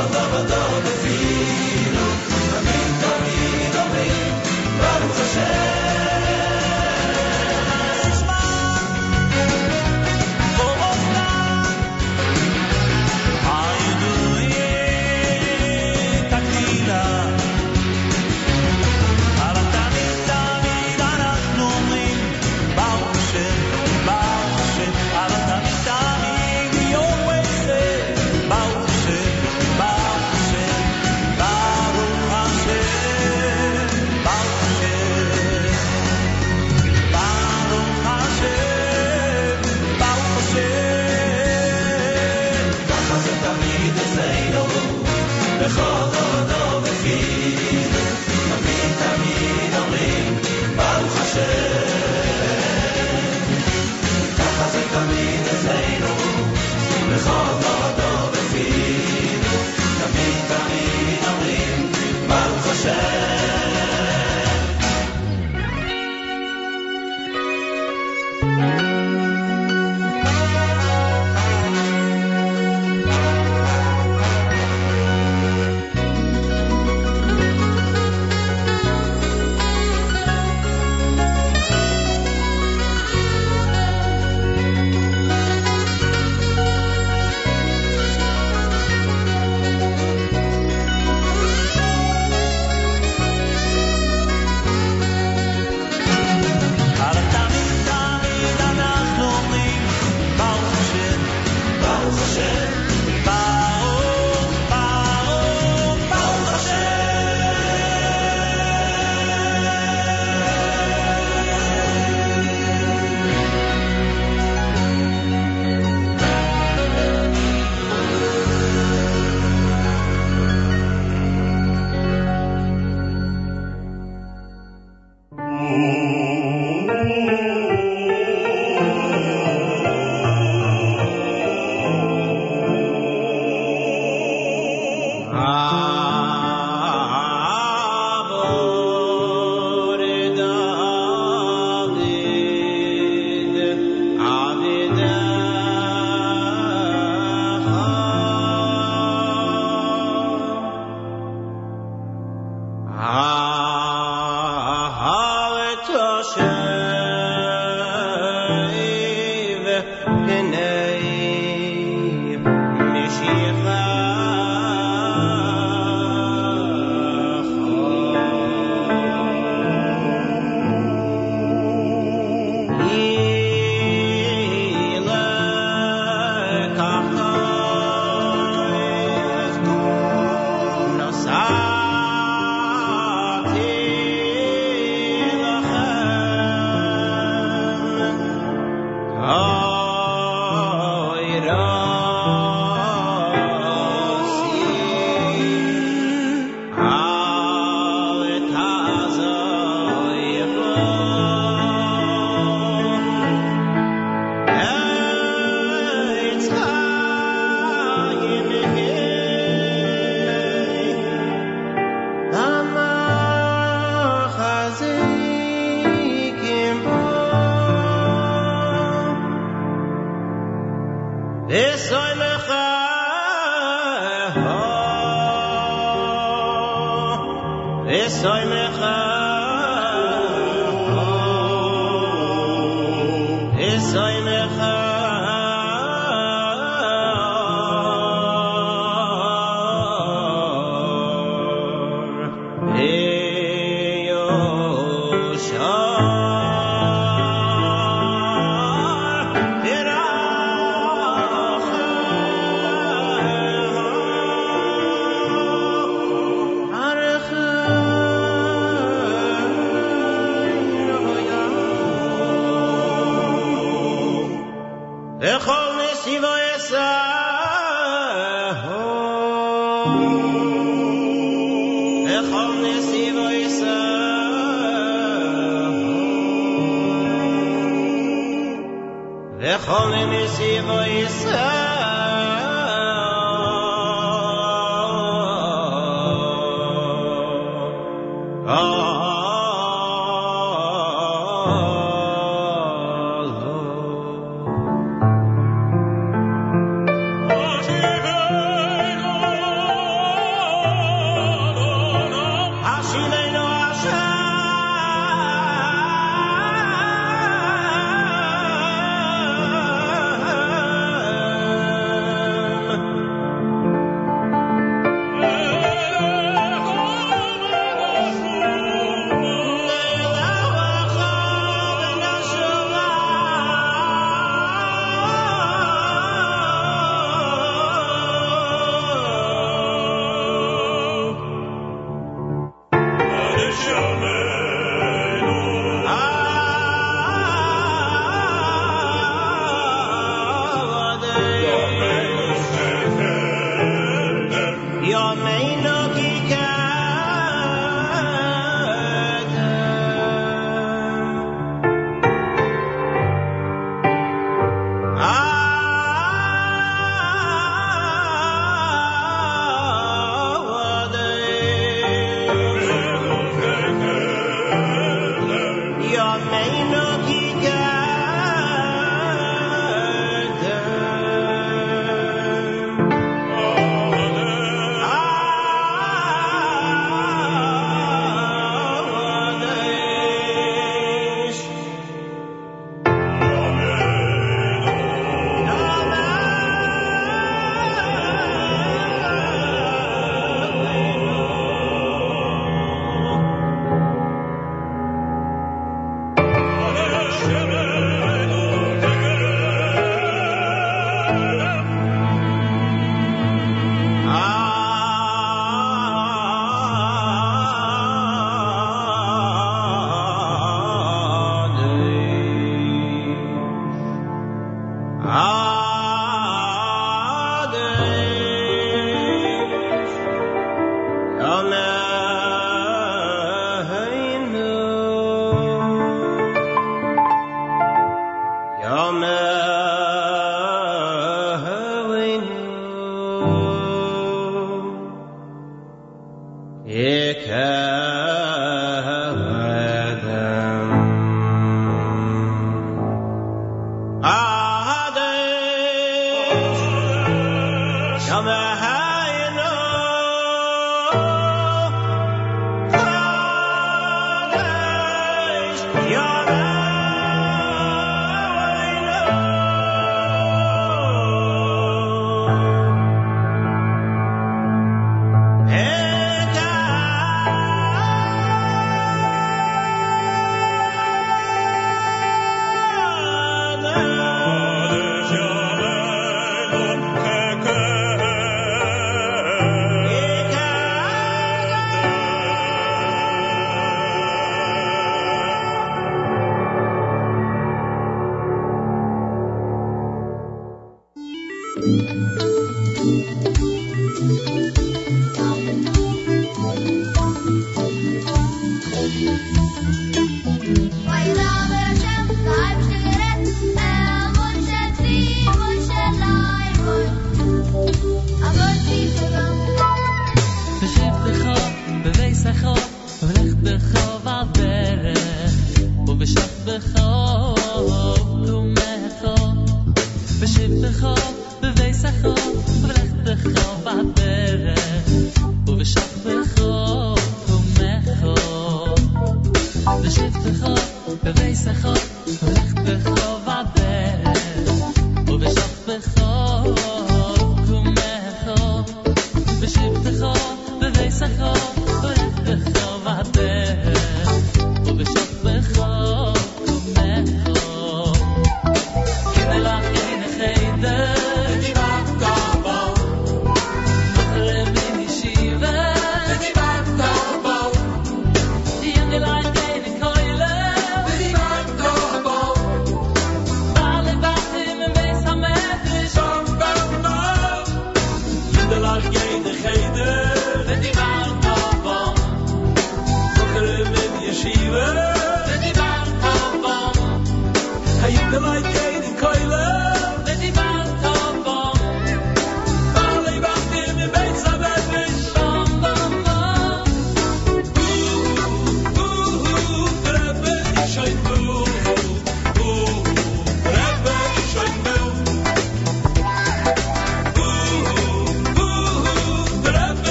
Love, 0.00 0.14
love, 0.14 0.50
love. 0.50 0.69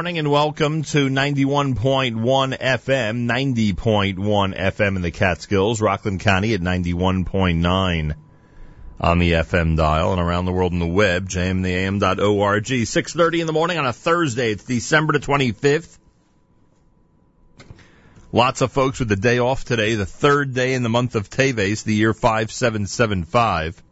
Morning 0.00 0.18
and 0.18 0.30
welcome 0.30 0.82
to 0.82 1.10
91.1 1.10 1.74
FM, 2.58 3.26
90.1 3.28 4.58
FM 4.58 4.96
in 4.96 5.02
the 5.02 5.10
Catskills, 5.10 5.82
Rockland 5.82 6.20
County 6.20 6.54
at 6.54 6.62
91.9 6.62 8.14
on 8.98 9.18
the 9.18 9.32
FM 9.32 9.76
dial 9.76 10.12
and 10.12 10.18
around 10.22 10.46
the 10.46 10.52
world 10.52 10.72
on 10.72 10.78
the 10.78 10.86
web, 10.86 11.28
jmintheam.org. 11.28 12.64
6.30 12.64 13.40
in 13.40 13.46
the 13.46 13.52
morning 13.52 13.76
on 13.76 13.84
a 13.84 13.92
Thursday. 13.92 14.52
It's 14.52 14.64
December 14.64 15.12
the 15.12 15.18
25th. 15.18 15.98
Lots 18.32 18.62
of 18.62 18.72
folks 18.72 19.00
with 19.00 19.10
the 19.10 19.16
day 19.16 19.38
off 19.38 19.66
today, 19.66 19.96
the 19.96 20.06
third 20.06 20.54
day 20.54 20.72
in 20.72 20.82
the 20.82 20.88
month 20.88 21.14
of 21.14 21.28
Teves, 21.28 21.84
the 21.84 21.94
year 21.94 22.14
5775. 22.14 23.82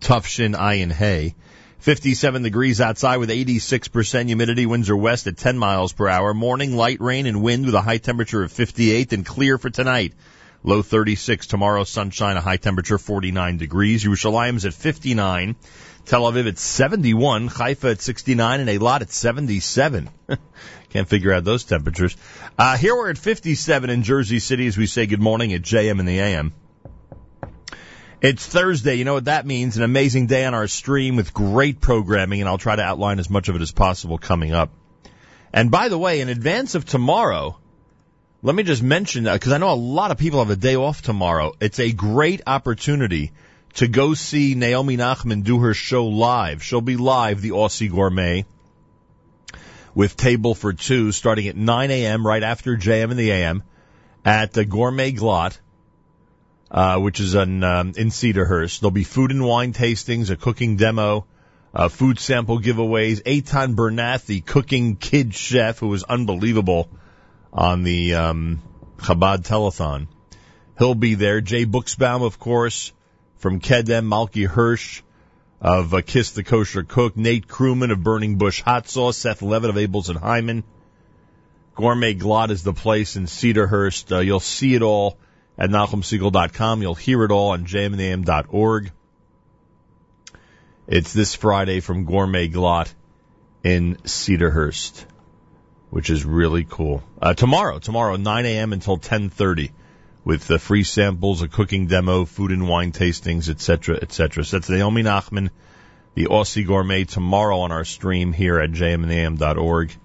Tough 0.00 0.26
shin 0.26 0.52
ayin 0.52 0.92
hay. 0.92 1.34
57 1.82 2.44
degrees 2.44 2.80
outside 2.80 3.16
with 3.16 3.28
86% 3.28 4.26
humidity. 4.26 4.66
Winds 4.66 4.88
are 4.88 4.96
west 4.96 5.26
at 5.26 5.36
10 5.36 5.58
miles 5.58 5.92
per 5.92 6.06
hour. 6.06 6.32
Morning 6.32 6.76
light 6.76 7.00
rain 7.00 7.26
and 7.26 7.42
wind 7.42 7.66
with 7.66 7.74
a 7.74 7.80
high 7.80 7.98
temperature 7.98 8.44
of 8.44 8.52
58 8.52 9.12
and 9.12 9.26
clear 9.26 9.58
for 9.58 9.68
tonight. 9.68 10.12
Low 10.62 10.82
36 10.82 11.48
tomorrow, 11.48 11.82
sunshine, 11.82 12.36
a 12.36 12.40
high 12.40 12.56
temperature 12.56 12.98
49 12.98 13.56
degrees. 13.56 14.04
Yerushalayim's 14.04 14.64
at 14.64 14.74
59. 14.74 15.56
Tel 16.06 16.22
Aviv 16.22 16.46
at 16.46 16.58
71, 16.58 17.48
Haifa 17.48 17.90
at 17.90 18.00
69, 18.00 18.60
and 18.60 18.70
Eilat 18.70 19.00
at 19.00 19.10
77. 19.10 20.08
Can't 20.90 21.08
figure 21.08 21.32
out 21.32 21.42
those 21.42 21.64
temperatures. 21.64 22.16
Uh, 22.56 22.76
here 22.76 22.94
we're 22.94 23.10
at 23.10 23.18
57 23.18 23.90
in 23.90 24.04
Jersey 24.04 24.38
City 24.38 24.68
as 24.68 24.78
we 24.78 24.86
say 24.86 25.06
good 25.06 25.20
morning 25.20 25.52
at 25.52 25.62
JM 25.62 25.98
in 25.98 26.06
the 26.06 26.20
AM. 26.20 26.54
It's 28.22 28.46
Thursday. 28.46 28.94
You 28.94 29.04
know 29.04 29.14
what 29.14 29.24
that 29.24 29.46
means? 29.46 29.76
An 29.76 29.82
amazing 29.82 30.28
day 30.28 30.44
on 30.44 30.54
our 30.54 30.68
stream 30.68 31.16
with 31.16 31.34
great 31.34 31.80
programming, 31.80 32.40
and 32.40 32.48
I'll 32.48 32.56
try 32.56 32.76
to 32.76 32.82
outline 32.82 33.18
as 33.18 33.28
much 33.28 33.48
of 33.48 33.56
it 33.56 33.62
as 33.62 33.72
possible 33.72 34.16
coming 34.16 34.52
up. 34.52 34.70
And 35.52 35.72
by 35.72 35.88
the 35.88 35.98
way, 35.98 36.20
in 36.20 36.28
advance 36.28 36.76
of 36.76 36.84
tomorrow, 36.84 37.58
let 38.40 38.54
me 38.54 38.62
just 38.62 38.80
mention, 38.80 39.24
that 39.24 39.32
because 39.32 39.50
I 39.50 39.58
know 39.58 39.72
a 39.72 39.74
lot 39.74 40.12
of 40.12 40.18
people 40.18 40.38
have 40.38 40.50
a 40.50 40.56
day 40.56 40.76
off 40.76 41.02
tomorrow. 41.02 41.54
It's 41.58 41.80
a 41.80 41.90
great 41.90 42.42
opportunity 42.46 43.32
to 43.74 43.88
go 43.88 44.14
see 44.14 44.54
Naomi 44.54 44.96
Nachman 44.96 45.42
do 45.42 45.58
her 45.58 45.74
show 45.74 46.06
live. 46.06 46.62
She'll 46.62 46.80
be 46.80 46.96
live, 46.96 47.40
the 47.40 47.50
Aussie 47.50 47.90
Gourmet, 47.90 48.46
with 49.96 50.16
Table 50.16 50.54
for 50.54 50.72
Two, 50.72 51.10
starting 51.10 51.48
at 51.48 51.56
9 51.56 51.90
a.m. 51.90 52.24
right 52.24 52.44
after 52.44 52.76
JM 52.76 53.10
in 53.10 53.16
the 53.16 53.32
AM 53.32 53.64
at 54.24 54.52
the 54.52 54.64
Gourmet 54.64 55.10
Glatt, 55.10 55.58
uh, 56.72 56.98
which 56.98 57.20
is 57.20 57.34
in, 57.34 57.62
um, 57.62 57.92
in 57.96 58.08
Cedarhurst. 58.08 58.80
There'll 58.80 58.90
be 58.90 59.04
food 59.04 59.30
and 59.30 59.44
wine 59.44 59.74
tastings, 59.74 60.30
a 60.30 60.36
cooking 60.36 60.76
demo, 60.76 61.26
uh, 61.74 61.88
food 61.88 62.18
sample 62.18 62.60
giveaways. 62.60 63.22
Eitan 63.22 63.74
Bernath, 63.74 64.24
the 64.24 64.40
cooking 64.40 64.96
kid 64.96 65.34
chef, 65.34 65.78
who 65.78 65.88
was 65.88 66.02
unbelievable 66.02 66.88
on 67.52 67.82
the 67.82 68.14
um, 68.14 68.62
Chabad 68.96 69.46
telethon. 69.46 70.08
He'll 70.78 70.94
be 70.94 71.14
there. 71.14 71.42
Jay 71.42 71.66
Buchsbaum, 71.66 72.22
of 72.22 72.38
course, 72.38 72.92
from 73.36 73.60
Kedem, 73.60 74.08
Malky 74.08 74.46
Hirsch 74.46 75.02
of 75.60 75.92
uh, 75.92 76.00
Kiss 76.00 76.30
the 76.30 76.42
Kosher 76.42 76.84
Cook, 76.84 77.18
Nate 77.18 77.46
Crewman 77.46 77.90
of 77.90 78.02
Burning 78.02 78.36
Bush 78.36 78.62
Hot 78.62 78.88
Sauce, 78.88 79.18
Seth 79.18 79.42
Levitt 79.42 79.70
of 79.70 79.76
Abeles 79.76 80.08
and 80.08 80.18
Heymann. 80.18 80.64
Gourmet 81.74 82.14
Glatt 82.14 82.50
is 82.50 82.62
the 82.62 82.72
place 82.72 83.16
in 83.16 83.26
Cedarhurst. 83.26 84.10
Uh, 84.10 84.20
you'll 84.20 84.40
see 84.40 84.74
it 84.74 84.82
all 84.82 85.18
at 85.58 85.70
NachumSegal.com. 85.70 86.82
You'll 86.82 86.94
hear 86.94 87.24
it 87.24 87.30
all 87.30 87.50
on 87.50 87.66
jmandam.org. 87.66 88.92
It's 90.86 91.12
this 91.12 91.34
Friday 91.34 91.80
from 91.80 92.04
Gourmet 92.04 92.48
Glatt 92.48 92.92
in 93.62 93.96
Cedarhurst, 94.04 95.04
which 95.90 96.10
is 96.10 96.24
really 96.24 96.66
cool. 96.68 97.02
Uh, 97.20 97.34
tomorrow, 97.34 97.78
tomorrow, 97.78 98.16
9 98.16 98.46
a.m. 98.46 98.72
until 98.72 98.98
10:30, 98.98 99.70
with 100.24 100.46
the 100.46 100.58
free 100.58 100.84
samples, 100.84 101.42
a 101.42 101.48
cooking 101.48 101.86
demo, 101.86 102.24
food 102.24 102.50
and 102.50 102.68
wine 102.68 102.92
tastings, 102.92 103.48
etc., 103.48 103.98
etc. 104.02 104.44
So 104.44 104.58
that's 104.58 104.68
Naomi 104.68 105.02
Nachman, 105.02 105.50
the 106.14 106.26
Aussie 106.26 106.66
Gourmet, 106.66 107.04
tomorrow 107.04 107.60
on 107.60 107.72
our 107.72 107.84
stream 107.84 108.32
here 108.32 108.58
at 108.58 108.72
jmandam.org. 108.72 109.96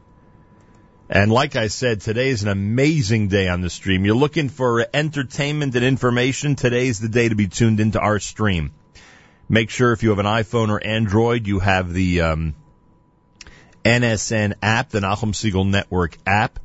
And 1.09 1.31
like 1.31 1.55
I 1.55 1.67
said, 1.67 2.01
today 2.01 2.29
is 2.29 2.43
an 2.43 2.49
amazing 2.49 3.29
day 3.29 3.47
on 3.47 3.61
the 3.61 3.69
stream. 3.69 4.03
You're 4.03 4.15
looking 4.15 4.49
for 4.49 4.85
entertainment 4.93 5.73
and 5.75 5.85
information. 5.85 6.55
Today's 6.55 6.99
the 6.99 7.07
day 7.07 7.29
to 7.29 7.35
be 7.35 7.47
tuned 7.47 7.79
into 7.79 7.99
our 7.99 8.19
stream. 8.19 8.71
Make 9.47 9.69
sure 9.69 9.93
if 9.93 10.03
you 10.03 10.09
have 10.09 10.19
an 10.19 10.25
iPhone 10.25 10.67
or 10.67 10.83
Android, 10.83 11.47
you 11.47 11.59
have 11.59 11.93
the 11.93 12.21
um, 12.21 12.55
NSN 13.85 14.55
app, 14.61 14.89
the 14.89 14.99
Nachum 14.99 15.31
Segal 15.31 15.65
Network 15.65 16.17
app, 16.25 16.59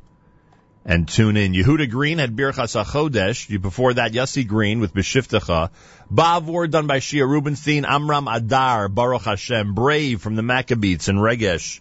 and 0.83 1.07
tune 1.07 1.37
in. 1.37 1.53
Yehuda 1.53 1.89
Green 1.89 2.17
had 2.17 2.35
Birchas 2.35 2.75
HaChodesh. 2.83 3.49
You 3.49 3.59
Before 3.59 3.93
that, 3.93 4.11
Yossi 4.11 4.45
Green 4.45 4.81
with 4.81 4.93
Beshiftecha. 4.93 5.69
Bavor 6.11 6.69
done 6.69 6.87
by 6.87 6.99
Shia 6.99 7.25
Rubenstein. 7.25 7.85
Amram 7.85 8.27
Adar, 8.27 8.89
Baruch 8.89 9.21
Hashem. 9.21 9.73
Brave 9.73 10.21
from 10.21 10.35
the 10.35 10.43
Maccabees 10.43 11.07
and 11.07 11.19
Regesh. 11.19 11.79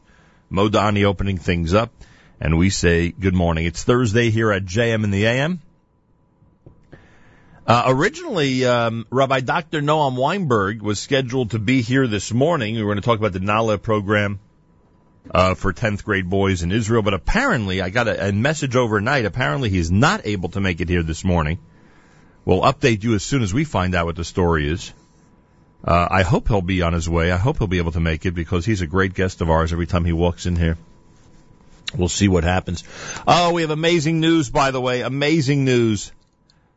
Modani 0.52 1.02
opening 1.02 1.38
things 1.38 1.74
up. 1.74 1.92
And 2.44 2.58
we 2.58 2.70
say 2.70 3.12
good 3.12 3.36
morning. 3.36 3.66
It's 3.66 3.84
Thursday 3.84 4.30
here 4.30 4.50
at 4.50 4.64
JM 4.64 5.04
in 5.04 5.12
the 5.12 5.26
AM. 5.26 5.60
Uh, 7.64 7.84
originally, 7.86 8.64
um, 8.64 9.06
Rabbi 9.10 9.38
Dr. 9.38 9.80
Noam 9.80 10.16
Weinberg 10.16 10.82
was 10.82 10.98
scheduled 10.98 11.52
to 11.52 11.60
be 11.60 11.82
here 11.82 12.08
this 12.08 12.32
morning. 12.32 12.74
We 12.74 12.82
were 12.82 12.88
going 12.88 13.00
to 13.00 13.06
talk 13.06 13.20
about 13.20 13.32
the 13.32 13.38
Nala 13.38 13.78
program 13.78 14.40
uh, 15.30 15.54
for 15.54 15.72
10th 15.72 16.02
grade 16.02 16.28
boys 16.28 16.64
in 16.64 16.72
Israel, 16.72 17.02
but 17.02 17.14
apparently, 17.14 17.80
I 17.80 17.90
got 17.90 18.08
a, 18.08 18.30
a 18.30 18.32
message 18.32 18.74
overnight. 18.74 19.24
Apparently, 19.24 19.70
he's 19.70 19.92
not 19.92 20.26
able 20.26 20.48
to 20.48 20.60
make 20.60 20.80
it 20.80 20.88
here 20.88 21.04
this 21.04 21.22
morning. 21.22 21.60
We'll 22.44 22.62
update 22.62 23.04
you 23.04 23.14
as 23.14 23.22
soon 23.22 23.42
as 23.42 23.54
we 23.54 23.62
find 23.62 23.94
out 23.94 24.06
what 24.06 24.16
the 24.16 24.24
story 24.24 24.68
is. 24.68 24.92
Uh, 25.84 26.08
I 26.10 26.22
hope 26.22 26.48
he'll 26.48 26.60
be 26.60 26.82
on 26.82 26.92
his 26.92 27.08
way. 27.08 27.30
I 27.30 27.36
hope 27.36 27.58
he'll 27.58 27.68
be 27.68 27.78
able 27.78 27.92
to 27.92 28.00
make 28.00 28.26
it 28.26 28.32
because 28.34 28.66
he's 28.66 28.80
a 28.80 28.88
great 28.88 29.14
guest 29.14 29.42
of 29.42 29.48
ours 29.48 29.72
every 29.72 29.86
time 29.86 30.04
he 30.04 30.12
walks 30.12 30.44
in 30.44 30.56
here. 30.56 30.76
We'll 31.96 32.08
see 32.08 32.28
what 32.28 32.44
happens. 32.44 32.84
Oh, 33.26 33.52
we 33.52 33.62
have 33.62 33.70
amazing 33.70 34.20
news, 34.20 34.50
by 34.50 34.70
the 34.70 34.80
way. 34.80 35.02
Amazing 35.02 35.64
news. 35.64 36.12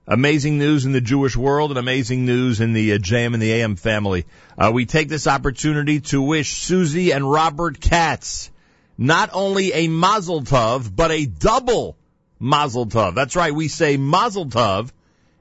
Amazing 0.07 0.59
news 0.59 0.85
in 0.85 0.91
the 0.91 1.01
Jewish 1.01 1.35
world 1.35 1.71
and 1.71 1.79
amazing 1.79 2.25
news 2.25 2.61
in 2.61 2.73
the 2.73 2.93
uh, 2.93 2.97
JM 2.97 3.33
and 3.33 3.41
the 3.41 3.53
AM 3.53 3.75
family. 3.75 4.25
Uh, 4.55 4.71
we 4.71 4.85
take 4.85 5.09
this 5.09 5.25
opportunity 5.25 5.99
to 6.01 6.21
wish 6.21 6.61
Susie 6.61 7.11
and 7.11 7.29
Robert 7.29 7.79
Katz 7.79 8.51
not 8.97 9.31
only 9.33 9.73
a 9.73 9.87
mazel 9.87 10.41
tov, 10.41 10.95
but 10.95 11.09
a 11.11 11.25
double 11.25 11.97
mazel 12.39 12.85
tov. 12.85 13.15
That's 13.15 13.35
right. 13.35 13.53
We 13.53 13.67
say 13.67 13.97
mazel 13.97 14.45
tov 14.45 14.91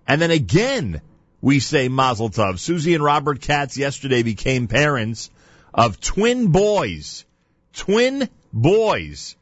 and 0.06 0.20
then 0.20 0.30
again 0.30 1.02
we 1.40 1.60
say 1.60 1.88
mazel 1.88 2.30
tov. 2.30 2.58
Susie 2.58 2.94
and 2.94 3.04
Robert 3.04 3.42
Katz 3.42 3.76
yesterday 3.76 4.22
became 4.22 4.66
parents 4.66 5.30
of 5.74 6.00
twin 6.00 6.48
boys. 6.48 7.26
Twin 7.74 8.30
boys. 8.50 9.36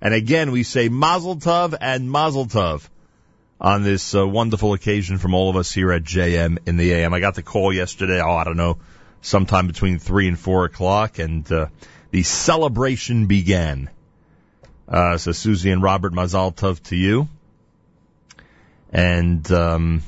And 0.00 0.14
again, 0.14 0.50
we 0.50 0.62
say 0.62 0.88
mazel 0.88 1.36
tov 1.36 1.76
and 1.80 2.10
mazel 2.10 2.46
tov 2.46 2.88
on 3.60 3.82
this 3.82 4.14
uh, 4.14 4.26
wonderful 4.26 4.72
occasion 4.72 5.18
from 5.18 5.34
all 5.34 5.50
of 5.50 5.56
us 5.56 5.70
here 5.70 5.92
at 5.92 6.02
JM 6.02 6.58
in 6.66 6.76
the 6.78 6.92
AM. 6.92 7.12
I 7.12 7.20
got 7.20 7.34
the 7.34 7.42
call 7.42 7.72
yesterday, 7.72 8.20
oh, 8.20 8.34
I 8.34 8.44
don't 8.44 8.56
know, 8.56 8.78
sometime 9.20 9.66
between 9.66 9.98
3 9.98 10.28
and 10.28 10.38
4 10.38 10.64
o'clock, 10.64 11.18
and 11.18 11.50
uh, 11.52 11.66
the 12.10 12.22
celebration 12.22 13.26
began. 13.26 13.90
Uh, 14.88 15.18
so 15.18 15.32
Susie 15.32 15.70
and 15.70 15.82
Robert, 15.82 16.12
Mazal 16.12 16.54
Tov 16.54 16.82
to 16.84 16.96
you. 16.96 17.28
And 18.92 19.48
um, 19.52 20.02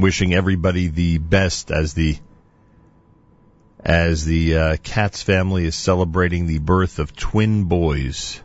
wishing 0.00 0.34
everybody 0.34 0.88
the 0.88 1.18
best 1.18 1.70
as 1.70 1.94
the 1.94 2.18
as 3.84 4.24
the 4.24 4.56
uh, 4.56 4.76
Katz 4.82 5.22
family 5.22 5.66
is 5.66 5.74
celebrating 5.74 6.46
the 6.46 6.58
birth 6.58 6.98
of 6.98 7.14
twin 7.14 7.64
boys. 7.64 8.40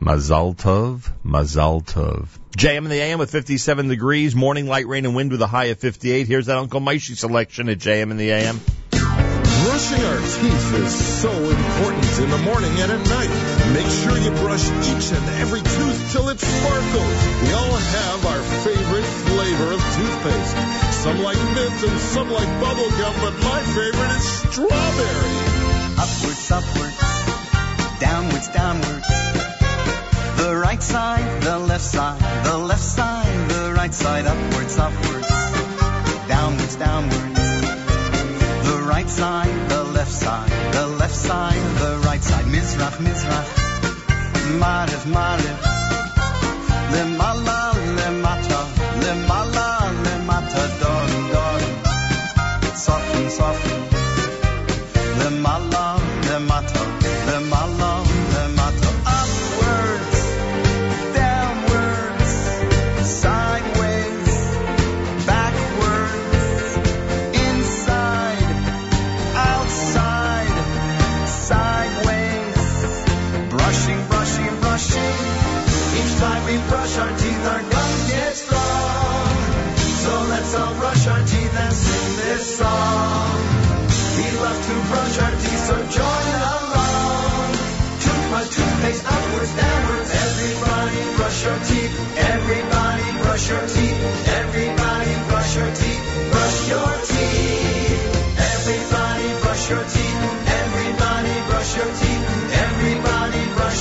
Mazal 0.00 0.56
Tov, 0.56 1.10
Mazal 1.24 1.84
Tov. 1.84 2.28
JM 2.56 2.78
in 2.78 2.88
the 2.88 3.00
AM 3.00 3.18
with 3.18 3.30
57 3.30 3.88
degrees, 3.88 4.34
morning 4.34 4.66
light 4.66 4.86
rain 4.86 5.04
and 5.04 5.14
wind 5.14 5.32
with 5.32 5.42
a 5.42 5.46
high 5.46 5.66
of 5.66 5.78
58. 5.78 6.26
Here's 6.26 6.46
that 6.46 6.56
Uncle 6.56 6.80
Maishi 6.80 7.16
selection 7.16 7.68
at 7.68 7.78
JM 7.78 8.10
in 8.10 8.16
the 8.16 8.30
AM. 8.30 8.60
Brushing 8.90 10.04
our 10.04 10.18
teeth 10.18 10.74
is 10.74 11.20
so 11.20 11.30
important 11.30 12.20
in 12.20 12.30
the 12.30 12.38
morning 12.38 12.70
and 12.80 12.92
at 12.92 13.06
night. 13.08 13.72
Make 13.72 13.90
sure 13.90 14.16
you 14.18 14.30
brush 14.42 14.64
each 14.64 15.12
and 15.12 15.24
every 15.40 15.60
tooth 15.60 16.12
till 16.12 16.28
it 16.28 16.38
sparkles. 16.38 17.42
We 17.42 17.52
all 17.52 17.76
have 17.76 18.26
our 18.26 18.42
favorite 18.62 19.04
flavor 19.04 19.72
of 19.72 19.80
toothpaste. 19.96 20.83
Some 21.04 21.22
like 21.22 21.36
mint 21.36 21.84
and 21.84 22.00
some 22.00 22.30
like 22.30 22.48
bubble 22.62 22.88
gum, 22.88 23.14
but 23.20 23.34
my 23.44 23.60
favorite 23.76 24.12
is 24.16 24.26
strawberry. 24.40 25.34
Upwards, 26.00 26.50
upwards, 26.50 28.00
downwards, 28.00 28.48
downwards. 28.48 29.08
The 30.38 30.56
right 30.56 30.82
side, 30.82 31.42
the 31.42 31.58
left 31.58 31.84
side, 31.84 32.44
the 32.46 32.56
left 32.56 32.82
side, 32.82 33.50
the 33.50 33.74
right 33.76 33.92
side, 33.92 34.24
upwards, 34.24 34.78
upwards, 34.78 35.28
downwards, 36.26 36.76
downwards. 36.76 37.40
The 38.70 38.86
right 38.88 39.10
side, 39.10 39.68
the 39.68 39.84
left 39.84 40.10
side, 40.10 40.72
the 40.72 40.86
left 40.86 41.14
side, 41.14 41.60
the 41.82 42.00
right 42.06 42.22
side, 42.22 42.46
Mizrach, 42.46 42.96
Mizrach, 43.04 43.48
Marev, 44.58 45.04
Marev, 45.12 45.60
Lemala, 46.94 47.63
Soften, 53.34 53.73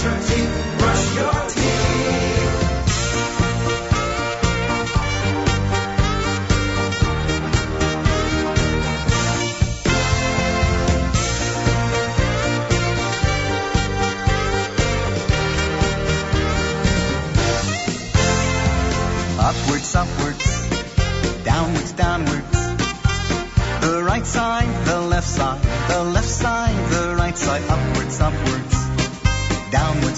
certainty 0.03 0.52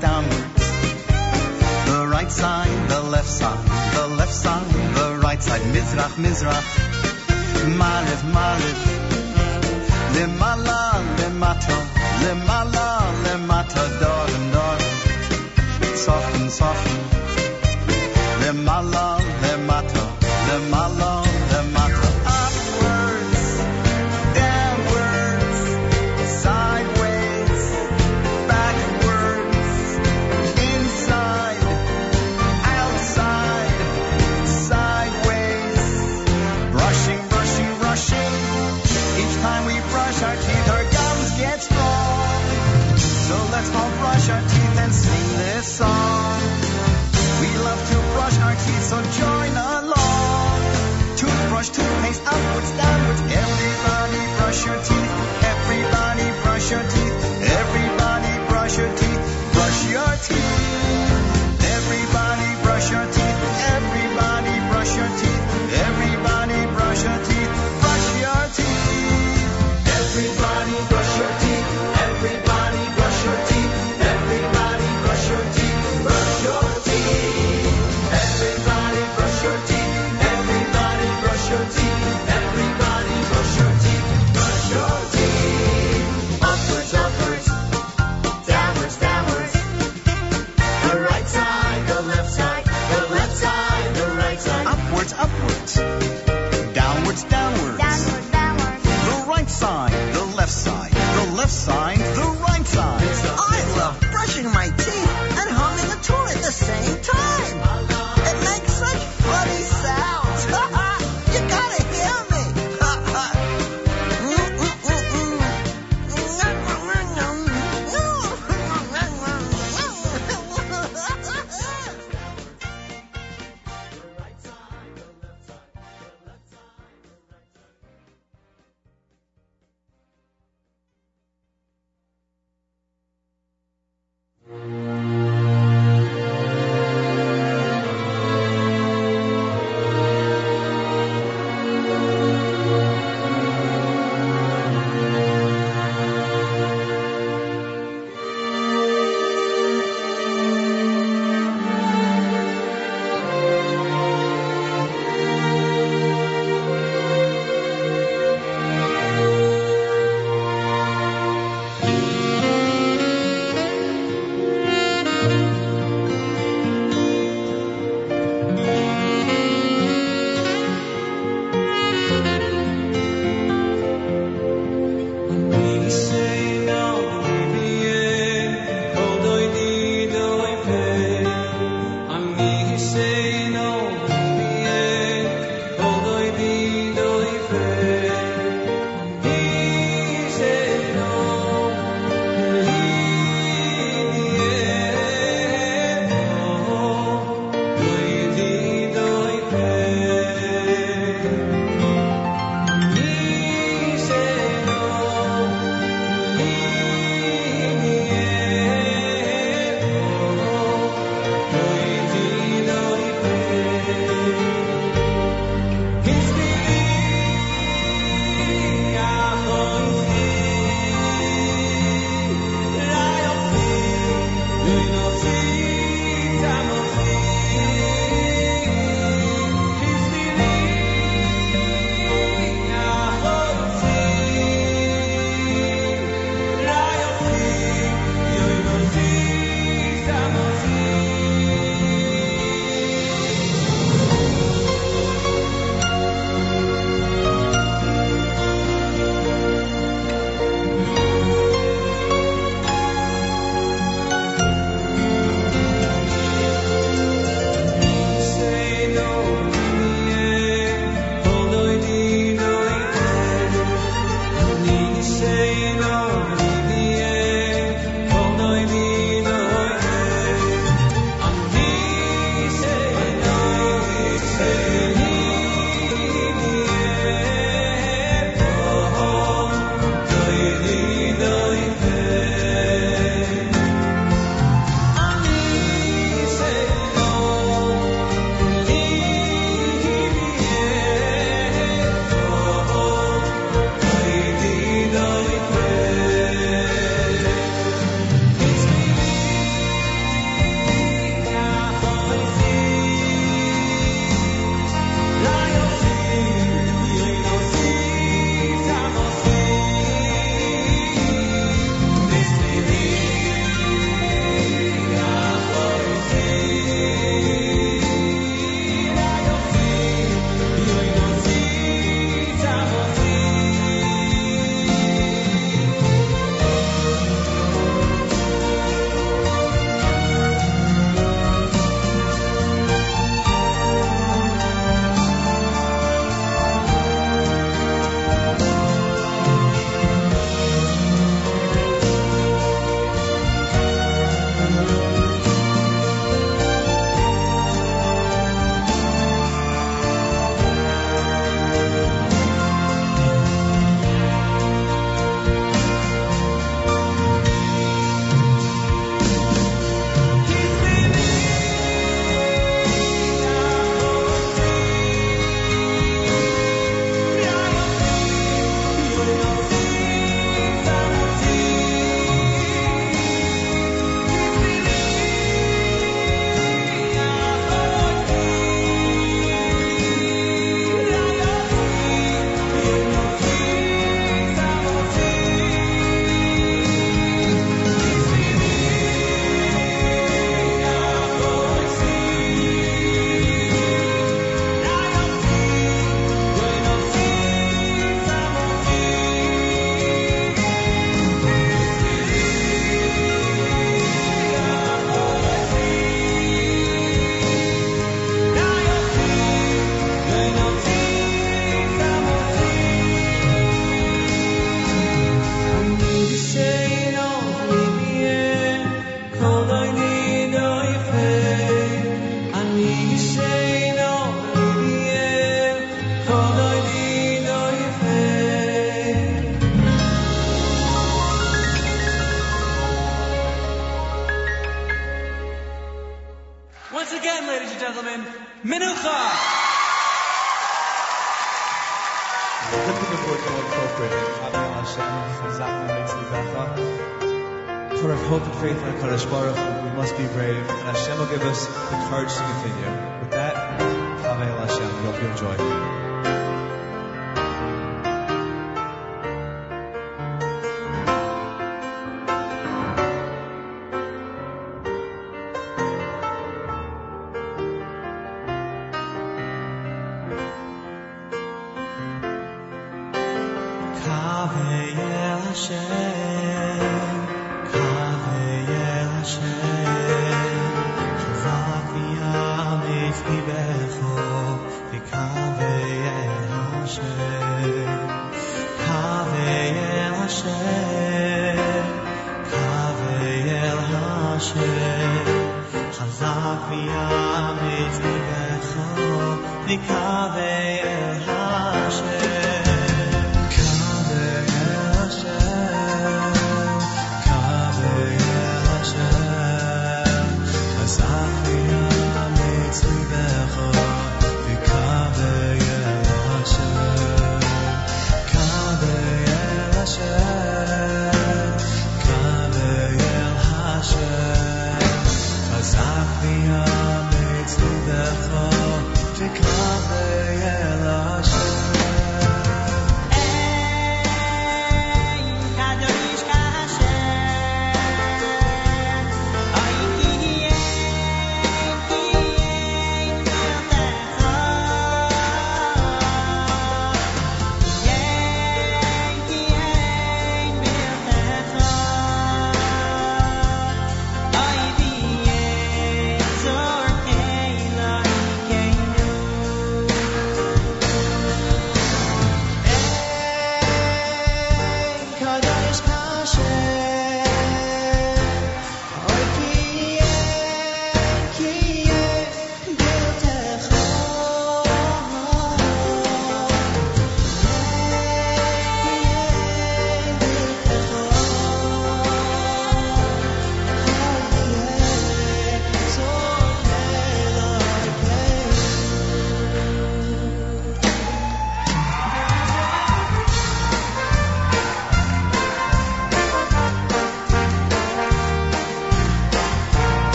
downwards. 0.00 0.66
The 1.90 2.08
right 2.10 2.30
side, 2.30 2.88
the 2.88 3.02
left 3.02 3.28
side, 3.28 3.66
the 3.94 4.06
left 4.16 4.32
side, 4.32 4.66
the 4.94 5.20
right 5.22 5.42
side. 5.42 5.60
Mizrach, 5.72 6.14
Mizrach. 6.22 6.66
Mariv, 7.78 8.22
Mariv. 8.34 8.78
Lemala, 10.14 10.82
lemato. 11.18 11.76
Lemala, 12.24 12.88
lemato. 13.24 13.82
Dorim, 14.00 14.44
dorim. 14.54 15.96
Soften, 15.96 16.50
soften. 16.50 17.19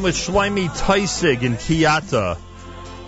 AM 0.00 0.04
with 0.04 0.14
Shlomi 0.14 0.68
Teisig 0.68 1.42
in 1.42 1.56
Kiata. 1.56 2.38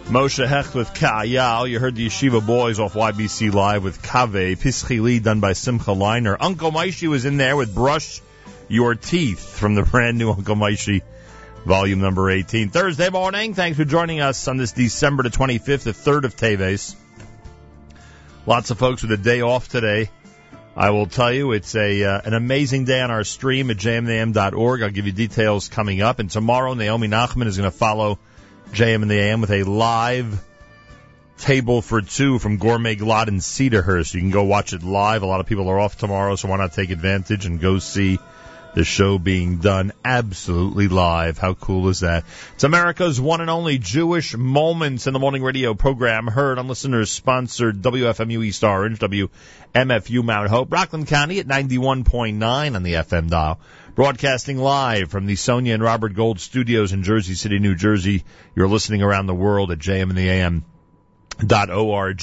Moshe 0.09 0.47
Hecht 0.47 0.75
with 0.75 0.93
Ka'ayal. 0.93 1.69
You 1.69 1.79
heard 1.79 1.97
the 1.97 2.07
Yeshiva 2.07 2.45
Boys 2.45 2.79
off 2.79 2.93
YBC 2.93 3.53
Live 3.53 3.83
with 3.83 4.03
Kave. 4.03 4.59
Pischili 4.59 5.23
done 5.23 5.41
by 5.41 5.55
Simcha 5.55 5.93
Leiner. 5.93 6.37
Uncle 6.39 6.71
Maishi 6.71 7.09
was 7.09 7.25
in 7.25 7.39
there 7.39 7.57
with 7.57 7.75
Brush 7.75 8.21
Your 8.69 8.95
Teeth 8.95 9.57
from 9.59 9.75
the 9.75 9.83
brand 9.83 10.19
new 10.19 10.31
Uncle 10.33 10.55
Maishi 10.55 11.01
volume 11.65 12.01
number 12.01 12.31
18. 12.31 12.69
Thursday 12.69 13.09
morning. 13.09 13.55
Thanks 13.55 13.79
for 13.79 13.85
joining 13.85 14.21
us 14.21 14.47
on 14.47 14.59
this 14.59 14.73
December 14.73 15.23
the 15.23 15.31
25th, 15.31 15.85
the 15.85 15.93
3rd 15.93 16.25
of 16.25 16.37
Teves. 16.37 16.95
Lots 18.45 18.71
of 18.71 18.79
folks 18.79 19.03
with 19.03 19.13
a 19.13 19.17
day 19.17 19.41
off 19.41 19.69
today. 19.69 20.11
I 20.75 20.91
will 20.91 21.07
tell 21.07 21.33
you, 21.33 21.53
it's 21.53 21.75
a 21.75 22.03
uh, 22.05 22.21
an 22.25 22.33
amazing 22.33 22.87
day 22.87 23.01
on 23.03 23.11
our 23.11 23.25
stream 23.25 23.71
at 23.71 23.77
jmnam.org. 23.77 24.83
I'll 24.83 24.91
give 24.91 25.07
you 25.07 25.13
details 25.13 25.69
coming 25.69 26.01
up. 26.01 26.19
And 26.19 26.31
tomorrow, 26.31 26.73
Naomi 26.73 27.09
Nachman 27.09 27.47
is 27.47 27.59
going 27.59 27.71
to 27.71 27.77
follow 27.77 28.19
JM 28.73 29.03
and 29.03 29.11
the 29.11 29.19
AM 29.19 29.43
with 29.43 29.51
a 29.51 29.65
live 29.65 30.43
table 31.37 31.83
for 31.83 32.01
two 32.01 32.39
from 32.39 32.57
Gourmet 32.57 32.97
Glatt 32.97 33.29
in 33.29 33.39
Cedarhurst. 33.39 34.15
You 34.15 34.21
can 34.21 34.31
go 34.31 34.45
watch 34.45 34.73
it 34.73 34.83
live. 34.83 35.23
A 35.23 35.27
lot 35.27 35.41
of 35.41 35.47
people 35.47 35.69
are 35.69 35.79
off 35.79 35.99
tomorrow, 35.99 36.37
so 36.37 36.49
why 36.49 36.57
not 36.57 36.73
take 36.73 36.91
advantage 36.91 37.45
and 37.45 37.61
go 37.61 37.79
see 37.79 38.19
the 38.75 38.85
show 38.85 39.19
being 39.19 39.59
done 39.59 39.93
absolutely 40.05 40.89
live. 40.89 41.39
How 41.39 41.55
cool 41.55 41.89
is 41.89 42.01
that? 42.01 42.25
It's 42.55 42.65
America's 42.65 43.21
one 43.21 43.41
and 43.41 43.51
only 43.51 43.79
Jewish 43.79 44.37
Moments 44.37 45.07
in 45.07 45.13
the 45.13 45.19
Morning 45.19 45.43
radio 45.43 45.75
program 45.75 46.27
heard 46.27 46.59
on 46.59 46.69
listeners 46.69 47.11
sponsored 47.11 47.83
WFMU 47.83 48.45
East 48.45 48.65
Orange, 48.65 48.99
WMFU 48.99 50.25
Mount 50.25 50.49
Hope, 50.49 50.73
Rockland 50.73 51.07
County 51.07 51.39
at 51.39 51.47
91.9 51.47 52.75
on 52.75 52.83
the 52.83 52.95
FM 52.95 53.29
dial. 53.29 53.61
Broadcasting 53.95 54.57
live 54.57 55.11
from 55.11 55.27
the 55.27 55.37
Sonia 55.37 55.75
and 55.75 55.83
Robert 55.83 56.15
Gold 56.15 56.41
studios 56.41 56.95
in 56.95 57.03
Jersey 57.03 57.35
City, 57.35 57.59
New 57.59 57.75
Jersey. 57.75 58.25
You're 58.57 58.69
listening 58.69 59.03
around 59.03 59.27
the 59.27 59.35
world 59.35 59.71
at 59.71 59.79
JM 59.79 60.09
and 60.09 60.17
the 60.17 60.31
AM 60.31 60.65
dot 61.47 61.71
org. 61.71 62.23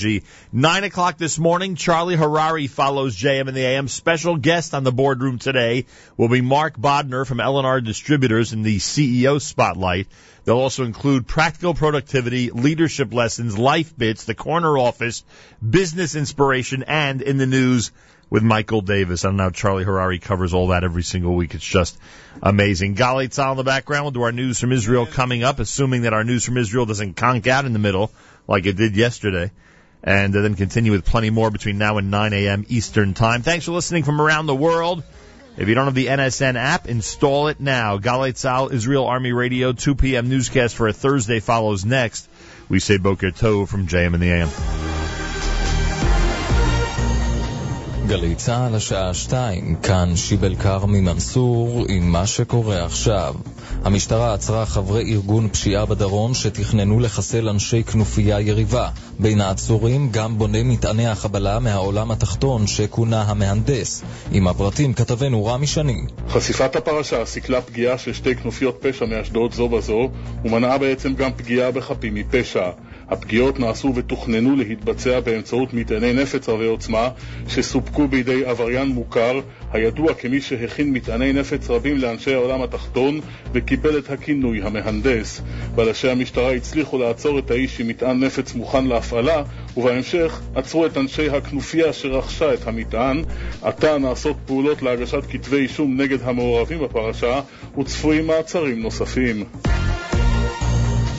Nine 0.52 0.84
o'clock 0.84 1.18
this 1.18 1.38
morning, 1.38 1.76
Charlie 1.76 2.16
Harary 2.16 2.70
follows 2.70 3.18
JM 3.18 3.48
in 3.48 3.54
the 3.54 3.66
AM. 3.66 3.88
Special 3.88 4.38
guest 4.38 4.74
on 4.74 4.84
the 4.84 4.92
boardroom 4.92 5.40
today 5.40 5.86
will 6.18 6.30
be 6.30 6.42
Mark 6.42 6.78
Bodner 6.78 7.26
from 7.26 7.40
L&R 7.40 7.82
Distributors 7.82 8.54
in 8.54 8.64
the 8.64 8.78
CEO 8.78 9.42
spotlight. 9.42 10.08
They'll 10.46 10.58
also 10.58 10.86
include 10.86 11.28
practical 11.28 11.74
productivity, 11.74 12.50
leadership 12.50 13.14
lessons, 13.14 13.58
life 13.58 13.96
bits, 13.98 14.24
the 14.24 14.36
corner 14.36 14.78
office, 14.78 15.24
business 15.68 16.16
inspiration, 16.16 16.84
and 16.88 17.22
in 17.22 17.38
the 17.38 17.46
news 17.46 17.92
with 18.30 18.44
Michael 18.44 18.82
Davis. 18.82 19.26
I 19.26 19.30
don't 19.30 19.38
know 19.38 19.50
Charlie 19.50 19.86
Harary 19.86 20.22
covers 20.22 20.54
all 20.54 20.68
that 20.68 20.84
every 20.84 21.04
single 21.04 21.36
week. 21.36 21.56
It's 21.56 21.64
just 21.64 21.98
amazing. 22.42 22.96
Galei 22.96 23.28
Tzahal 23.28 23.52
in 23.52 23.58
the 23.58 23.64
background. 23.64 24.06
We'll 24.06 24.12
do 24.12 24.22
our 24.22 24.32
news 24.32 24.60
from 24.60 24.72
Israel 24.72 25.06
coming 25.06 25.44
up, 25.44 25.60
assuming 25.60 26.04
that 26.04 26.14
our 26.14 26.24
news 26.24 26.46
from 26.46 26.58
Israel 26.58 26.86
doesn't 26.86 27.16
conk 27.16 27.48
out 27.48 27.66
in 27.66 27.74
the 27.74 27.80
middle 27.80 28.12
like 28.50 28.66
it 28.66 28.76
did 28.76 28.98
yesterday. 28.98 29.52
And 30.04 30.34
then 30.34 30.56
continue 30.56 30.92
with 30.92 31.06
plenty 31.06 31.30
more 31.30 31.52
between 31.52 31.78
now 31.78 31.98
and 31.98 32.10
9 32.10 32.34
a.m. 32.34 32.66
Eastern 32.68 33.14
Time. 33.14 33.42
Thanks 33.42 33.66
for 33.66 33.74
listening 33.74 34.04
from 34.04 34.20
around 34.20 34.48
the 34.48 34.56
world. 34.56 35.04
If 35.58 35.68
you 35.68 35.76
don't 35.76 35.86
have 35.86 35.96
the 35.96 36.08
NSN 36.08 36.56
app, 36.56 36.88
install 36.88 37.50
it 37.50 37.60
now. 37.60 37.98
Galei 37.98 38.32
Tzahal 38.32 38.72
Israel 38.72 39.06
Army 39.06 39.34
Radio, 39.34 39.74
2 39.74 39.96
p.m. 39.96 40.30
newscast 40.30 40.76
for 40.76 40.88
a 40.88 40.94
Thursday 40.94 41.42
follows 41.42 41.86
next. 41.86 42.30
We 42.70 42.80
say 42.80 42.98
Boker 42.98 43.32
Tov 43.32 43.68
from 43.68 43.88
JM 43.88 44.14
and 44.14 44.24
the 44.24 44.32
AM. 44.32 44.50
גלי 48.08 48.36
צה"ל 48.36 48.76
השעה 48.76 49.12
2, 49.30 49.76
כאן 49.84 50.16
שיבל 50.16 50.56
כרמי 50.56 51.02
מנסור 51.02 51.86
עם 51.90 52.12
מה 52.12 52.28
שקורה 52.28 52.86
עכשיו. 52.86 53.36
המשטרה 53.84 54.34
עצרה 54.34 54.66
חברי 54.66 55.14
ארגון 55.14 55.50
פשיעה 55.50 55.86
בדרום 55.86 56.34
שתכננו 56.34 57.00
לחסל 57.00 57.50
אנשי 57.50 57.84
כנופיה 57.84 58.40
יריבה. 58.40 58.90
בין 59.20 59.42
העצורים 59.42 60.10
גם 60.12 60.38
בונה 60.38 60.64
מטעני 60.64 61.08
החבלה 61.08 61.60
מהעולם 61.60 62.12
התחתון 62.12 62.68
שכונה 62.68 63.22
המהנדס. 63.22 64.04
עם 64.32 64.48
הפרטים 64.48 64.94
כתבנו 64.94 65.46
רמי 65.46 65.68
שני. 65.68 66.02
חשיפת 66.30 66.76
הפרשה 66.76 67.26
סיכלה 67.26 67.62
פגיעה 67.62 67.98
של 67.98 68.14
שתי 68.14 68.36
כנופיות 68.36 68.78
פשע 68.82 69.06
מאשדוד 69.06 69.54
זו 69.54 69.70
בזו 69.70 70.10
ומנעה 70.46 70.78
בעצם 70.78 71.14
גם 71.14 71.32
פגיעה 71.34 71.72
בחפים 71.72 72.14
מפשע. 72.14 72.70
הפגיעות 73.10 73.60
נעשו 73.60 73.94
ותוכננו 73.96 74.56
להתבצע 74.56 75.20
באמצעות 75.20 75.74
מטעני 75.74 76.14
נפץ 76.14 76.50
רבי 76.50 76.66
עוצמה 76.66 77.10
שסופקו 77.48 78.08
בידי 78.08 78.46
עבריין 78.46 78.88
מוכר 78.88 79.40
הידוע 79.72 80.14
כמי 80.14 80.42
שהכין 80.42 80.94
מטעני 80.94 81.34
נפץ 81.34 81.70
רבים 81.70 81.98
לאנשי 81.98 82.34
העולם 82.34 82.62
התחתון 82.62 83.20
וקיבל 83.54 83.98
את 83.98 84.10
הכינוי 84.10 84.62
המהנדס. 84.62 85.42
בלשי 85.76 86.10
המשטרה 86.10 86.52
הצליחו 86.52 86.98
לעצור 86.98 87.40
את 87.40 87.52
האיש 87.52 87.80
עם 87.80 87.88
מטען 87.88 88.24
נפץ 88.24 88.54
מוכן 88.54 88.86
להפעלה 88.86 89.44
ובהמשך 89.78 90.42
עצרו 90.56 90.86
את 90.86 90.98
אנשי 90.98 91.30
הכנופיה 91.30 91.94
שרכשה 91.94 92.54
את 92.54 92.68
המטען. 92.68 93.24
עתה 93.62 93.98
נעשות 93.98 94.36
פעולות 94.46 94.82
להגשת 94.82 95.24
כתבי 95.30 95.58
אישום 95.58 96.02
נגד 96.02 96.18
המעורבים 96.24 96.80
בפרשה 96.80 97.42
וצפויים 97.80 98.28
מעצרים 98.28 98.82
נוספים. 98.82 99.79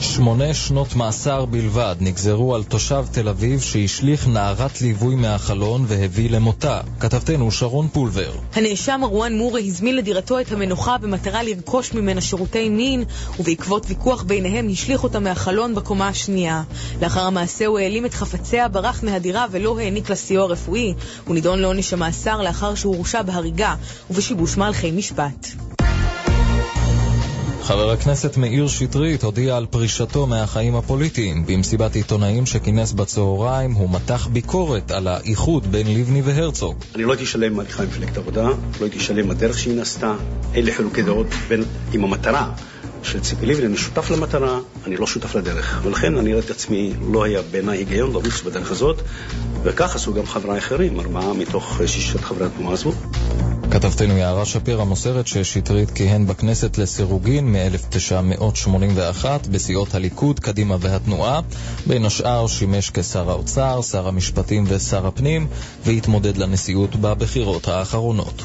שמונה 0.01 0.53
שנות 0.53 0.95
מאסר 0.95 1.45
בלבד 1.45 1.95
נגזרו 1.99 2.55
על 2.55 2.63
תושב 2.63 3.05
תל 3.11 3.29
אביב 3.29 3.61
שהשליך 3.61 4.27
נערת 4.27 4.81
ליווי 4.81 5.15
מהחלון 5.15 5.85
והביא 5.87 6.29
למותה. 6.29 6.81
כתבתנו 6.99 7.51
שרון 7.51 7.87
פולבר. 7.87 8.31
הנאשם 8.53 8.99
מרואן 9.01 9.37
מורי 9.37 9.67
הזמין 9.67 9.95
לדירתו 9.95 10.39
את 10.39 10.51
המנוחה 10.51 10.97
במטרה 10.97 11.43
לרכוש 11.43 11.93
ממנה 11.93 12.21
שירותי 12.21 12.69
מין, 12.69 13.03
ובעקבות 13.39 13.85
ויכוח 13.89 14.23
ביניהם 14.23 14.69
השליך 14.71 15.03
אותה 15.03 15.19
מהחלון 15.19 15.75
בקומה 15.75 16.07
השנייה. 16.07 16.63
לאחר 17.01 17.25
המעשה 17.25 17.65
הוא 17.65 17.79
העלים 17.79 18.05
את 18.05 18.13
חפציה, 18.13 18.67
ברח 18.67 19.03
מהדירה 19.03 19.45
ולא 19.51 19.79
העניק 19.79 20.09
לה 20.09 20.15
סיוע 20.15 20.45
רפואי. 20.45 20.93
הוא 21.25 21.35
נידון 21.35 21.59
לעונש 21.59 21.93
המאסר 21.93 22.41
לאחר 22.41 22.75
שהוא 22.75 22.95
הורשע 22.95 23.21
בהריגה 23.21 23.75
ובשיבוש 24.09 24.57
מהלכי 24.57 24.91
משפט. 24.91 25.47
חבר 27.71 27.91
הכנסת 27.91 28.37
מאיר 28.37 28.67
שטרית 28.67 29.23
הודיע 29.23 29.57
על 29.57 29.65
פרישתו 29.65 30.27
מהחיים 30.27 30.75
הפוליטיים. 30.75 31.45
במסיבת 31.45 31.95
עיתונאים 31.95 32.45
שכינס 32.45 32.91
בצהריים 32.91 33.71
הוא 33.71 33.89
מתח 33.89 34.27
ביקורת 34.27 34.91
על 34.91 35.07
האיחוד 35.07 35.71
בין 35.71 35.87
לבני 35.93 36.21
והרצוג. 36.21 36.75
אני 36.95 37.03
לא 37.03 37.11
הייתי 37.11 37.25
שלם 37.25 37.59
עם 37.59 37.65
מפלגת 37.87 38.17
העבודה, 38.17 38.47
לא 38.47 38.55
הייתי 38.81 38.99
שלם 38.99 39.27
מהדרך 39.27 39.59
שהיא 39.59 39.75
נעשתה. 39.75 40.15
אלה 40.55 40.71
חילוקי 40.71 41.01
דעות 41.01 41.27
בין, 41.47 41.63
עם 41.93 42.03
המטרה 42.03 42.51
של 43.03 43.19
ציפי 43.19 43.45
לבני, 43.45 43.65
אני 43.65 43.77
שותף 43.77 44.11
למטרה, 44.11 44.59
אני 44.85 44.97
לא 44.97 45.07
שותף 45.07 45.35
לדרך. 45.35 45.79
ולכן 45.83 46.17
אני 46.17 46.33
רואה 46.33 46.45
את 46.45 46.49
עצמי, 46.49 46.93
לא 47.11 47.23
היה 47.23 47.41
בעיניי 47.51 47.77
היגיון 47.77 48.11
לרוץ 48.11 48.41
בדרך 48.41 48.71
הזאת, 48.71 49.01
וכך 49.63 49.95
עשו 49.95 50.13
גם 50.13 50.25
חבריי 50.25 50.57
אחרים, 50.57 50.99
ארבעה 50.99 51.33
מתוך 51.33 51.81
שישת 51.85 52.21
חברי 52.21 52.45
התנועה 52.45 52.73
הזו. 52.73 52.91
כתבתנו 53.71 54.17
יערה 54.17 54.45
שפירא 54.45 54.83
מוסרת 54.83 55.27
ששטרית 55.27 55.91
כיהן 55.91 56.27
בכנסת 56.27 56.77
לסירוגין 56.77 57.51
מ-1981 57.51 59.25
בסיעות 59.51 59.95
הליכוד, 59.95 60.39
קדימה 60.39 60.77
והתנועה. 60.79 61.39
בין 61.87 62.05
השאר 62.05 62.47
שימש 62.47 62.89
כשר 62.89 63.29
האוצר, 63.29 63.81
שר 63.81 64.07
המשפטים 64.07 64.63
ושר 64.67 65.07
הפנים, 65.07 65.47
והתמודד 65.85 66.37
לנשיאות 66.37 66.95
בבחירות 66.95 67.67
האחרונות. 67.67 68.43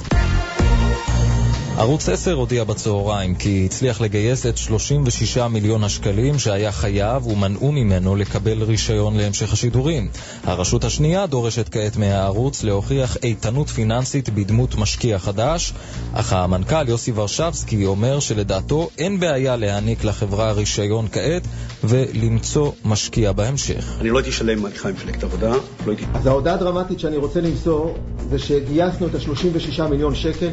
ערוץ 1.78 2.08
10 2.08 2.32
הודיע 2.32 2.64
בצהריים 2.64 3.34
כי 3.34 3.62
הצליח 3.66 4.00
לגייס 4.00 4.46
את 4.46 4.56
36 4.56 5.38
מיליון 5.38 5.84
השקלים 5.84 6.38
שהיה 6.38 6.72
חייב 6.72 7.26
ומנעו 7.26 7.72
ממנו 7.72 8.16
לקבל 8.16 8.62
רישיון 8.62 9.16
להמשך 9.16 9.52
השידורים. 9.52 10.08
הרשות 10.44 10.84
השנייה 10.84 11.26
דורשת 11.26 11.68
כעת 11.68 11.96
מהערוץ 11.96 12.62
להוכיח 12.62 13.16
איתנות 13.22 13.68
פיננסית 13.68 14.28
בדמות 14.28 14.74
משקיע 14.74 15.18
חדש, 15.18 15.72
אך 16.12 16.32
המנכ"ל 16.32 16.88
יוסי 16.88 17.12
ורשבסקי 17.14 17.86
אומר 17.86 18.20
שלדעתו 18.20 18.90
אין 18.98 19.20
בעיה 19.20 19.56
להעניק 19.56 20.04
לחברה 20.04 20.52
רישיון 20.52 21.08
כעת 21.12 21.42
ולמצוא 21.84 22.72
משקיע 22.84 23.32
בהמשך. 23.32 23.96
אני 24.00 24.10
לא 24.10 24.18
הייתי 24.18 24.32
שלם 24.32 24.62
מהליכה 24.62 24.88
עם 24.88 24.94
מפלגת 24.94 25.24
עבודה, 25.24 25.50
לא 25.52 25.60
הייתי... 25.86 26.04
אז 26.14 26.26
ההודעה 26.26 26.54
הדרמטית 26.54 27.00
שאני 27.00 27.16
רוצה 27.16 27.40
למסור 27.40 27.96
זה 28.30 28.38
שגייסנו 28.38 29.06
את 29.06 29.14
ה-36 29.14 29.82
מיליון 29.82 30.14
שקל 30.14 30.50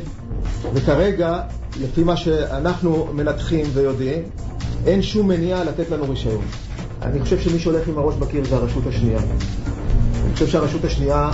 וכרגע, 0.73 1.39
לפי 1.81 2.03
מה 2.03 2.17
שאנחנו 2.17 3.07
מנתחים 3.13 3.65
ויודעים, 3.73 4.23
אין 4.85 5.01
שום 5.01 5.27
מניעה 5.27 5.63
לתת 5.63 5.89
לנו 5.91 6.09
רישיון. 6.09 6.45
אני 7.01 7.19
חושב 7.19 7.39
שמי 7.39 7.59
שהולך 7.59 7.87
עם 7.87 7.97
הראש 7.97 8.15
בקיר 8.15 8.43
זה 8.45 8.55
הרשות 8.55 8.87
השנייה. 8.87 9.19
אני 10.25 10.33
חושב 10.33 10.47
שהרשות 10.47 10.85
השנייה, 10.85 11.31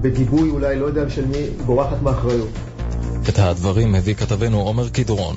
בגיבוי 0.00 0.50
אולי, 0.50 0.78
לא 0.78 0.86
יודע 0.86 1.10
של 1.10 1.26
מי, 1.26 1.46
בורחת 1.66 2.02
מאחריות. 2.02 2.48
את 3.28 3.38
הדברים 3.38 3.94
הביא 3.94 4.14
כתבנו 4.14 4.60
עומר 4.60 4.88
קידרון. 4.88 5.36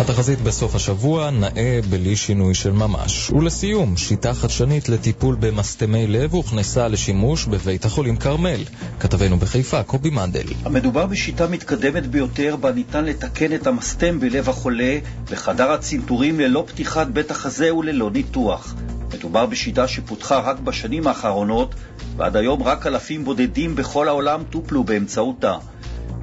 התחזית 0.00 0.40
בסוף 0.40 0.74
השבוע 0.74 1.30
נאה 1.30 1.80
בלי 1.90 2.16
שינוי 2.16 2.54
של 2.54 2.72
ממש. 2.72 3.30
ולסיום, 3.30 3.96
שיטה 3.96 4.34
חדשנית 4.34 4.88
לטיפול 4.88 5.36
במסתמי 5.40 6.06
לב 6.06 6.32
הוכנסה 6.32 6.88
לשימוש 6.88 7.44
בבית 7.46 7.84
החולים 7.84 8.16
כרמל. 8.16 8.60
כתבנו 9.00 9.36
בחיפה, 9.36 9.82
קובי 9.82 10.10
מנדל. 10.10 10.46
המדובר 10.64 11.06
בשיטה 11.06 11.46
מתקדמת 11.46 12.06
ביותר 12.06 12.56
בה 12.56 12.72
ניתן 12.72 13.04
לתקן 13.04 13.54
את 13.54 13.66
המסתם 13.66 14.20
בלב 14.20 14.48
החולה 14.48 14.98
בחדר 15.30 15.70
הצנתורים 15.72 16.40
ללא 16.40 16.64
פתיחת 16.68 17.06
בית 17.06 17.30
החזה 17.30 17.74
וללא 17.74 18.10
ניתוח. 18.10 18.74
מדובר 19.14 19.46
בשיטה 19.46 19.88
שפותחה 19.88 20.38
רק 20.38 20.58
בשנים 20.58 21.06
האחרונות, 21.06 21.74
ועד 22.16 22.36
היום 22.36 22.62
רק 22.62 22.86
אלפים 22.86 23.24
בודדים 23.24 23.76
בכל 23.76 24.08
העולם 24.08 24.42
טופלו 24.50 24.84
באמצעותה. 24.84 25.56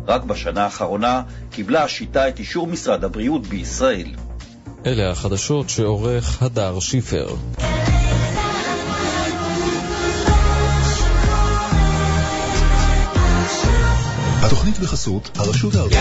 רק 0.07 0.23
בשנה 0.23 0.63
האחרונה 0.63 1.21
קיבלה 1.51 1.83
השיטה 1.83 2.29
את 2.29 2.39
אישור 2.39 2.67
משרד 2.67 3.03
הבריאות 3.03 3.47
בישראל. 3.47 4.07
אלה 4.85 5.11
החדשות 5.11 5.69
שעורך 5.69 6.43
הדר 6.43 6.79
שיפר. 6.79 7.27
התוכנית 14.41 14.79
בחסות 14.79 15.29
הרשות 15.37 15.75
הארצית. 15.75 15.99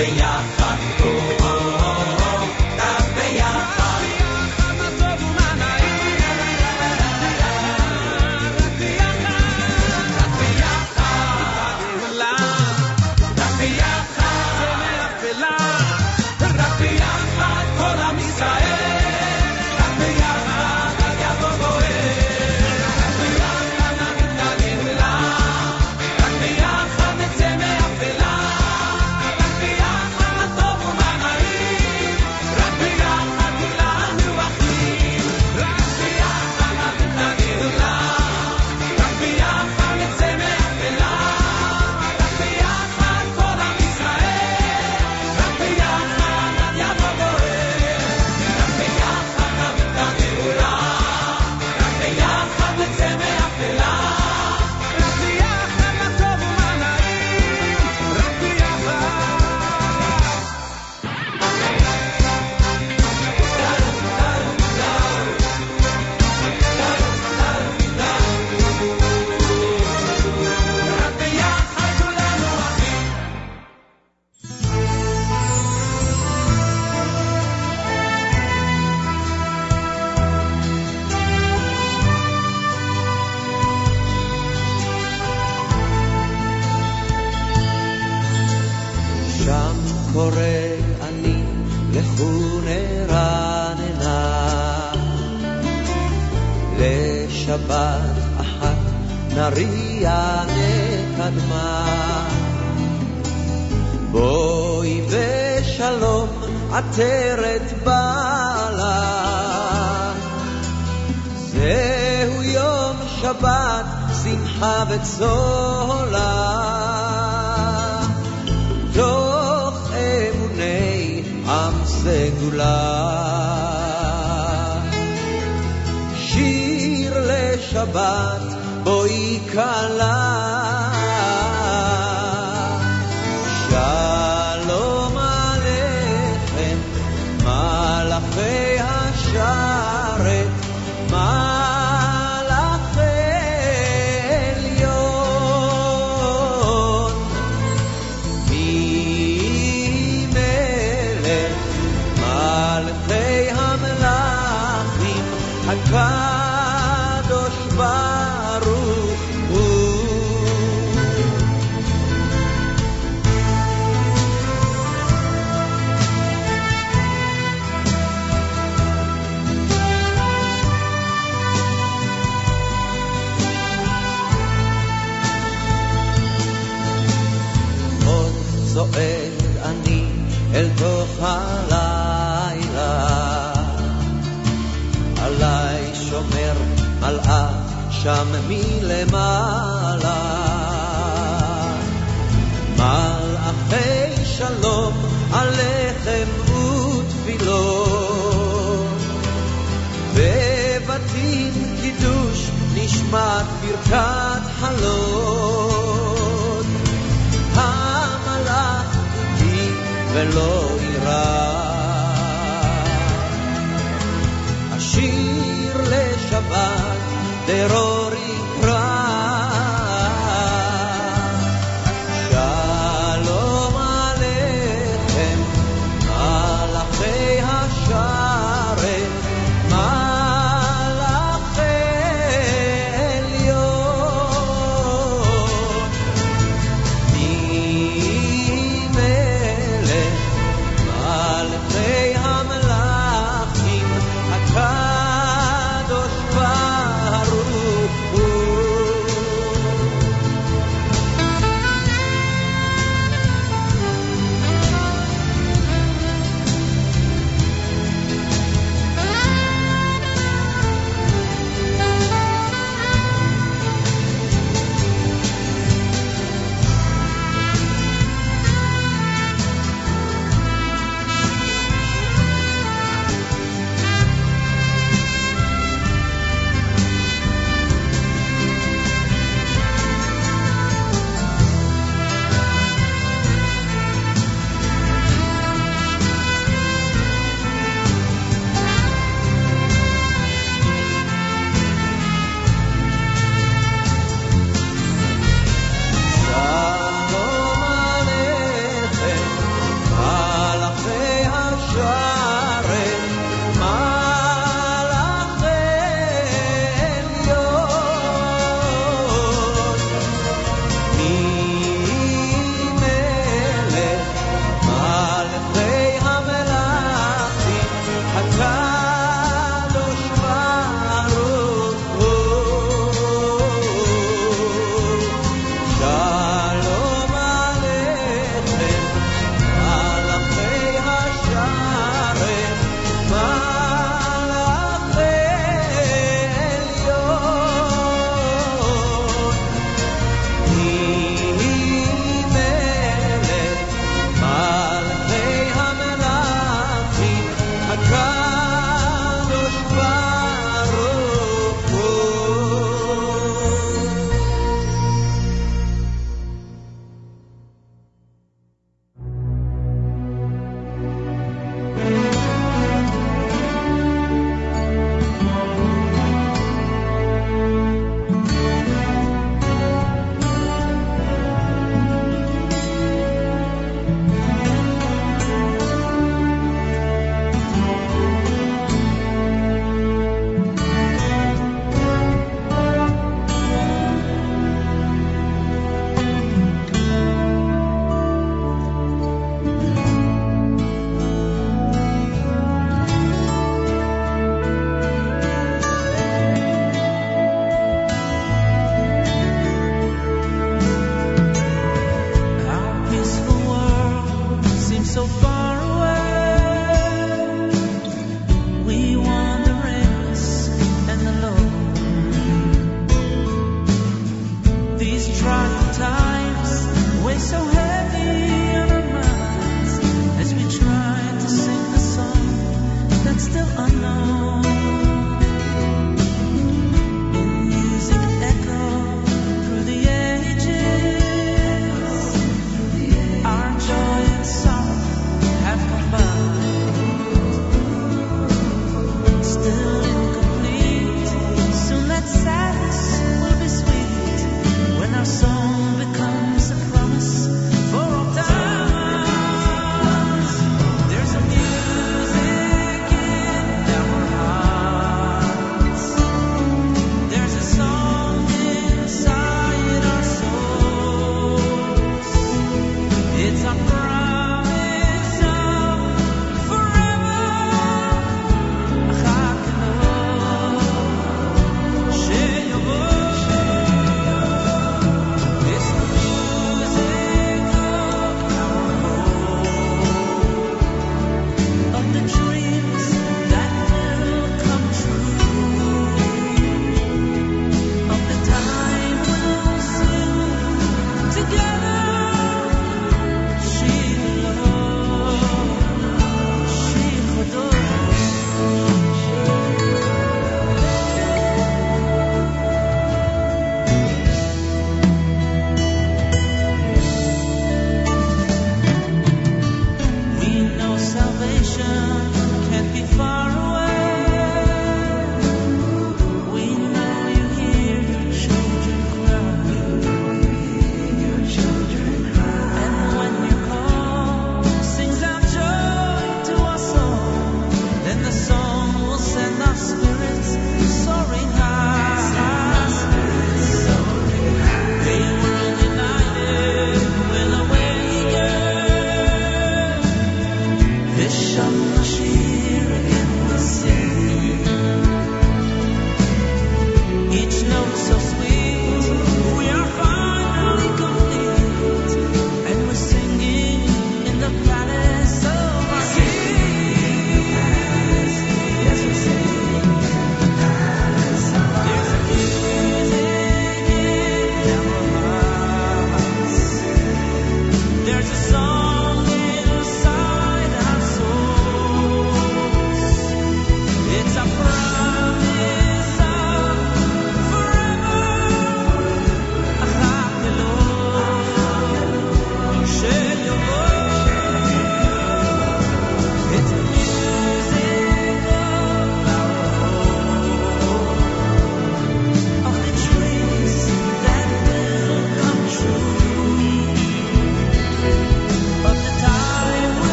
Penha 0.00 0.59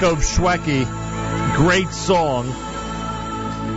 Yaakov 0.00 0.22
Shwekey, 0.22 1.56
great 1.56 1.90
song. 1.90 2.48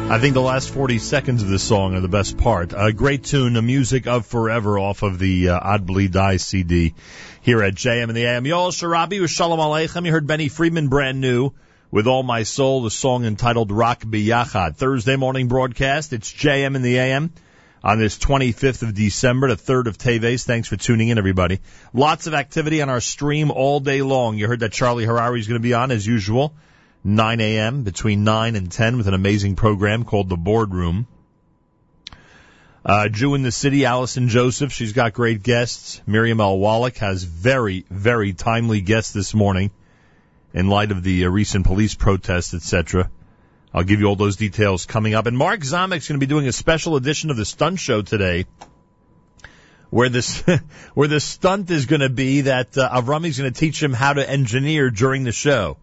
I 0.10 0.20
think 0.20 0.34
the 0.34 0.42
last 0.42 0.70
40 0.70 0.98
seconds 1.00 1.44
of 1.44 1.50
this 1.50 1.64
song 1.64 1.96
are 1.96 2.00
the 2.00 2.08
best 2.08 2.38
part. 2.38 2.74
A 2.74 2.94
great 2.94 3.26
tune, 3.26 3.52
the 3.52 3.62
music 3.62 4.08
of 4.08 4.26
Forever 4.26 4.80
off 4.80 5.04
of 5.04 5.20
the 5.20 5.50
uh, 5.50 5.60
Odd 5.62 5.86
Bleed 5.86 6.14
Die 6.14 6.38
CD 6.38 6.94
here 7.42 7.62
at 7.62 7.76
JM 7.76 8.04
and 8.04 8.16
the 8.16 8.24
AM. 8.24 8.46
Yoel 8.46 8.72
Sharabi 8.72 9.20
with 9.20 9.32
Shalom 9.32 9.60
Aleichem. 9.60 10.06
You 10.06 10.14
heard 10.14 10.26
Benny 10.26 10.48
Friedman 10.48 10.88
brand 10.88 11.20
new 11.20 11.52
with 11.92 12.08
All 12.08 12.24
My 12.24 12.44
Soul, 12.44 12.84
the 12.84 12.90
song 12.90 13.26
entitled 13.26 13.70
Rock 13.70 14.00
Biyachad. 14.04 14.78
Thursday 14.78 15.18
morning 15.18 15.50
broadcast. 15.50 16.14
It's 16.14 16.32
JM 16.32 16.78
and 16.78 16.86
the 16.86 17.00
AM 17.00 17.34
on 17.84 18.00
this 18.00 18.18
25th 18.18 18.82
of 18.82 18.94
December, 18.94 19.50
the 19.50 19.56
3rd 19.56 19.88
of 19.88 19.98
Teves. 19.98 20.46
Thanks 20.46 20.70
for 20.70 20.78
tuning 20.78 21.10
in, 21.10 21.18
everybody. 21.18 21.60
Lots 21.94 22.28
of 22.28 22.34
activity 22.34 22.82
on 22.82 22.90
our 22.90 23.02
stream 23.02 23.52
all 23.52 23.80
day 23.82 24.02
long. 24.02 24.38
You 24.38 24.48
heard 24.48 24.62
that 24.62 24.72
Charlie 24.72 25.06
Harary 25.06 25.40
is 25.40 25.48
going 25.48 25.60
to 25.60 25.64
be 25.64 25.74
on 25.74 25.92
as 25.92 26.08
usual, 26.08 26.54
9 27.04 27.42
a.m. 27.42 27.84
between 27.84 28.24
9 28.24 28.56
and 28.56 28.72
10 28.72 28.98
with 28.98 29.08
an 29.08 29.14
amazing 29.14 29.56
program 29.56 30.06
called 30.06 30.30
The 30.30 30.38
Boardroom. 30.38 31.08
Uh, 32.86 33.08
Jew 33.08 33.34
in 33.34 33.44
the 33.44 33.52
City, 33.52 33.86
Allison 33.86 34.28
Joseph. 34.28 34.72
She's 34.72 34.94
got 34.94 35.14
great 35.14 35.42
guests. 35.42 36.02
Miriam 36.06 36.42
L. 36.42 36.58
Wallach 36.58 36.98
has 36.98 37.24
very, 37.24 37.86
very 37.90 38.34
timely 38.34 38.82
guests 38.82 39.14
this 39.14 39.34
morning 39.34 39.72
in 40.54 40.68
light 40.68 40.92
of 40.92 41.02
the 41.02 41.26
uh, 41.26 41.30
recent 41.30 41.66
police 41.66 41.96
protests, 41.96 42.54
etc. 42.54 43.10
I'll 43.74 43.84
give 43.84 44.00
you 44.00 44.06
all 44.06 44.16
those 44.16 44.36
details 44.36 44.86
coming 44.86 45.16
up. 45.16 45.26
And 45.26 45.38
Mark 45.38 45.62
Zamek's 45.62 46.08
going 46.08 46.20
to 46.20 46.26
be 46.26 46.28
doing 46.28 46.48
a 46.48 46.52
special 46.52 46.96
edition 46.96 47.32
of 47.32 47.38
the 47.38 47.46
stunt 47.46 47.80
show 47.80 48.02
today, 48.04 48.46
where 49.90 50.10
this 50.10 50.44
where 50.94 51.08
the 51.08 51.20
stunt 51.20 51.72
is 51.72 51.88
going 51.88 52.02
to 52.02 52.10
be 52.10 52.42
that 52.42 52.78
uh, 52.78 52.90
Avrami's 52.90 53.40
going 53.40 53.52
to 53.52 53.60
teach 53.60 53.82
him 53.82 53.94
how 53.94 54.14
to 54.14 54.30
engineer 54.30 54.92
during 54.92 55.24
the 55.24 55.32
show. 55.32 55.78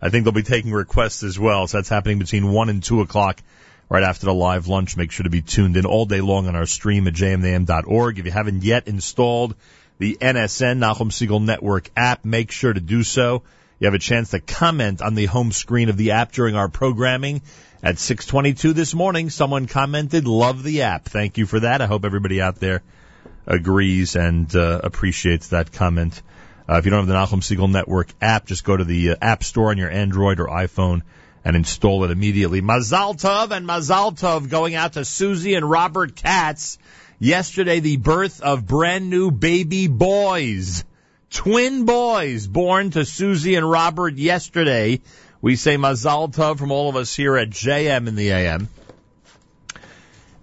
I 0.00 0.08
think 0.08 0.24
they'll 0.24 0.32
be 0.32 0.42
taking 0.42 0.72
requests 0.72 1.22
as 1.22 1.38
well. 1.38 1.66
So 1.66 1.78
that's 1.78 1.88
happening 1.88 2.18
between 2.18 2.50
one 2.50 2.68
and 2.68 2.82
two 2.82 3.00
o'clock, 3.00 3.40
right 3.88 4.02
after 4.02 4.26
the 4.26 4.34
live 4.34 4.68
lunch. 4.68 4.96
Make 4.96 5.10
sure 5.10 5.24
to 5.24 5.30
be 5.30 5.42
tuned 5.42 5.76
in 5.76 5.84
all 5.84 6.06
day 6.06 6.20
long 6.20 6.46
on 6.46 6.54
our 6.54 6.66
stream 6.66 7.08
at 7.08 7.14
jmnam.org. 7.14 8.18
If 8.18 8.24
you 8.24 8.32
haven't 8.32 8.62
yet 8.62 8.86
installed 8.86 9.56
the 9.98 10.16
NSN 10.20 10.78
Nachum 10.78 11.10
Segal 11.10 11.42
Network 11.42 11.90
app, 11.96 12.24
make 12.24 12.50
sure 12.52 12.72
to 12.72 12.80
do 12.80 13.02
so. 13.02 13.42
You 13.82 13.86
have 13.86 13.94
a 13.94 13.98
chance 13.98 14.30
to 14.30 14.38
comment 14.38 15.02
on 15.02 15.16
the 15.16 15.26
home 15.26 15.50
screen 15.50 15.88
of 15.88 15.96
the 15.96 16.12
app 16.12 16.30
during 16.30 16.54
our 16.54 16.68
programming. 16.68 17.42
At 17.82 17.98
6:22 17.98 18.74
this 18.74 18.94
morning, 18.94 19.28
someone 19.28 19.66
commented, 19.66 20.24
"Love 20.24 20.62
the 20.62 20.82
app." 20.82 21.06
Thank 21.06 21.36
you 21.36 21.46
for 21.46 21.58
that. 21.58 21.82
I 21.82 21.86
hope 21.86 22.04
everybody 22.04 22.40
out 22.40 22.60
there 22.60 22.82
agrees 23.44 24.14
and 24.14 24.54
uh, 24.54 24.82
appreciates 24.84 25.48
that 25.48 25.72
comment. 25.72 26.22
Uh, 26.68 26.76
if 26.76 26.84
you 26.84 26.92
don't 26.92 27.08
have 27.08 27.08
the 27.08 27.14
Nachum 27.14 27.42
Segal 27.42 27.68
Network 27.68 28.06
app, 28.20 28.46
just 28.46 28.62
go 28.62 28.76
to 28.76 28.84
the 28.84 29.10
uh, 29.10 29.16
App 29.20 29.42
Store 29.42 29.70
on 29.70 29.78
your 29.78 29.90
Android 29.90 30.38
or 30.38 30.46
iPhone 30.46 31.02
and 31.44 31.56
install 31.56 32.04
it 32.04 32.12
immediately. 32.12 32.62
Mazal 32.62 33.20
Tov 33.20 33.50
and 33.50 33.66
Mazal 33.66 34.16
Tov 34.16 34.48
going 34.48 34.76
out 34.76 34.92
to 34.92 35.04
Susie 35.04 35.56
and 35.56 35.68
Robert 35.68 36.14
Katz. 36.14 36.78
Yesterday, 37.18 37.80
the 37.80 37.96
birth 37.96 38.42
of 38.42 38.64
brand 38.64 39.10
new 39.10 39.32
baby 39.32 39.88
boys. 39.88 40.84
Twin 41.32 41.86
boys 41.86 42.46
born 42.46 42.90
to 42.90 43.06
Susie 43.06 43.54
and 43.54 43.68
Robert 43.68 44.16
yesterday. 44.16 45.00
We 45.40 45.56
say 45.56 45.78
Mazal 45.78 46.30
Tov 46.30 46.58
from 46.58 46.70
all 46.70 46.90
of 46.90 46.96
us 46.96 47.16
here 47.16 47.38
at 47.38 47.48
JM 47.48 48.06
in 48.06 48.16
the 48.16 48.30
AM. 48.32 48.68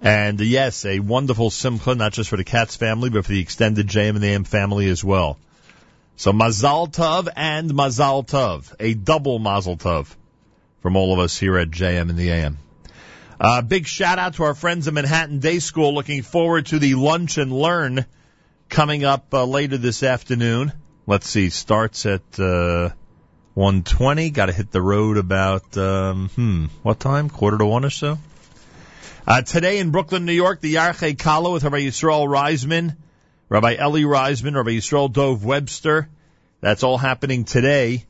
And 0.01 0.39
yes, 0.39 0.85
a 0.85 0.99
wonderful 0.99 1.51
simcha, 1.51 1.93
not 1.93 2.13
just 2.13 2.31
for 2.31 2.37
the 2.37 2.43
Katz 2.43 2.75
family, 2.75 3.11
but 3.11 3.23
for 3.23 3.31
the 3.31 3.39
extended 3.39 3.87
JM 3.87 4.09
and 4.09 4.21
the 4.21 4.29
AM 4.29 4.45
family 4.45 4.89
as 4.89 5.03
well. 5.03 5.37
So 6.15 6.33
Mazal 6.33 6.91
Tov 6.91 7.29
and 7.35 7.69
Mazal 7.69 8.25
Tov, 8.27 8.73
a 8.79 8.95
double 8.95 9.39
Mazal 9.39 9.77
Tov 9.77 10.13
from 10.81 10.95
all 10.95 11.13
of 11.13 11.19
us 11.19 11.37
here 11.37 11.57
at 11.59 11.69
JM 11.69 12.09
and 12.09 12.17
the 12.17 12.31
AM. 12.31 12.57
Uh, 13.39 13.61
big 13.61 13.85
shout 13.85 14.17
out 14.17 14.33
to 14.33 14.43
our 14.43 14.55
friends 14.55 14.87
at 14.87 14.95
Manhattan 14.95 15.39
Day 15.39 15.59
School. 15.59 15.93
Looking 15.93 16.23
forward 16.23 16.65
to 16.67 16.79
the 16.79 16.95
lunch 16.95 17.37
and 17.37 17.53
learn 17.53 18.05
coming 18.69 19.03
up 19.03 19.33
uh, 19.33 19.45
later 19.45 19.77
this 19.77 20.03
afternoon. 20.03 20.71
Let's 21.07 21.27
see, 21.27 21.49
starts 21.49 22.05
at 22.05 22.39
uh, 22.39 22.91
120. 23.55 24.29
Got 24.29 24.45
to 24.45 24.53
hit 24.53 24.71
the 24.71 24.81
road 24.81 25.17
about 25.17 25.75
um, 25.77 26.29
hmm, 26.29 26.65
what 26.83 26.99
time? 26.99 27.29
Quarter 27.29 27.57
to 27.57 27.65
one 27.65 27.83
or 27.83 27.89
so. 27.89 28.19
Uh, 29.27 29.41
today 29.41 29.79
in 29.79 29.91
Brooklyn, 29.91 30.25
New 30.25 30.33
York, 30.33 30.61
the 30.61 30.75
Yarchei 30.75 31.17
Kala 31.17 31.51
with 31.51 31.63
Rabbi 31.63 31.81
Yisrael 31.81 32.27
Reisman, 32.27 32.95
Rabbi 33.49 33.73
Eli 33.73 34.01
Reisman, 34.01 34.55
Rabbi 34.55 34.71
Yisrael 34.71 35.11
Dov 35.11 35.43
Webster. 35.43 36.07
That's 36.61 36.83
all 36.83 36.97
happening 36.97 37.45
today, 37.45 38.05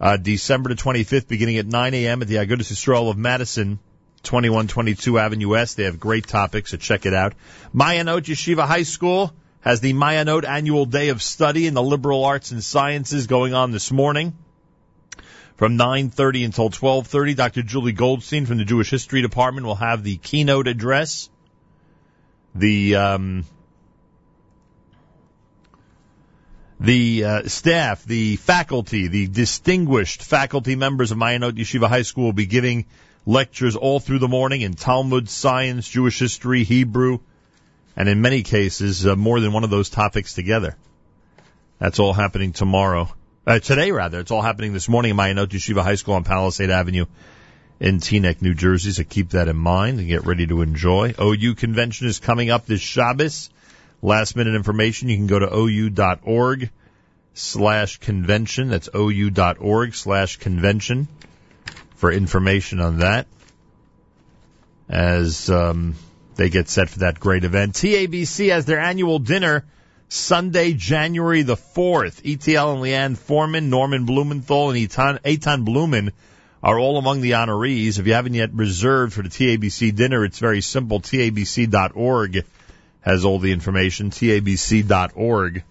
uh, 0.00 0.16
December 0.16 0.70
the 0.70 0.74
25th, 0.74 1.28
beginning 1.28 1.58
at 1.58 1.66
9 1.66 1.94
a.m. 1.94 2.22
at 2.22 2.28
the 2.28 2.36
Agudas 2.36 2.72
Yisrael 2.72 3.10
of 3.10 3.16
Madison, 3.16 3.78
2122 4.24 5.18
Avenue 5.18 5.48
West. 5.48 5.76
They 5.76 5.84
have 5.84 6.00
great 6.00 6.26
topics, 6.26 6.72
so 6.72 6.76
check 6.76 7.06
it 7.06 7.14
out. 7.14 7.34
Mayanot 7.74 8.22
Yeshiva 8.22 8.66
High 8.66 8.84
School 8.84 9.32
has 9.66 9.80
the 9.80 9.92
Mayanot 9.94 10.44
Annual 10.44 10.86
Day 10.86 11.08
of 11.08 11.20
Study 11.20 11.66
in 11.66 11.74
the 11.74 11.82
Liberal 11.82 12.24
Arts 12.24 12.52
and 12.52 12.62
Sciences 12.62 13.26
going 13.26 13.52
on 13.52 13.72
this 13.72 13.90
morning. 13.90 14.32
From 15.56 15.76
9.30 15.76 16.44
until 16.44 16.70
12.30, 16.70 17.34
Dr. 17.34 17.62
Julie 17.64 17.90
Goldstein 17.90 18.46
from 18.46 18.58
the 18.58 18.64
Jewish 18.64 18.90
History 18.90 19.22
Department 19.22 19.66
will 19.66 19.74
have 19.74 20.04
the 20.04 20.18
keynote 20.18 20.68
address. 20.68 21.28
The, 22.54 22.94
um, 22.94 23.44
the 26.78 27.24
uh, 27.24 27.48
staff, 27.48 28.04
the 28.04 28.36
faculty, 28.36 29.08
the 29.08 29.26
distinguished 29.26 30.22
faculty 30.22 30.76
members 30.76 31.10
of 31.10 31.18
Mayanot 31.18 31.54
Yeshiva 31.54 31.88
High 31.88 32.02
School 32.02 32.26
will 32.26 32.32
be 32.32 32.46
giving 32.46 32.86
lectures 33.24 33.74
all 33.74 33.98
through 33.98 34.20
the 34.20 34.28
morning 34.28 34.60
in 34.60 34.74
Talmud, 34.74 35.28
science, 35.28 35.88
Jewish 35.88 36.20
history, 36.20 36.62
Hebrew, 36.62 37.18
and 37.96 38.08
in 38.08 38.20
many 38.20 38.42
cases, 38.42 39.06
uh, 39.06 39.16
more 39.16 39.40
than 39.40 39.52
one 39.52 39.64
of 39.64 39.70
those 39.70 39.88
topics 39.88 40.34
together. 40.34 40.76
That's 41.78 41.98
all 41.98 42.12
happening 42.12 42.52
tomorrow. 42.52 43.08
Uh, 43.46 43.58
today, 43.58 43.92
rather. 43.92 44.20
It's 44.20 44.30
all 44.30 44.42
happening 44.42 44.72
this 44.72 44.88
morning 44.88 45.12
in 45.12 45.16
Mayanot 45.16 45.48
Yeshiva 45.48 45.82
High 45.82 45.94
School 45.94 46.14
on 46.14 46.24
Palisade 46.24 46.70
Avenue 46.70 47.06
in 47.78 48.00
Teaneck, 48.00 48.42
New 48.42 48.54
Jersey. 48.54 48.90
So 48.90 49.04
keep 49.04 49.30
that 49.30 49.48
in 49.48 49.56
mind 49.56 49.98
and 49.98 50.08
get 50.08 50.26
ready 50.26 50.46
to 50.46 50.62
enjoy. 50.62 51.14
OU 51.20 51.54
convention 51.54 52.08
is 52.08 52.18
coming 52.18 52.50
up 52.50 52.66
this 52.66 52.80
Shabbos. 52.80 53.50
Last 54.02 54.36
minute 54.36 54.54
information, 54.54 55.08
you 55.08 55.16
can 55.16 55.26
go 55.26 55.38
to 55.38 55.54
ou.org 55.54 56.70
slash 57.34 57.98
convention. 57.98 58.68
That's 58.68 58.88
ou.org 58.94 59.94
slash 59.94 60.36
convention 60.36 61.08
for 61.96 62.10
information 62.12 62.80
on 62.80 62.98
that 62.98 63.26
as 64.88 65.50
um, 65.50 65.94
they 66.36 66.50
get 66.50 66.68
set 66.68 66.88
for 66.88 67.00
that 67.00 67.20
great 67.20 67.44
event. 67.44 67.74
TABC 67.74 68.50
has 68.50 68.64
their 68.64 68.78
annual 68.78 69.18
dinner 69.18 69.64
Sunday, 70.08 70.72
January 70.72 71.42
the 71.42 71.56
4th. 71.56 72.20
ETL 72.24 72.72
and 72.72 72.82
Leanne 72.82 73.16
Foreman, 73.16 73.70
Norman 73.70 74.04
Blumenthal, 74.04 74.70
and 74.70 74.78
Eitan, 74.78 75.64
Blumen 75.64 76.12
are 76.62 76.78
all 76.78 76.98
among 76.98 77.20
the 77.20 77.32
honorees. 77.32 77.98
If 77.98 78.06
you 78.06 78.14
haven't 78.14 78.34
yet 78.34 78.52
reserved 78.52 79.14
for 79.14 79.22
the 79.22 79.28
TABC 79.28 79.94
dinner, 79.94 80.24
it's 80.24 80.38
very 80.38 80.60
simple. 80.60 81.00
TABC.org 81.00 82.44
has 83.00 83.24
all 83.24 83.38
the 83.38 83.52
information. 83.52 84.10
TABC.org. 84.10 85.64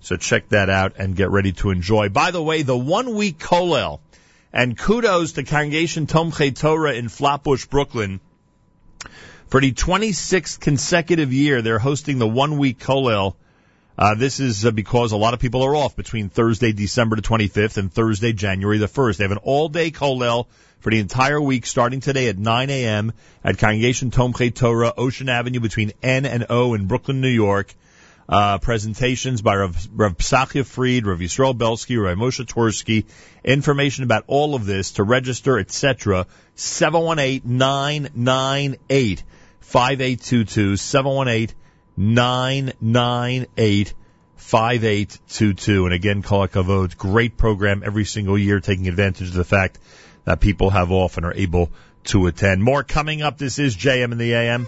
So 0.00 0.16
check 0.16 0.48
that 0.48 0.68
out 0.68 0.94
and 0.98 1.14
get 1.14 1.30
ready 1.30 1.52
to 1.52 1.70
enjoy. 1.70 2.08
By 2.08 2.32
the 2.32 2.42
way, 2.42 2.62
the 2.62 2.76
one 2.76 3.14
week 3.14 3.38
Kolel, 3.38 4.00
and 4.52 4.76
kudos 4.76 5.32
to 5.32 5.44
Congregation 5.44 6.06
Tomchei 6.06 6.54
Torah 6.54 6.94
in 6.94 7.08
Flatbush, 7.08 7.66
Brooklyn. 7.66 8.20
For 9.52 9.60
the 9.60 9.72
26th 9.72 10.60
consecutive 10.60 11.30
year, 11.30 11.60
they're 11.60 11.78
hosting 11.78 12.18
the 12.18 12.26
one 12.26 12.56
week 12.56 12.78
Kolel. 12.78 13.34
Uh, 13.98 14.14
this 14.14 14.40
is 14.40 14.64
uh, 14.64 14.70
because 14.70 15.12
a 15.12 15.18
lot 15.18 15.34
of 15.34 15.40
people 15.40 15.62
are 15.62 15.76
off 15.76 15.94
between 15.94 16.30
Thursday, 16.30 16.72
December 16.72 17.16
the 17.16 17.20
25th 17.20 17.76
and 17.76 17.92
Thursday, 17.92 18.32
January 18.32 18.78
the 18.78 18.86
1st. 18.86 19.18
They 19.18 19.24
have 19.24 19.30
an 19.30 19.36
all 19.42 19.68
day 19.68 19.90
Kolel 19.90 20.46
for 20.80 20.88
the 20.90 21.00
entire 21.00 21.38
week 21.38 21.66
starting 21.66 22.00
today 22.00 22.28
at 22.28 22.38
9 22.38 22.70
a.m. 22.70 23.12
at 23.44 23.58
Congregation 23.58 24.10
Tomchei 24.10 24.54
Torah, 24.54 24.94
Ocean 24.96 25.28
Avenue 25.28 25.60
between 25.60 25.92
N 26.02 26.24
and 26.24 26.46
O 26.48 26.72
in 26.72 26.86
Brooklyn, 26.86 27.20
New 27.20 27.28
York. 27.28 27.74
Uh, 28.26 28.56
presentations 28.56 29.42
by 29.42 29.56
Rav, 29.56 29.86
Rav 29.92 30.16
Psachia 30.16 30.64
Fried, 30.64 31.04
Rav 31.04 31.18
Yisrael 31.18 31.58
Belsky, 31.58 31.98
Rav 31.98 32.16
Moshe 32.16 32.42
Tversky. 32.46 33.04
Information 33.44 34.04
about 34.04 34.24
all 34.28 34.54
of 34.54 34.64
this 34.64 34.92
to 34.92 35.02
register, 35.02 35.58
etc. 35.58 36.26
718-998-5822. 36.56 37.42
718-998 37.44 39.22
5822. 44.42 45.84
And 45.86 45.94
again, 45.94 46.22
Kol 46.22 46.48
HaKavod, 46.48 46.96
great 46.96 47.36
program 47.36 47.82
every 47.84 48.04
single 48.04 48.36
year, 48.36 48.60
taking 48.60 48.88
advantage 48.88 49.28
of 49.28 49.34
the 49.34 49.44
fact 49.44 49.78
that 50.24 50.40
people 50.40 50.70
have 50.70 50.90
off 50.90 51.16
and 51.16 51.26
are 51.26 51.34
able 51.34 51.70
to 52.04 52.26
attend. 52.26 52.62
More 52.62 52.82
coming 52.82 53.22
up. 53.22 53.38
This 53.38 53.58
is 53.58 53.76
JM 53.76 54.12
in 54.12 54.18
the 54.18 54.34
AM. 54.34 54.66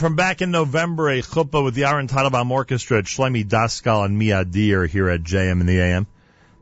From 0.00 0.16
back 0.16 0.40
in 0.40 0.50
November, 0.50 1.10
a 1.10 1.20
chuppah 1.20 1.62
with 1.62 1.74
the 1.74 1.84
Aaron 1.84 2.08
Teitelbaum 2.08 2.50
Orchestra 2.50 3.00
at 3.00 3.04
Shlomi 3.04 3.44
Daskal 3.46 4.06
and 4.06 4.18
Miadir 4.18 4.88
here 4.88 5.10
at 5.10 5.22
JM 5.22 5.60
in 5.60 5.66
the 5.66 5.78
AM. 5.78 6.06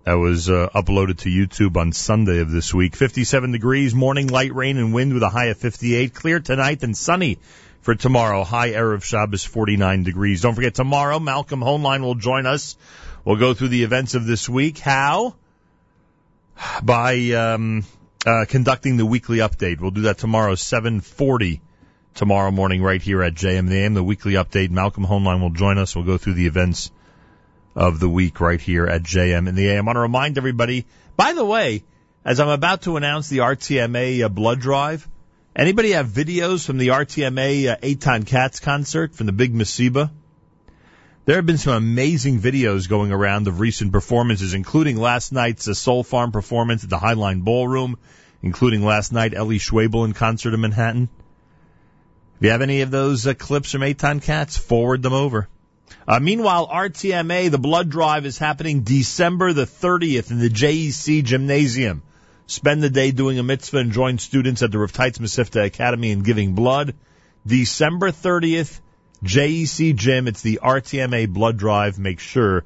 That 0.03 0.15
was 0.15 0.51
uh, 0.51 0.69
uploaded 0.75 1.19
to 1.19 1.29
YouTube 1.29 1.77
on 1.77 1.93
Sunday 1.93 2.41
of 2.41 2.51
this 2.51 2.75
week. 2.75 2.97
57 2.97 3.53
degrees, 3.53 3.95
morning 3.95 4.27
light 4.27 4.53
rain 4.53 4.77
and 4.77 4.93
wind 4.93 5.15
with 5.15 5.23
a 5.23 5.29
high 5.29 5.51
of 5.51 5.57
58. 5.57 6.13
Clear 6.15 6.41
tonight 6.41 6.83
and 6.83 6.97
sunny 6.97 7.39
for 7.81 7.95
tomorrow. 7.95 8.43
High 8.43 8.71
Erev 8.71 9.05
Shabbos 9.05 9.45
49 9.45 10.03
degrees. 10.03 10.43
Don't 10.43 10.57
forget 10.57 10.75
tomorrow, 10.75 11.21
Malcolm 11.21 11.61
Hoenlein 11.61 12.01
will 12.01 12.17
join 12.17 12.45
us. 12.45 12.77
We'll 13.25 13.37
go 13.37 13.55
through 13.55 13.69
the 13.69 13.85
events 13.85 14.17
of 14.17 14.27
this 14.27 14.49
week. 14.49 14.81
How? 14.81 15.37
By 16.83 17.31
um, 17.31 17.85
uh, 18.27 18.47
conducting 18.49 18.97
the 18.97 19.07
weekly 19.07 19.39
update. 19.39 19.81
We'll 19.81 19.93
do 19.93 20.03
that 20.03 20.19
tomorrow, 20.19 20.57
740 20.57 21.61
tomorrow 22.15 22.51
morning 22.51 22.83
right 22.83 23.01
here 23.01 23.23
at 23.23 23.35
JM 23.35 23.59
in 23.59 23.67
the 23.67 23.79
AM, 23.79 23.95
the 23.95 24.03
weekly 24.03 24.33
update. 24.33 24.71
Malcolm 24.71 25.05
Hoenlein 25.05 25.41
will 25.41 25.51
join 25.51 25.79
us. 25.79 25.95
We'll 25.95 26.05
go 26.05 26.19
through 26.19 26.35
the 26.35 26.47
events 26.47 26.91
of 27.75 28.01
the 28.01 28.09
week 28.09 28.41
right 28.41 28.61
here 28.61 28.87
at 28.87 29.03
JM 29.03 29.49
in 29.49 29.55
the 29.55 29.69
AM. 29.69 29.85
I 29.85 29.91
want 29.91 29.97
to 29.97 30.01
remind 30.01 30.37
everybody, 30.37 30.87
by 31.17 31.33
the 31.33 31.45
way, 31.45 31.85
as 32.25 32.41
I'm 32.41 32.49
about 32.49 32.83
to 32.83 32.97
announce 32.97 33.29
the 33.29 33.39
RTMA 33.39 34.25
uh, 34.25 34.29
blood 34.29 34.61
drive, 34.61 35.09
anybody 35.55 35.93
have 35.93 36.09
videos 36.09 36.67
from 36.67 36.79
the 36.79 36.89
RTMA 36.89 37.69
uh, 37.69 37.77
Eitan 37.77 38.27
Katz 38.27 38.61
concert 38.61 39.15
from 39.15 39.27
the 39.27 39.33
Big 39.33 39.55
Masiba? 39.55 40.11
There 41.25 41.37
have 41.37 41.47
been 41.47 41.59
some 41.59 41.75
amazing 41.75 42.41
videos 42.41 42.89
going 42.89 43.13
around 43.13 43.49
of 43.49 43.61
recent 43.61 43.93
performances, 43.93 44.55
including 44.55 44.97
last 44.97 45.33
night's 45.33 45.69
uh, 45.69 45.75
Soul 45.75 46.03
Farm 46.03 46.33
performance 46.33 46.85
at 46.85 46.91
the 46.91 46.99
Highline 46.99 47.45
Ballroom, 47.45 47.97
including 48.43 48.85
last 48.85 49.13
night 49.13 49.35
Eli 49.35 49.59
Schwebel 49.59 50.05
in 50.05 50.15
concert 50.15 50.55
in 50.55 50.61
Manhattan. 50.61 51.09
If 52.39 52.45
you 52.45 52.51
have 52.51 52.63
any 52.63 52.83
of 52.83 52.93
those 52.93 53.27
uh, 53.27 53.35
clips 53.35 53.73
from 53.73 53.81
Eitan 53.81 54.23
Katz, 54.23 54.57
forward 54.57 55.03
them 55.03 55.13
over. 55.13 55.49
Uh, 56.07 56.21
meanwhile, 56.21 56.69
RTMA, 56.69 57.51
the 57.51 57.59
blood 57.59 57.91
drive 57.91 58.27
is 58.27 58.39
happening 58.39 58.83
December 58.83 59.53
the 59.53 59.67
30th 59.67 60.31
in 60.31 60.39
the 60.39 60.49
JEC 60.49 61.25
Gymnasium. 61.25 62.01
Spend 62.47 62.81
the 62.81 62.91
day 62.91 63.11
doing 63.11 63.41
a 63.41 63.43
mitzvah 63.43 63.79
and 63.79 63.91
join 63.91 64.19
students 64.19 64.63
at 64.63 64.71
the 64.71 64.79
Rav 64.79 64.93
Teitz 64.93 65.19
Mesivta 65.19 65.65
Academy 65.65 66.13
in 66.13 66.23
giving 66.23 66.55
blood. 66.55 66.95
December 67.45 68.13
30th, 68.13 68.79
JEC 69.25 69.97
Gym. 69.97 70.29
It's 70.29 70.43
the 70.43 70.61
RTMA 70.63 71.29
blood 71.29 71.57
drive. 71.57 71.99
Make 71.99 72.21
sure 72.21 72.63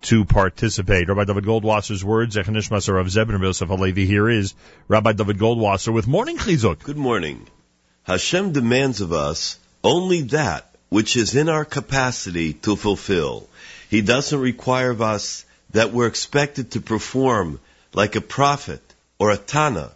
to 0.00 0.24
participate. 0.24 1.08
Rabbi 1.08 1.24
Dovid 1.24 1.44
Goldwasser's 1.44 2.02
words, 2.02 2.36
Echanish 2.36 2.70
Masar 2.70 2.98
of 2.98 3.08
Zebin 3.08 3.38
Yosef 3.38 3.68
Halevi. 3.68 4.06
Here 4.06 4.30
is 4.30 4.54
Rabbi 4.88 5.12
Dovid 5.12 5.36
Goldwasser 5.36 5.92
with 5.92 6.06
Morning 6.06 6.38
Chizuk. 6.38 6.82
Good 6.82 6.96
morning. 6.96 7.46
Hashem 8.04 8.52
demands 8.52 9.00
of 9.00 9.12
us 9.12 9.58
only 9.84 10.22
that 10.22 10.74
which 10.88 11.16
is 11.16 11.34
in 11.34 11.48
our 11.48 11.64
capacity 11.64 12.52
to 12.52 12.76
fulfill. 12.76 13.48
He 13.88 14.00
doesn't 14.00 14.38
require 14.38 14.90
of 14.90 15.02
us 15.02 15.44
that 15.70 15.92
we're 15.92 16.06
expected 16.06 16.72
to 16.72 16.80
perform 16.80 17.60
like 17.92 18.16
a 18.16 18.20
prophet 18.20 18.82
or 19.18 19.30
a 19.30 19.36
Tana, 19.36 19.92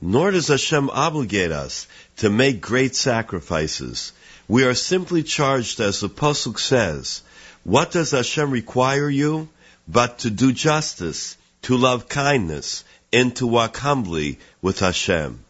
nor 0.00 0.30
does 0.30 0.48
Hashem 0.48 0.90
obligate 0.90 1.52
us 1.52 1.86
to 2.18 2.30
make 2.30 2.60
great 2.60 2.94
sacrifices. 2.94 4.12
We 4.46 4.64
are 4.64 4.74
simply 4.74 5.22
charged, 5.22 5.80
as 5.80 6.00
the 6.00 6.08
Pasuk 6.08 6.58
says, 6.58 7.22
what 7.64 7.90
does 7.90 8.12
Hashem 8.12 8.50
require 8.50 9.10
you? 9.10 9.48
But 9.88 10.20
to 10.20 10.30
do 10.30 10.52
justice, 10.52 11.36
to 11.62 11.76
love 11.76 12.08
kindness, 12.08 12.84
and 13.12 13.34
to 13.36 13.46
walk 13.46 13.76
humbly 13.76 14.38
with 14.62 14.80
Hashem. 14.80 15.44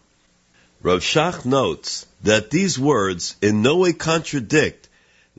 Rav 0.81 1.01
Shach 1.01 1.45
notes 1.45 2.07
that 2.23 2.51
these 2.51 2.79
words 2.79 3.35
in 3.43 3.63
no 3.63 3.79
way 3.79 3.93
contradict 3.93 4.89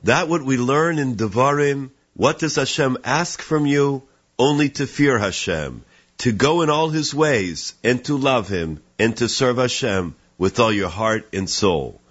that 0.02 0.28
what 0.28 0.44
we 0.44 0.58
learn 0.58 0.98
in 0.98 1.16
Devarim, 1.16 1.90
what 2.14 2.38
does 2.38 2.56
Hashem 2.56 2.98
ask 3.04 3.40
from 3.40 3.64
you? 3.64 4.02
Only 4.38 4.68
to 4.70 4.86
fear 4.86 5.18
Hashem, 5.18 5.82
to 6.18 6.32
go 6.32 6.60
in 6.60 6.68
all 6.68 6.90
His 6.90 7.14
ways, 7.14 7.72
and 7.82 8.04
to 8.04 8.18
love 8.18 8.48
Him, 8.48 8.82
and 8.98 9.16
to 9.16 9.30
serve 9.30 9.56
Hashem 9.56 10.14
with 10.36 10.60
all 10.60 10.72
your 10.72 10.90
heart 10.90 11.26
and 11.32 11.48
soul. 11.48 12.02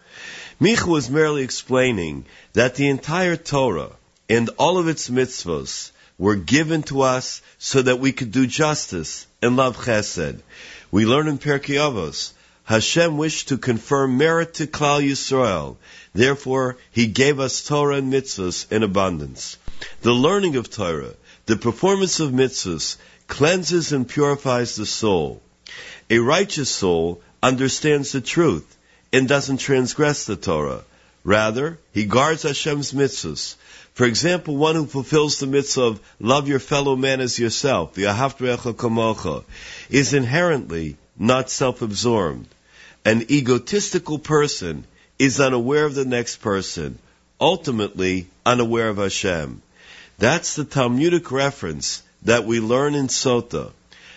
Micha 0.59 0.87
was 0.87 1.11
merely 1.11 1.43
explaining 1.43 2.25
that 2.53 2.75
the 2.75 2.89
entire 2.89 3.35
Torah 3.35 3.91
and 4.27 4.49
all 4.57 4.79
of 4.79 4.87
its 4.87 5.07
mitzvos 5.07 5.91
were 6.17 6.35
given 6.35 6.81
to 6.83 7.01
us 7.01 7.43
so 7.59 7.83
that 7.83 7.99
we 7.99 8.11
could 8.11 8.31
do 8.31 8.47
justice 8.47 9.27
and 9.39 9.55
love 9.55 9.77
chesed. 9.77 10.39
We 10.89 11.05
learn 11.05 11.27
in 11.27 11.37
Pirkei 11.37 11.75
Avos, 11.75 12.31
Hashem 12.69 13.17
wished 13.17 13.47
to 13.47 13.57
confer 13.57 14.05
merit 14.05 14.53
to 14.53 14.67
Klal 14.67 15.01
Yisrael. 15.01 15.77
Therefore, 16.13 16.77
He 16.91 17.07
gave 17.07 17.39
us 17.39 17.63
Torah 17.63 17.95
and 17.95 18.13
mitzvahs 18.13 18.71
in 18.71 18.83
abundance. 18.83 19.57
The 20.03 20.13
learning 20.13 20.55
of 20.55 20.69
Torah, 20.69 21.15
the 21.47 21.55
performance 21.55 22.19
of 22.19 22.29
mitzvahs, 22.29 22.97
cleanses 23.25 23.91
and 23.91 24.07
purifies 24.07 24.75
the 24.75 24.85
soul. 24.85 25.41
A 26.11 26.19
righteous 26.19 26.69
soul 26.69 27.23
understands 27.41 28.11
the 28.11 28.21
truth 28.21 28.77
and 29.11 29.27
doesn't 29.27 29.57
transgress 29.57 30.25
the 30.25 30.35
Torah. 30.35 30.83
Rather, 31.23 31.79
he 31.91 32.05
guards 32.05 32.43
Hashem's 32.43 32.91
mitzvahs. 32.93 33.55
For 33.95 34.05
example, 34.05 34.55
one 34.55 34.75
who 34.75 34.85
fulfills 34.85 35.39
the 35.39 35.47
mitzvah 35.47 35.81
of 35.81 35.99
love 36.19 36.47
your 36.47 36.59
fellow 36.59 36.95
man 36.95 37.19
as 37.19 37.39
yourself, 37.39 37.95
the 37.95 38.03
v'ahavtu 38.03 38.75
kamocha, 38.75 39.43
is 39.89 40.13
inherently 40.13 40.97
not 41.17 41.49
self-absorbed. 41.49 42.45
An 43.05 43.31
egotistical 43.31 44.19
person 44.19 44.85
is 45.17 45.39
unaware 45.39 45.85
of 45.85 45.95
the 45.95 46.05
next 46.05 46.37
person, 46.37 46.99
ultimately 47.39 48.27
unaware 48.45 48.89
of 48.89 48.97
Hashem. 48.97 49.61
That's 50.17 50.55
the 50.55 50.65
Talmudic 50.65 51.31
reference 51.31 52.03
that 52.23 52.45
we 52.45 52.59
learn 52.59 52.95
in 52.95 53.07
Sota. 53.07 53.71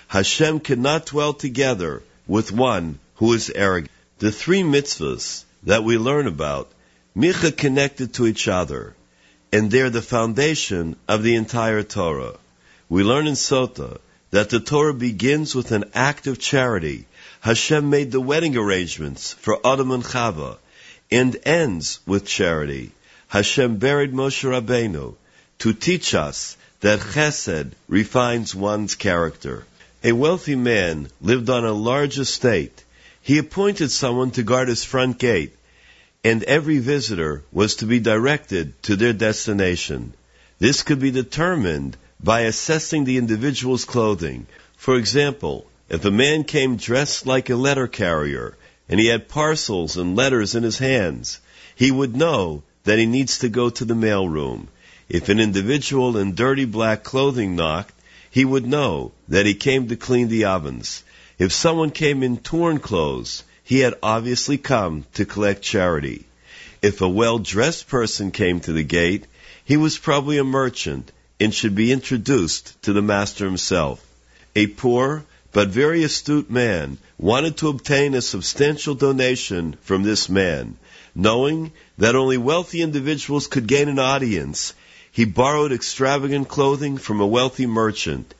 Hashem 0.08 0.60
cannot 0.60 1.06
dwell 1.06 1.32
together 1.32 2.02
with 2.26 2.50
one 2.50 2.98
who 3.16 3.32
is 3.32 3.50
arrogant. 3.54 3.90
The 4.18 4.32
three 4.32 4.62
mitzvahs 4.62 5.44
that 5.62 5.84
we 5.84 5.96
learn 5.96 6.26
about, 6.26 6.70
Micha 7.16 7.56
connected 7.56 8.14
to 8.14 8.26
each 8.26 8.48
other, 8.48 8.94
and 9.52 9.70
they're 9.70 9.90
the 9.90 10.02
foundation 10.02 10.96
of 11.06 11.22
the 11.22 11.36
entire 11.36 11.82
Torah. 11.82 12.36
We 12.88 13.04
learn 13.04 13.26
in 13.26 13.34
Sota 13.34 13.98
that 14.30 14.50
the 14.50 14.60
Torah 14.60 14.94
begins 14.94 15.54
with 15.54 15.72
an 15.72 15.84
act 15.94 16.26
of 16.26 16.38
charity. 16.38 17.06
Hashem 17.42 17.90
made 17.90 18.12
the 18.12 18.20
wedding 18.20 18.56
arrangements 18.56 19.32
for 19.32 19.58
Adam 19.66 19.90
and 19.90 20.04
Chava, 20.04 20.58
and 21.10 21.36
ends 21.44 21.98
with 22.06 22.24
charity. 22.24 22.92
Hashem 23.26 23.78
buried 23.78 24.12
Moshe 24.12 24.44
Rabbeinu 24.48 25.16
to 25.58 25.72
teach 25.72 26.14
us 26.14 26.56
that 26.82 27.00
chesed 27.00 27.72
refines 27.88 28.54
one's 28.54 28.94
character. 28.94 29.66
A 30.04 30.12
wealthy 30.12 30.54
man 30.54 31.08
lived 31.20 31.50
on 31.50 31.64
a 31.64 31.72
large 31.72 32.16
estate. 32.16 32.84
He 33.20 33.38
appointed 33.38 33.90
someone 33.90 34.30
to 34.32 34.44
guard 34.44 34.68
his 34.68 34.84
front 34.84 35.18
gate, 35.18 35.56
and 36.22 36.44
every 36.44 36.78
visitor 36.78 37.42
was 37.50 37.74
to 37.76 37.86
be 37.86 37.98
directed 37.98 38.80
to 38.84 38.94
their 38.94 39.12
destination. 39.12 40.14
This 40.60 40.84
could 40.84 41.00
be 41.00 41.10
determined 41.10 41.96
by 42.22 42.42
assessing 42.42 43.02
the 43.02 43.18
individual's 43.18 43.84
clothing. 43.84 44.46
For 44.76 44.94
example, 44.94 45.66
if 45.88 46.04
a 46.04 46.10
man 46.10 46.44
came 46.44 46.76
dressed 46.76 47.26
like 47.26 47.50
a 47.50 47.56
letter 47.56 47.86
carrier 47.86 48.56
and 48.88 49.00
he 49.00 49.06
had 49.06 49.28
parcels 49.28 49.96
and 49.96 50.16
letters 50.16 50.54
in 50.54 50.62
his 50.62 50.78
hands, 50.78 51.40
he 51.74 51.90
would 51.90 52.16
know 52.16 52.62
that 52.84 52.98
he 52.98 53.06
needs 53.06 53.38
to 53.38 53.48
go 53.48 53.70
to 53.70 53.84
the 53.84 53.94
mail 53.94 54.28
room. 54.28 54.68
If 55.08 55.28
an 55.28 55.40
individual 55.40 56.16
in 56.16 56.34
dirty 56.34 56.64
black 56.64 57.02
clothing 57.02 57.56
knocked, 57.56 57.94
he 58.30 58.44
would 58.44 58.66
know 58.66 59.12
that 59.28 59.46
he 59.46 59.54
came 59.54 59.88
to 59.88 59.96
clean 59.96 60.28
the 60.28 60.44
ovens. 60.44 61.02
If 61.38 61.52
someone 61.52 61.90
came 61.90 62.22
in 62.22 62.38
torn 62.38 62.78
clothes, 62.78 63.44
he 63.62 63.80
had 63.80 63.94
obviously 64.02 64.58
come 64.58 65.04
to 65.14 65.24
collect 65.24 65.62
charity. 65.62 66.24
If 66.80 67.00
a 67.00 67.08
well-dressed 67.08 67.88
person 67.88 68.30
came 68.30 68.60
to 68.60 68.72
the 68.72 68.82
gate, 68.82 69.26
he 69.64 69.76
was 69.76 69.98
probably 69.98 70.38
a 70.38 70.44
merchant 70.44 71.12
and 71.38 71.54
should 71.54 71.74
be 71.74 71.92
introduced 71.92 72.80
to 72.82 72.92
the 72.92 73.02
master 73.02 73.44
himself. 73.44 74.04
A 74.56 74.66
poor 74.66 75.24
but 75.52 75.68
very 75.68 76.02
astute 76.02 76.50
man 76.50 76.96
wanted 77.18 77.56
to 77.58 77.68
obtain 77.68 78.14
a 78.14 78.22
substantial 78.22 78.94
donation 78.94 79.76
from 79.82 80.02
this 80.02 80.28
man. 80.28 80.76
Knowing 81.14 81.72
that 81.98 82.16
only 82.16 82.38
wealthy 82.38 82.80
individuals 82.80 83.46
could 83.46 83.66
gain 83.66 83.88
an 83.88 83.98
audience, 83.98 84.72
he 85.10 85.26
borrowed 85.26 85.70
extravagant 85.70 86.48
clothing 86.48 86.96
from 86.96 87.20
a 87.20 87.26
wealthy 87.26 87.66
merchant. 87.66 88.34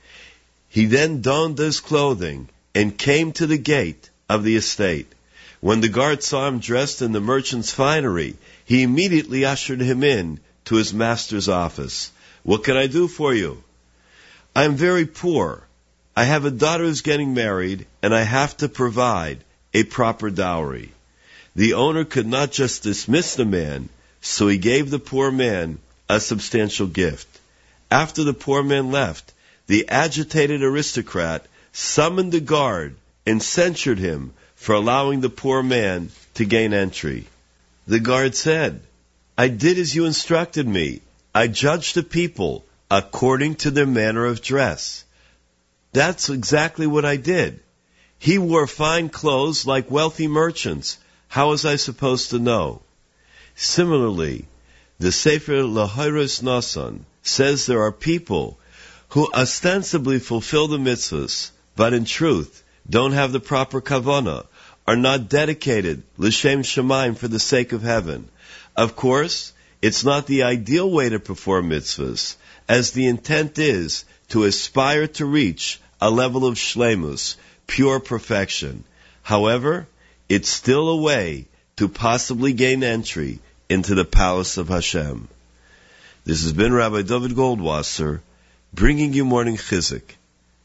He 0.70 0.86
then 0.86 1.20
donned 1.20 1.58
this 1.58 1.80
clothing 1.80 2.48
and 2.74 2.96
came 2.96 3.32
to 3.32 3.46
the 3.46 3.58
gate 3.58 4.08
of 4.26 4.42
the 4.42 4.56
estate. 4.56 5.12
When 5.60 5.82
the 5.82 5.90
guard 5.90 6.22
saw 6.22 6.48
him 6.48 6.60
dressed 6.60 7.02
in 7.02 7.12
the 7.12 7.20
merchant's 7.20 7.70
finery, 7.70 8.36
he 8.64 8.82
immediately 8.82 9.44
ushered 9.44 9.80
him 9.80 10.02
in 10.02 10.40
to 10.64 10.76
his 10.76 10.94
master's 10.94 11.48
office. 11.48 12.10
What 12.42 12.64
can 12.64 12.76
I 12.76 12.86
do 12.86 13.06
for 13.06 13.34
you? 13.34 13.62
I 14.56 14.64
am 14.64 14.76
very 14.76 15.04
poor. 15.04 15.62
I 16.14 16.24
have 16.24 16.44
a 16.44 16.50
daughter 16.50 16.84
who's 16.84 17.00
getting 17.00 17.32
married, 17.32 17.86
and 18.02 18.14
I 18.14 18.22
have 18.22 18.56
to 18.58 18.68
provide 18.68 19.38
a 19.72 19.84
proper 19.84 20.28
dowry. 20.28 20.92
The 21.56 21.72
owner 21.74 22.04
could 22.04 22.26
not 22.26 22.52
just 22.52 22.82
dismiss 22.82 23.34
the 23.34 23.46
man, 23.46 23.88
so 24.20 24.48
he 24.48 24.58
gave 24.58 24.90
the 24.90 24.98
poor 24.98 25.30
man 25.30 25.78
a 26.10 26.20
substantial 26.20 26.86
gift. 26.86 27.40
After 27.90 28.24
the 28.24 28.34
poor 28.34 28.62
man 28.62 28.90
left, 28.90 29.32
the 29.66 29.88
agitated 29.88 30.62
aristocrat 30.62 31.46
summoned 31.72 32.32
the 32.32 32.40
guard 32.40 32.94
and 33.26 33.42
censured 33.42 33.98
him 33.98 34.32
for 34.54 34.74
allowing 34.74 35.20
the 35.20 35.30
poor 35.30 35.62
man 35.62 36.10
to 36.34 36.44
gain 36.44 36.74
entry. 36.74 37.26
The 37.86 38.00
guard 38.00 38.34
said, 38.34 38.82
I 39.38 39.48
did 39.48 39.78
as 39.78 39.94
you 39.94 40.04
instructed 40.04 40.68
me. 40.68 41.00
I 41.34 41.46
judged 41.46 41.94
the 41.94 42.02
people 42.02 42.66
according 42.90 43.54
to 43.56 43.70
their 43.70 43.86
manner 43.86 44.26
of 44.26 44.42
dress. 44.42 45.04
That's 45.92 46.30
exactly 46.30 46.86
what 46.86 47.04
I 47.04 47.16
did. 47.16 47.60
He 48.18 48.38
wore 48.38 48.66
fine 48.66 49.10
clothes 49.10 49.66
like 49.66 49.90
wealthy 49.90 50.26
merchants. 50.26 50.96
How 51.28 51.50
was 51.50 51.66
I 51.66 51.76
supposed 51.76 52.30
to 52.30 52.38
know? 52.38 52.80
Similarly, 53.56 54.46
the 54.98 55.12
Sefer 55.12 55.62
Lahiris 55.62 56.42
Nasan 56.42 57.00
says 57.22 57.66
there 57.66 57.82
are 57.82 57.92
people 57.92 58.58
who 59.08 59.30
ostensibly 59.34 60.18
fulfill 60.18 60.66
the 60.66 60.78
mitzvahs, 60.78 61.50
but 61.76 61.92
in 61.92 62.06
truth 62.06 62.62
don't 62.88 63.12
have 63.12 63.32
the 63.32 63.40
proper 63.40 63.82
kavana, 63.82 64.46
are 64.86 64.96
not 64.96 65.28
dedicated 65.28 66.02
l'shem 66.16 66.62
shemaim 66.62 67.16
for 67.16 67.28
the 67.28 67.38
sake 67.38 67.72
of 67.72 67.82
heaven. 67.82 68.28
Of 68.74 68.96
course, 68.96 69.52
it's 69.82 70.04
not 70.04 70.26
the 70.26 70.44
ideal 70.44 70.90
way 70.90 71.10
to 71.10 71.20
perform 71.20 71.68
mitzvahs, 71.68 72.36
as 72.66 72.92
the 72.92 73.06
intent 73.06 73.58
is 73.58 74.06
to 74.30 74.44
aspire 74.44 75.06
to 75.06 75.26
reach 75.26 75.80
a 76.02 76.10
level 76.10 76.44
of 76.44 76.56
shlemus, 76.56 77.36
pure 77.68 78.00
perfection. 78.00 78.82
However, 79.22 79.86
it's 80.28 80.48
still 80.48 80.88
a 80.88 81.00
way 81.00 81.46
to 81.76 81.88
possibly 81.88 82.52
gain 82.52 82.82
entry 82.82 83.38
into 83.68 83.94
the 83.94 84.04
palace 84.04 84.56
of 84.56 84.68
Hashem. 84.68 85.28
This 86.24 86.42
has 86.42 86.52
been 86.52 86.72
Rabbi 86.72 87.02
Dovid 87.02 87.34
Goldwasser 87.34 88.20
bringing 88.74 89.12
you 89.12 89.24
morning 89.24 89.56
chizuk. 89.56 90.02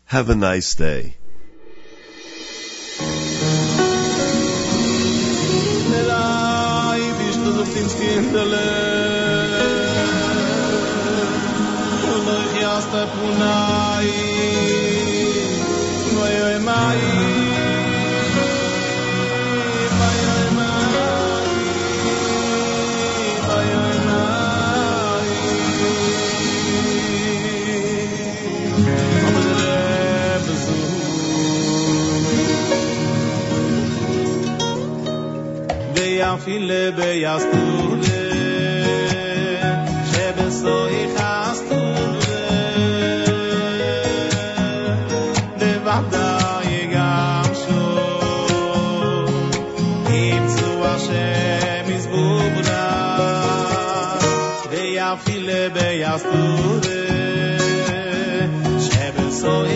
Have 0.06 0.32
a 0.32 0.36
nice 0.36 0.74
day. 0.74 1.16
ויפעיל 36.37 36.91
ביסטודה 36.91 38.07
שבסוי 40.13 41.07
חסטודה 41.17 42.43
בוודאי 45.59 46.87
גם 46.95 47.43
שוב 47.55 49.31
ימצאו 50.11 50.87
השם 50.87 51.91
יזבובנה 51.97 53.19
ויפעיל 54.71 55.69
ביסטודה 55.69 56.89
שבסוי 58.81 59.69
חסטודה 59.69 59.76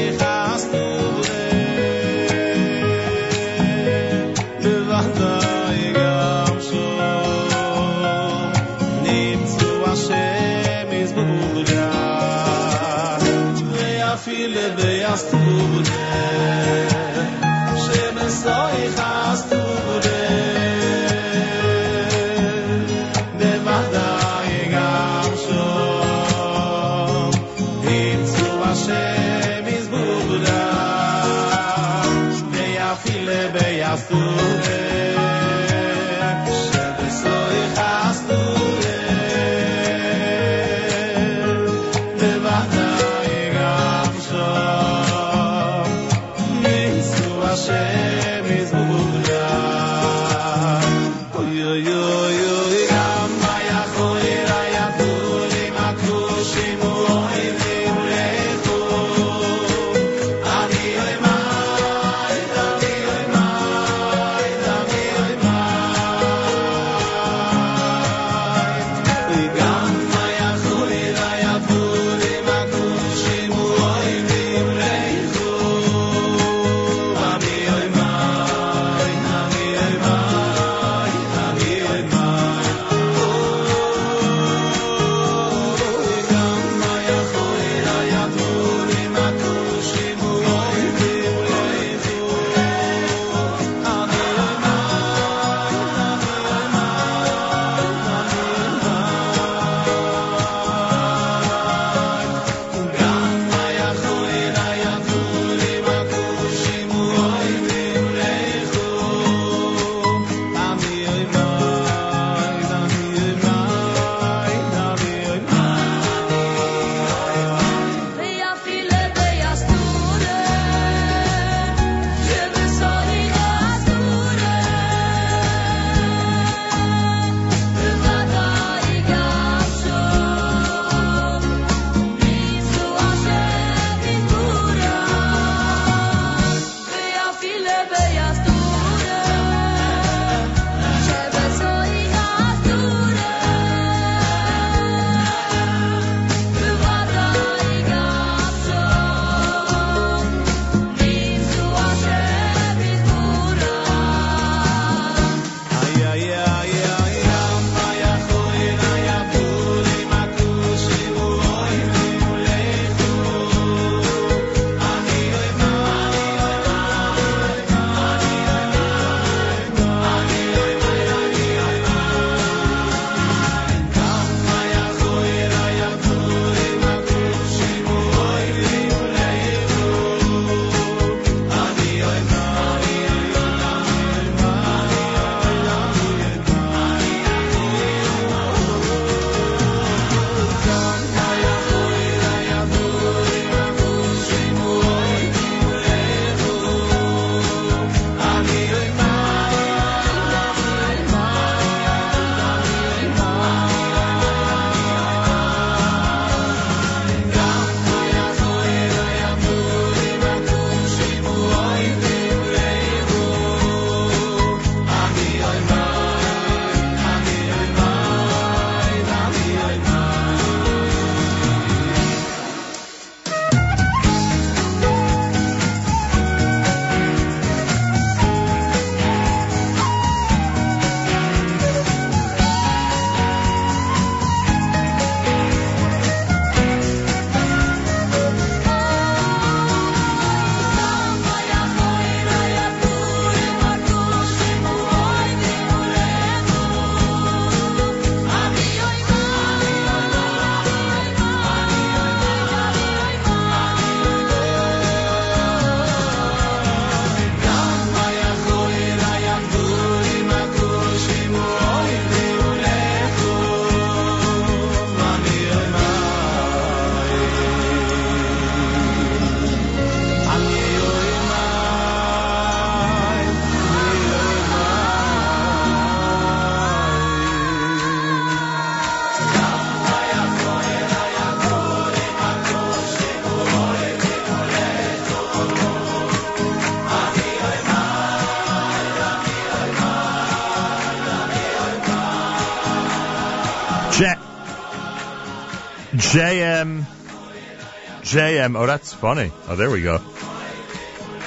JM. 298.12 298.60
Oh, 298.60 298.66
that's 298.66 298.94
funny. 298.94 299.32
Oh, 299.48 299.56
there 299.56 299.70
we 299.70 299.82
go. 299.82 300.02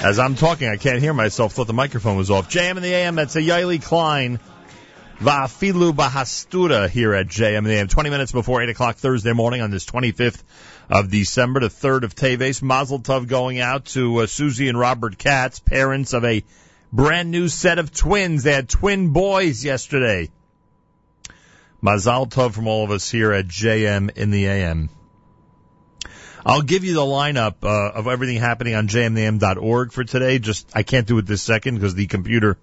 As 0.03 0.19
I'm 0.19 0.35
talking, 0.35 0.67
I 0.67 0.77
can't 0.77 0.99
hear 0.99 1.15
myself. 1.15 1.53
Thought 1.53 1.65
the 1.65 1.73
microphone 1.73 2.15
was 2.15 2.29
off. 2.29 2.47
JM 2.47 2.77
in 2.77 2.83
the 2.83 2.93
AM. 2.93 3.15
That's 3.15 3.35
a 3.35 3.41
Yaeli 3.41 3.83
Klein. 3.83 4.39
Vafilu 5.19 5.93
Bahastura 5.93 6.87
here 6.87 7.15
at 7.15 7.25
JM 7.25 7.57
in 7.57 7.63
the 7.63 7.73
AM. 7.73 7.87
20 7.87 8.11
minutes 8.11 8.31
before 8.31 8.61
8 8.61 8.69
o'clock 8.69 8.97
Thursday 8.97 9.33
morning 9.33 9.61
on 9.61 9.71
this 9.71 9.83
25th 9.83 10.43
of 10.87 11.09
December, 11.09 11.61
the 11.61 11.69
3rd 11.69 12.03
of 12.03 12.13
Teves. 12.13 12.61
Mazel 12.61 12.99
Tov 12.99 13.27
going 13.27 13.59
out 13.59 13.85
to 13.85 14.17
uh, 14.17 14.27
Susie 14.27 14.69
and 14.69 14.77
Robert 14.77 15.17
Katz, 15.17 15.57
parents 15.57 16.13
of 16.13 16.23
a 16.23 16.43
brand 16.93 17.31
new 17.31 17.47
set 17.47 17.79
of 17.79 17.91
twins. 17.91 18.43
They 18.43 18.53
had 18.53 18.69
twin 18.69 19.09
boys 19.09 19.65
yesterday. 19.65 20.29
Mazal 21.81 22.29
Tov 22.29 22.53
from 22.53 22.67
all 22.67 22.83
of 22.83 22.91
us 22.91 23.09
here 23.09 23.31
at 23.31 23.47
JM 23.47 24.15
in 24.15 24.29
the 24.29 24.45
AM. 24.45 24.89
I'll 26.45 26.61
give 26.61 26.83
you 26.83 26.93
the 26.93 27.01
lineup 27.01 27.55
uh, 27.63 27.91
of 27.93 28.07
everything 28.07 28.37
happening 28.37 28.75
on 28.75 28.87
jmintheam.org 28.87 29.91
for 29.91 30.03
today. 30.03 30.37
Just 30.37 30.69
I 30.75 30.83
can't 30.83 31.07
do 31.07 31.17
it 31.17 31.25
this 31.25 31.41
second 31.41 31.75
because 31.75 31.95
the 31.95 32.05
computer 32.05 32.59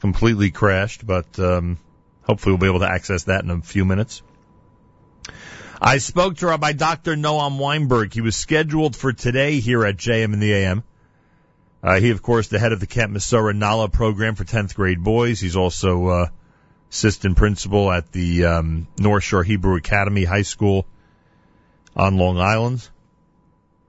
completely 0.00 0.50
crashed, 0.50 1.06
but 1.06 1.38
um, 1.38 1.78
hopefully 2.22 2.52
we'll 2.52 2.60
be 2.60 2.66
able 2.66 2.80
to 2.80 2.92
access 2.92 3.24
that 3.24 3.44
in 3.44 3.50
a 3.50 3.60
few 3.62 3.84
minutes. 3.84 4.22
I 5.80 5.98
spoke 5.98 6.38
to 6.38 6.48
Rabbi 6.48 6.72
Dr. 6.72 7.14
Noam 7.14 7.58
Weinberg. 7.58 8.12
He 8.12 8.22
was 8.22 8.34
scheduled 8.34 8.96
for 8.96 9.12
today 9.12 9.60
here 9.60 9.84
at 9.86 9.96
JM 9.96 10.32
in 10.32 10.40
the 10.40 10.52
AM. 10.52 10.82
Uh, 11.82 12.00
he, 12.00 12.10
of 12.10 12.22
course, 12.22 12.48
the 12.48 12.58
head 12.58 12.72
of 12.72 12.80
the 12.80 12.86
Camp 12.86 13.12
Masora 13.12 13.54
Nala 13.54 13.88
program 13.88 14.34
for 14.34 14.44
10th 14.44 14.74
grade 14.74 15.04
boys. 15.04 15.38
He's 15.38 15.54
also 15.54 16.06
uh, 16.08 16.26
assistant 16.90 17.36
principal 17.36 17.92
at 17.92 18.10
the 18.10 18.46
um, 18.46 18.88
North 18.98 19.22
Shore 19.22 19.44
Hebrew 19.44 19.76
Academy 19.76 20.24
High 20.24 20.42
School 20.42 20.86
on 21.94 22.16
Long 22.16 22.38
Island. 22.38 22.88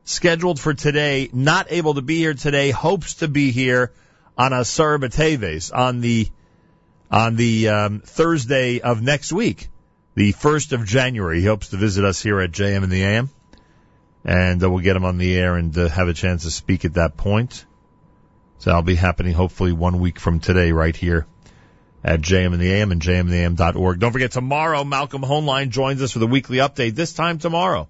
Scheduled 0.08 0.58
for 0.58 0.74
today, 0.74 1.30
not 1.34 1.68
able 1.70 1.96
to 1.96 2.02
be 2.02 2.20
here 2.20 2.34
today, 2.34 2.72
hopes 2.72 3.16
to 3.16 3.28
be 3.28 3.52
here 3.52 3.92
on 4.38 4.54
Asara 4.54 5.00
B'Teves 5.00 5.70
on 5.76 6.00
the 6.00 6.30
on 7.12 7.36
the 7.36 7.68
um, 7.68 8.00
Thursday 8.00 8.80
of 8.80 9.02
next 9.02 9.34
week, 9.34 9.68
the 10.16 10.32
first 10.32 10.72
of 10.72 10.86
January. 10.86 11.42
He 11.42 11.46
hopes 11.46 11.72
to 11.72 11.78
visit 11.78 12.06
us 12.06 12.24
here 12.24 12.40
at 12.40 12.52
JM 12.52 12.86
in 12.86 12.90
the 12.90 13.04
AM, 13.04 13.30
and 14.24 14.64
uh, 14.64 14.70
we'll 14.70 14.80
get 14.80 14.96
him 14.96 15.04
on 15.04 15.18
the 15.18 15.38
air 15.38 15.58
and 15.58 15.78
uh, 15.78 15.90
have 15.90 16.08
a 16.08 16.14
chance 16.14 16.44
to 16.44 16.52
speak 16.52 16.86
at 16.86 16.94
that 16.94 17.18
point. 17.18 17.66
So 18.60 18.70
that'll 18.70 18.84
be 18.84 18.96
happening 18.96 19.34
hopefully 19.34 19.74
one 19.74 20.00
week 20.00 20.22
from 20.22 20.40
today, 20.40 20.72
right 20.72 20.96
here 20.96 21.28
at 22.02 22.22
JM 22.22 22.54
in 22.54 22.62
the 22.62 22.72
AM 22.72 22.94
and 22.94 23.02
jmintheam.org. 23.02 24.00
Don't 24.00 24.14
forget 24.14 24.32
tomorrow, 24.32 24.86
Malcolm 24.86 25.22
Hoenlein 25.22 25.68
joins 25.68 26.02
us 26.02 26.14
for 26.14 26.20
the 26.20 26.28
weekly 26.28 26.60
update. 26.60 26.96
This 26.96 27.12
time 27.12 27.40
tomorrow, 27.40 27.90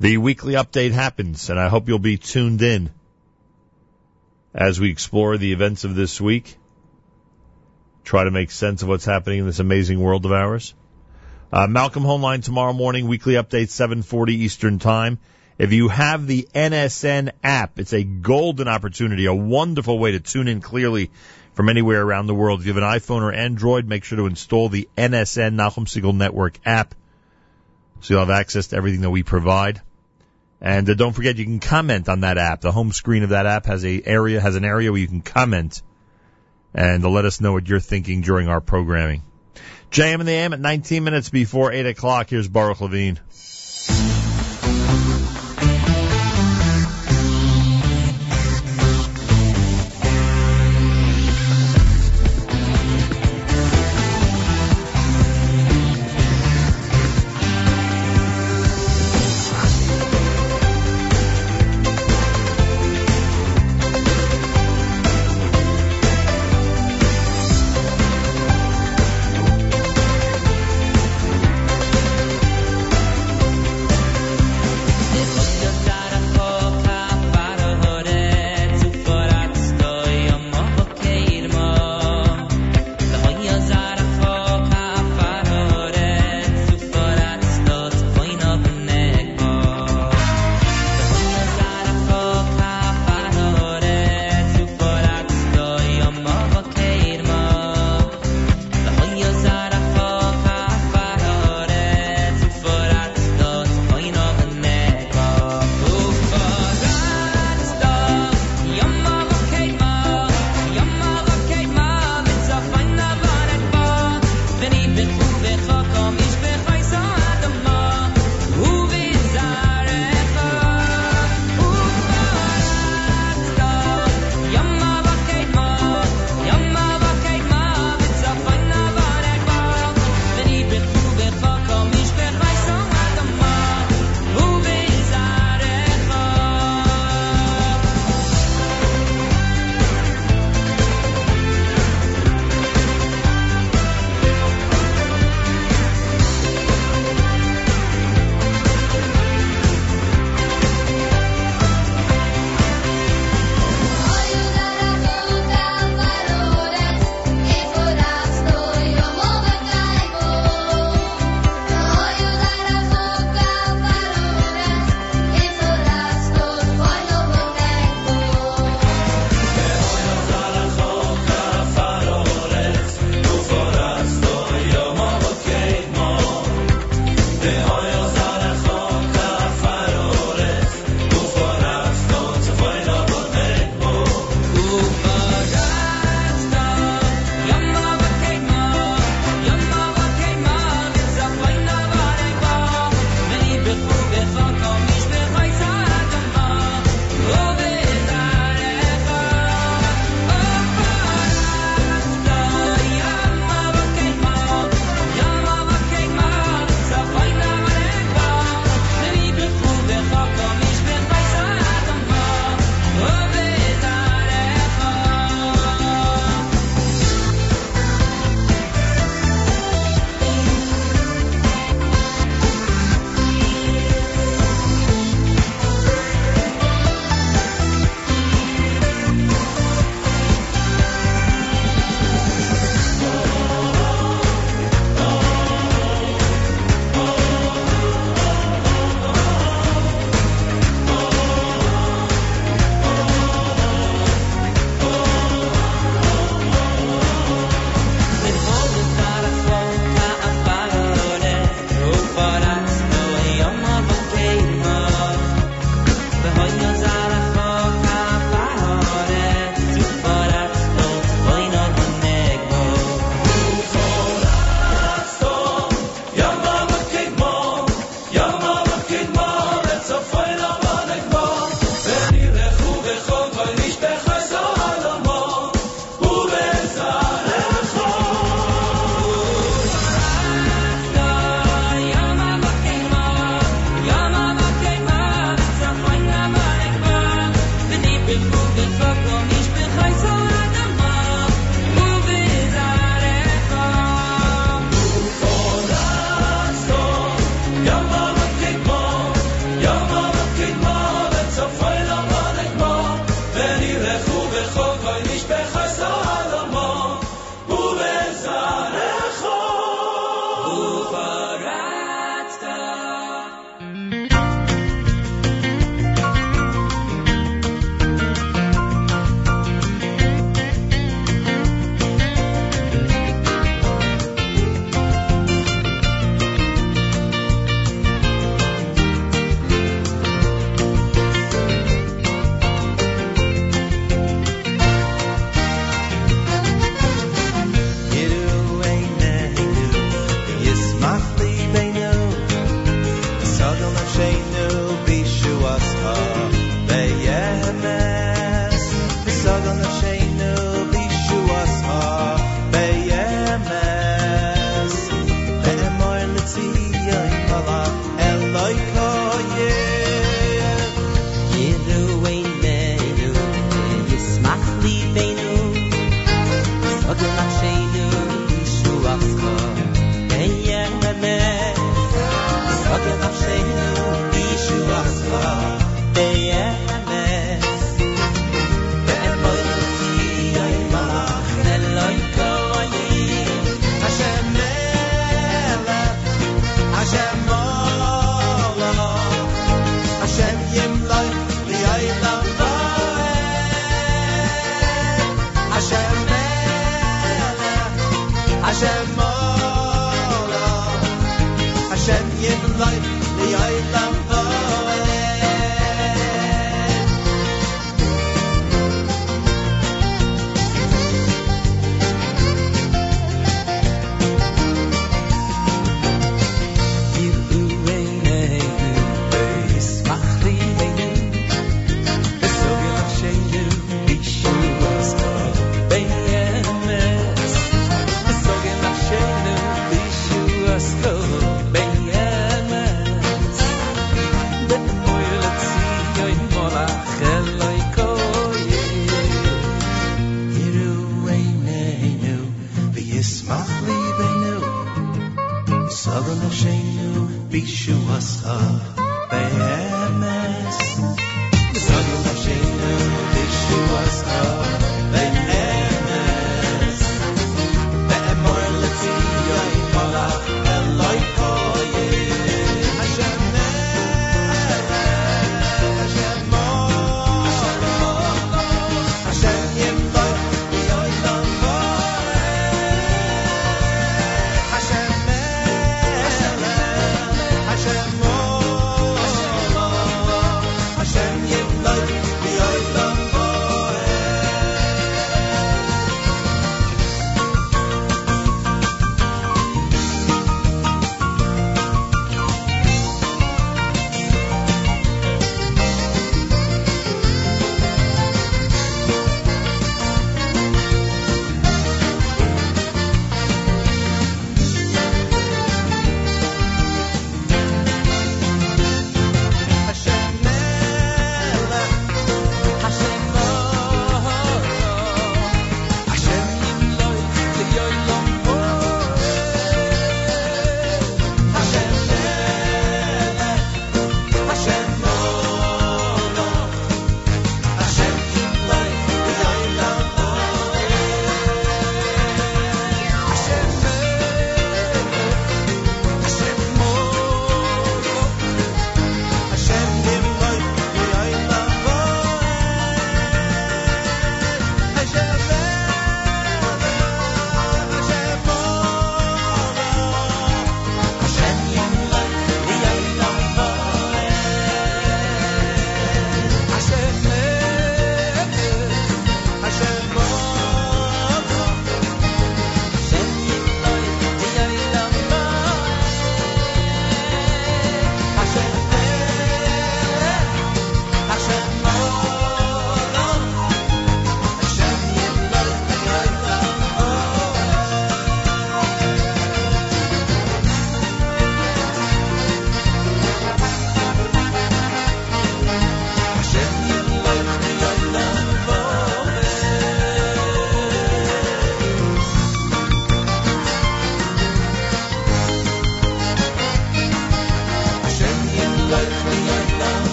the 0.00 0.16
weekly 0.18 0.54
update 0.54 0.92
happens, 0.92 1.50
and 1.50 1.58
I 1.58 1.68
hope 1.68 1.88
you'll 1.88 1.98
be 1.98 2.18
tuned 2.18 2.62
in 2.62 2.90
as 4.54 4.80
we 4.80 4.90
explore 4.90 5.36
the 5.36 5.52
events 5.52 5.84
of 5.84 5.94
this 5.94 6.20
week. 6.20 6.56
Try 8.04 8.24
to 8.24 8.30
make 8.30 8.50
sense 8.50 8.82
of 8.82 8.88
what's 8.88 9.04
happening 9.04 9.40
in 9.40 9.46
this 9.46 9.58
amazing 9.58 10.00
world 10.00 10.24
of 10.24 10.32
ours. 10.32 10.74
Uh, 11.52 11.66
Malcolm 11.66 12.04
Hoenlein 12.04 12.42
tomorrow 12.42 12.72
morning, 12.72 13.08
weekly 13.08 13.34
update, 13.34 13.68
740 13.68 14.34
Eastern 14.34 14.78
Time. 14.78 15.18
If 15.58 15.72
you 15.72 15.88
have 15.88 16.26
the 16.26 16.48
NSN 16.54 17.32
app, 17.42 17.78
it's 17.78 17.92
a 17.92 18.04
golden 18.04 18.68
opportunity, 18.68 19.26
a 19.26 19.34
wonderful 19.34 19.98
way 19.98 20.12
to 20.12 20.20
tune 20.20 20.46
in 20.46 20.60
clearly 20.60 21.10
from 21.54 21.68
anywhere 21.68 22.02
around 22.02 22.28
the 22.28 22.34
world. 22.34 22.60
If 22.60 22.66
you 22.66 22.74
have 22.74 22.82
an 22.82 22.88
iPhone 22.88 23.22
or 23.22 23.32
Android, 23.32 23.86
make 23.86 24.04
sure 24.04 24.18
to 24.18 24.26
install 24.26 24.68
the 24.68 24.88
NSN 24.96 25.54
Nachum 25.54 25.86
Segal 25.86 26.14
Network 26.14 26.58
app 26.64 26.94
so 28.00 28.14
you'll 28.14 28.20
have 28.20 28.30
access 28.30 28.68
to 28.68 28.76
everything 28.76 29.00
that 29.00 29.10
we 29.10 29.22
provide. 29.22 29.80
And 30.60 30.88
uh, 30.90 30.94
don't 30.94 31.12
forget, 31.12 31.36
you 31.36 31.44
can 31.44 31.60
comment 31.60 32.08
on 32.08 32.20
that 32.20 32.38
app. 32.38 32.60
The 32.60 32.72
home 32.72 32.92
screen 32.92 33.22
of 33.22 33.30
that 33.30 33.46
app 33.46 33.66
has 33.66 33.84
a 33.84 34.02
area 34.04 34.40
has 34.40 34.56
an 34.56 34.64
area 34.64 34.90
where 34.90 35.00
you 35.00 35.06
can 35.06 35.20
comment 35.20 35.82
and 36.74 37.04
let 37.04 37.24
us 37.24 37.40
know 37.40 37.52
what 37.52 37.68
you're 37.68 37.80
thinking 37.80 38.20
during 38.20 38.48
our 38.48 38.60
programming. 38.60 39.22
JM 39.90 40.20
and 40.20 40.28
the 40.28 40.32
AM 40.32 40.52
at 40.52 40.60
19 40.60 41.02
minutes 41.02 41.30
before 41.30 41.72
8 41.72 41.86
o'clock. 41.86 42.30
Here's 42.30 42.48
Baruch 42.48 42.80
Levine. 42.80 43.18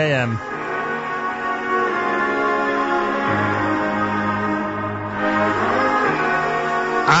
AM. 0.00 0.38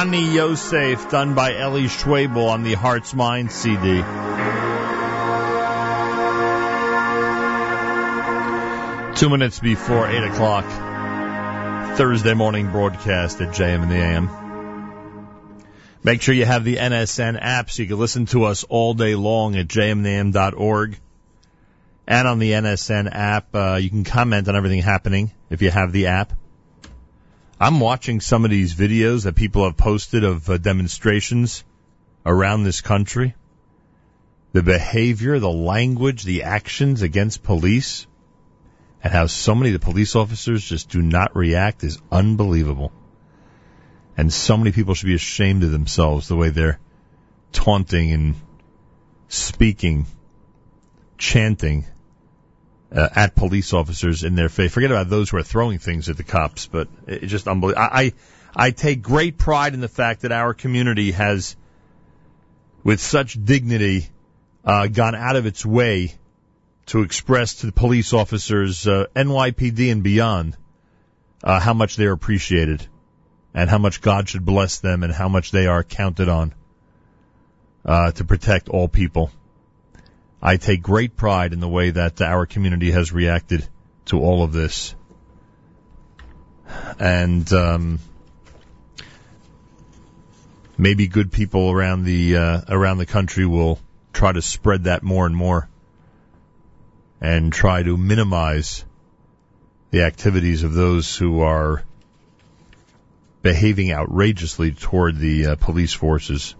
Ani 0.00 0.32
Yosef, 0.34 1.10
done 1.10 1.34
by 1.34 1.52
Eli 1.52 1.88
Schwebel 1.88 2.48
on 2.48 2.62
the 2.62 2.74
Heart's 2.74 3.12
Mind 3.12 3.52
CD. 3.52 4.02
Two 9.16 9.28
minutes 9.28 9.60
before 9.60 10.08
8 10.08 10.24
o'clock, 10.24 10.64
Thursday 11.98 12.32
morning 12.32 12.70
broadcast 12.70 13.42
at 13.42 13.54
JM 13.54 13.82
in 13.82 13.88
the 13.90 13.96
AM. 13.96 14.30
Make 16.02 16.22
sure 16.22 16.34
you 16.34 16.46
have 16.46 16.64
the 16.64 16.76
NSN 16.76 17.38
app 17.38 17.70
so 17.70 17.82
you 17.82 17.88
can 17.88 17.98
listen 17.98 18.24
to 18.26 18.44
us 18.44 18.64
all 18.64 18.94
day 18.94 19.14
long 19.14 19.54
at 19.56 19.68
jmintheam.org. 19.68 20.98
And 22.10 22.26
on 22.26 22.40
the 22.40 22.50
NSN 22.50 23.08
app, 23.14 23.54
uh, 23.54 23.78
you 23.80 23.88
can 23.88 24.02
comment 24.02 24.48
on 24.48 24.56
everything 24.56 24.82
happening 24.82 25.30
if 25.48 25.62
you 25.62 25.70
have 25.70 25.92
the 25.92 26.08
app. 26.08 26.32
I'm 27.60 27.78
watching 27.78 28.20
some 28.20 28.44
of 28.44 28.50
these 28.50 28.74
videos 28.74 29.22
that 29.22 29.36
people 29.36 29.62
have 29.62 29.76
posted 29.76 30.24
of 30.24 30.50
uh, 30.50 30.58
demonstrations 30.58 31.62
around 32.26 32.64
this 32.64 32.80
country. 32.80 33.36
The 34.50 34.64
behavior, 34.64 35.38
the 35.38 35.52
language, 35.52 36.24
the 36.24 36.42
actions 36.42 37.02
against 37.02 37.44
police, 37.44 38.08
and 39.04 39.12
how 39.12 39.26
so 39.26 39.54
many 39.54 39.72
of 39.72 39.80
the 39.80 39.84
police 39.84 40.16
officers 40.16 40.64
just 40.64 40.90
do 40.90 41.00
not 41.00 41.36
react 41.36 41.84
is 41.84 42.02
unbelievable. 42.10 42.90
And 44.16 44.32
so 44.32 44.56
many 44.56 44.72
people 44.72 44.94
should 44.94 45.06
be 45.06 45.14
ashamed 45.14 45.62
of 45.62 45.70
themselves 45.70 46.26
the 46.26 46.34
way 46.34 46.50
they're 46.50 46.80
taunting 47.52 48.10
and 48.10 48.34
speaking, 49.28 50.06
chanting 51.16 51.86
uh, 52.94 53.08
at 53.14 53.34
police 53.34 53.72
officers 53.72 54.24
in 54.24 54.34
their 54.34 54.48
face. 54.48 54.72
Forget 54.72 54.90
about 54.90 55.08
those 55.08 55.30
who 55.30 55.36
are 55.36 55.42
throwing 55.42 55.78
things 55.78 56.08
at 56.08 56.16
the 56.16 56.24
cops, 56.24 56.66
but 56.66 56.88
it's 57.06 57.30
just 57.30 57.46
unbelievable. 57.46 57.82
I, 57.82 58.12
I, 58.56 58.66
I 58.66 58.70
take 58.70 59.02
great 59.02 59.38
pride 59.38 59.74
in 59.74 59.80
the 59.80 59.88
fact 59.88 60.22
that 60.22 60.32
our 60.32 60.54
community 60.54 61.12
has, 61.12 61.56
with 62.82 63.00
such 63.00 63.42
dignity, 63.42 64.08
uh, 64.64 64.88
gone 64.88 65.14
out 65.14 65.36
of 65.36 65.46
its 65.46 65.64
way 65.64 66.14
to 66.86 67.02
express 67.02 67.56
to 67.56 67.66
the 67.66 67.72
police 67.72 68.12
officers, 68.12 68.86
uh, 68.86 69.06
NYPD 69.14 69.92
and 69.92 70.02
beyond, 70.02 70.56
uh, 71.44 71.60
how 71.60 71.74
much 71.74 71.96
they're 71.96 72.12
appreciated 72.12 72.86
and 73.54 73.70
how 73.70 73.78
much 73.78 74.00
God 74.00 74.28
should 74.28 74.44
bless 74.44 74.80
them 74.80 75.02
and 75.02 75.12
how 75.12 75.28
much 75.28 75.50
they 75.50 75.66
are 75.66 75.84
counted 75.84 76.28
on 76.28 76.54
uh, 77.84 78.12
to 78.12 78.24
protect 78.24 78.68
all 78.68 78.88
people. 78.88 79.30
I 80.42 80.56
take 80.56 80.82
great 80.82 81.16
pride 81.16 81.52
in 81.52 81.60
the 81.60 81.68
way 81.68 81.90
that 81.90 82.20
our 82.20 82.46
community 82.46 82.90
has 82.92 83.12
reacted 83.12 83.66
to 84.06 84.20
all 84.20 84.42
of 84.42 84.52
this. 84.52 84.94
And 86.98 87.50
um, 87.52 87.98
maybe 90.78 91.08
good 91.08 91.30
people 91.30 91.70
around 91.70 92.04
the 92.04 92.36
uh, 92.36 92.60
around 92.68 92.98
the 92.98 93.06
country 93.06 93.44
will 93.44 93.78
try 94.12 94.32
to 94.32 94.40
spread 94.40 94.84
that 94.84 95.02
more 95.02 95.26
and 95.26 95.36
more 95.36 95.68
and 97.20 97.52
try 97.52 97.82
to 97.82 97.96
minimize 97.96 98.84
the 99.90 100.02
activities 100.02 100.62
of 100.62 100.72
those 100.72 101.16
who 101.16 101.40
are 101.40 101.84
behaving 103.42 103.92
outrageously 103.92 104.72
toward 104.72 105.18
the 105.18 105.46
uh, 105.46 105.56
police 105.56 105.92
forces. 105.92 106.54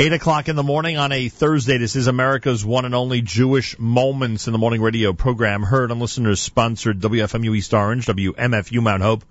Eight 0.00 0.12
o'clock 0.12 0.48
in 0.48 0.54
the 0.54 0.62
morning 0.62 0.96
on 0.96 1.10
a 1.10 1.28
Thursday. 1.28 1.76
This 1.76 1.96
is 1.96 2.06
America's 2.06 2.64
one 2.64 2.84
and 2.84 2.94
only 2.94 3.20
Jewish 3.20 3.76
Moments 3.80 4.46
in 4.46 4.52
the 4.52 4.58
Morning 4.58 4.80
radio 4.80 5.12
program, 5.12 5.64
heard 5.64 5.90
on 5.90 5.98
listeners 5.98 6.40
sponsored 6.40 7.00
WFMU 7.00 7.56
East 7.56 7.74
Orange, 7.74 8.06
WMFU 8.06 8.80
Mount 8.80 9.02
Hope, 9.02 9.24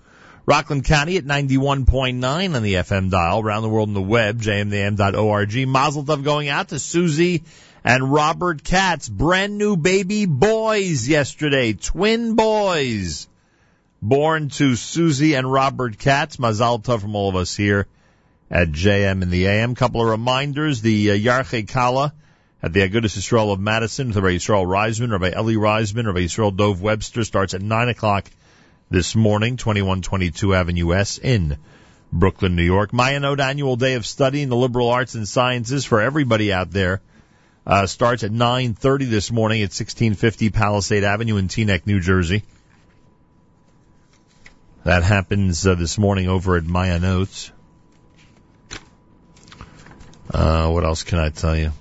Rockland 0.46 0.84
County 0.84 1.16
at 1.16 1.24
91.9 1.24 2.54
on 2.54 2.64
the 2.64 2.74
FM 2.74 3.10
dial, 3.10 3.40
around 3.40 3.62
the 3.62 3.70
world 3.70 3.88
on 3.88 3.94
the 3.94 4.02
web, 4.02 4.42
jmintheam.org. 4.42 5.68
Mazel 5.70 6.04
tov 6.04 6.26
going 6.26 6.50
out 6.50 6.68
to 6.68 6.80
Susie 6.80 7.46
and 7.86 8.12
Robert 8.12 8.62
Katz, 8.62 9.08
brand 9.08 9.58
new 9.58 9.78
baby 9.78 10.26
boys 10.26 11.08
yesterday, 11.08 11.72
twin 11.72 12.36
boys, 12.36 13.30
born 14.02 14.50
to 14.50 14.76
Susie 14.76 15.36
and 15.36 15.50
Robert 15.50 15.98
Katz. 15.98 16.38
Mazel 16.38 16.80
tov 16.80 17.00
from 17.00 17.16
all 17.16 17.30
of 17.30 17.38
us 17.38 17.56
here 17.56 17.88
at 18.50 18.70
JM 18.70 19.22
in 19.22 19.30
the 19.30 19.48
AM. 19.48 19.76
Couple 19.76 20.02
of 20.02 20.08
reminders: 20.08 20.82
the 20.82 21.12
uh, 21.12 21.14
Yarche 21.14 21.68
Kala 21.68 22.14
at 22.62 22.74
the 22.74 22.82
Agudas 22.82 23.18
Yisrael 23.18 23.54
of 23.54 23.60
Madison, 23.60 24.08
with 24.08 24.18
Rabbi 24.18 24.36
Yisrael 24.36 24.66
Reisman, 24.66 25.12
Rabbi 25.12 25.38
Eli 25.38 25.54
Reisman, 25.54 26.08
Rabbi 26.08 26.22
Yisrael 26.22 26.56
Dov 26.56 26.82
Webster 26.82 27.24
starts 27.24 27.54
at 27.54 27.62
nine 27.62 27.90
o'clock 27.90 28.30
this 28.90 29.16
morning, 29.16 29.58
2122 29.58 30.56
Avenue 30.56 30.94
S 30.94 31.18
in 31.18 31.58
Brooklyn, 32.12 32.56
New 32.56 32.64
York. 32.64 32.92
Mayanot 32.92 33.40
Annual 33.40 33.76
Day 33.76 33.94
of 33.96 34.06
Study 34.06 34.42
in 34.42 34.50
the 34.50 34.56
Liberal 34.56 34.90
Arts 34.90 35.16
and 35.16 35.28
Sciences 35.28 35.86
for 35.86 36.02
everybody 36.02 36.54
out 36.54 36.72
there. 36.72 37.02
Uh, 37.66 37.86
starts 37.86 38.24
at 38.24 38.32
9.30 38.32 39.10
this 39.10 39.30
morning 39.30 39.60
at 39.60 39.76
1650 39.76 40.52
Palisade 40.52 41.04
Avenue 41.04 41.36
in 41.36 41.50
Teaneck, 41.50 41.86
New 41.86 42.00
Jersey. 42.00 42.44
That 44.86 45.04
happens 45.04 45.68
uh, 45.68 45.76
this 45.76 45.98
morning 45.98 46.30
over 46.30 46.56
at 46.56 46.64
Mayanot. 46.64 47.52
Uh, 50.32 50.70
what 50.70 50.84
else 50.84 51.04
can 51.04 51.20
I 51.20 51.30
tell 51.30 51.56
you? 51.56 51.72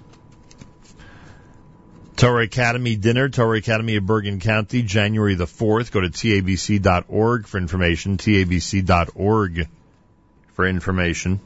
Torah 2.16 2.44
Academy 2.44 2.96
dinner, 2.96 3.28
Torah 3.28 3.58
Academy 3.58 3.96
of 3.96 4.06
Bergen 4.06 4.40
County, 4.40 4.82
January 4.82 5.34
the 5.34 5.44
4th. 5.44 5.90
Go 5.90 6.00
to 6.00 6.08
tabc.org 6.08 7.46
for 7.46 7.58
information, 7.58 8.16
tabc.org 8.16 9.68
for 10.54 10.66
information. 10.66 11.40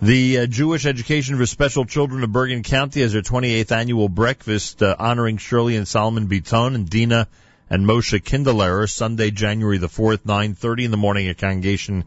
The 0.00 0.38
uh, 0.38 0.46
Jewish 0.46 0.84
Education 0.84 1.36
for 1.36 1.46
Special 1.46 1.84
Children 1.84 2.24
of 2.24 2.32
Bergen 2.32 2.64
County 2.64 3.02
has 3.02 3.12
their 3.12 3.22
28th 3.22 3.70
annual 3.70 4.08
breakfast 4.08 4.82
uh, 4.82 4.96
honoring 4.98 5.36
Shirley 5.36 5.76
and 5.76 5.86
Solomon 5.86 6.26
Beaton 6.26 6.74
and 6.74 6.90
Dina 6.90 7.28
and 7.72 7.86
Moshe 7.86 8.22
Kindlerer, 8.22 8.86
Sunday, 8.86 9.30
January 9.30 9.78
the 9.78 9.88
4th, 9.88 10.24
9.30 10.26 10.84
in 10.84 10.90
the 10.90 10.98
morning 10.98 11.28
at 11.28 11.38
Congregation 11.38 12.04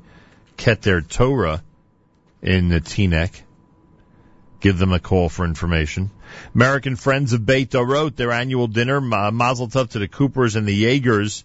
Keter 0.59 1.01
Torah 1.01 1.63
in 2.43 2.69
the 2.69 2.79
Teaneck. 2.79 3.41
Give 4.59 4.77
them 4.77 4.93
a 4.93 4.99
call 4.99 5.27
for 5.27 5.43
information. 5.43 6.11
American 6.53 6.95
Friends 6.95 7.33
of 7.33 7.47
Beit 7.47 7.71
Dorot, 7.71 8.15
their 8.15 8.31
annual 8.31 8.67
dinner, 8.67 8.97
uh, 8.97 9.31
Mazel 9.31 9.67
Tov 9.67 9.89
to 9.89 9.99
the 9.99 10.07
Coopers 10.07 10.55
and 10.55 10.67
the 10.67 10.75
Jaegers. 10.75 11.43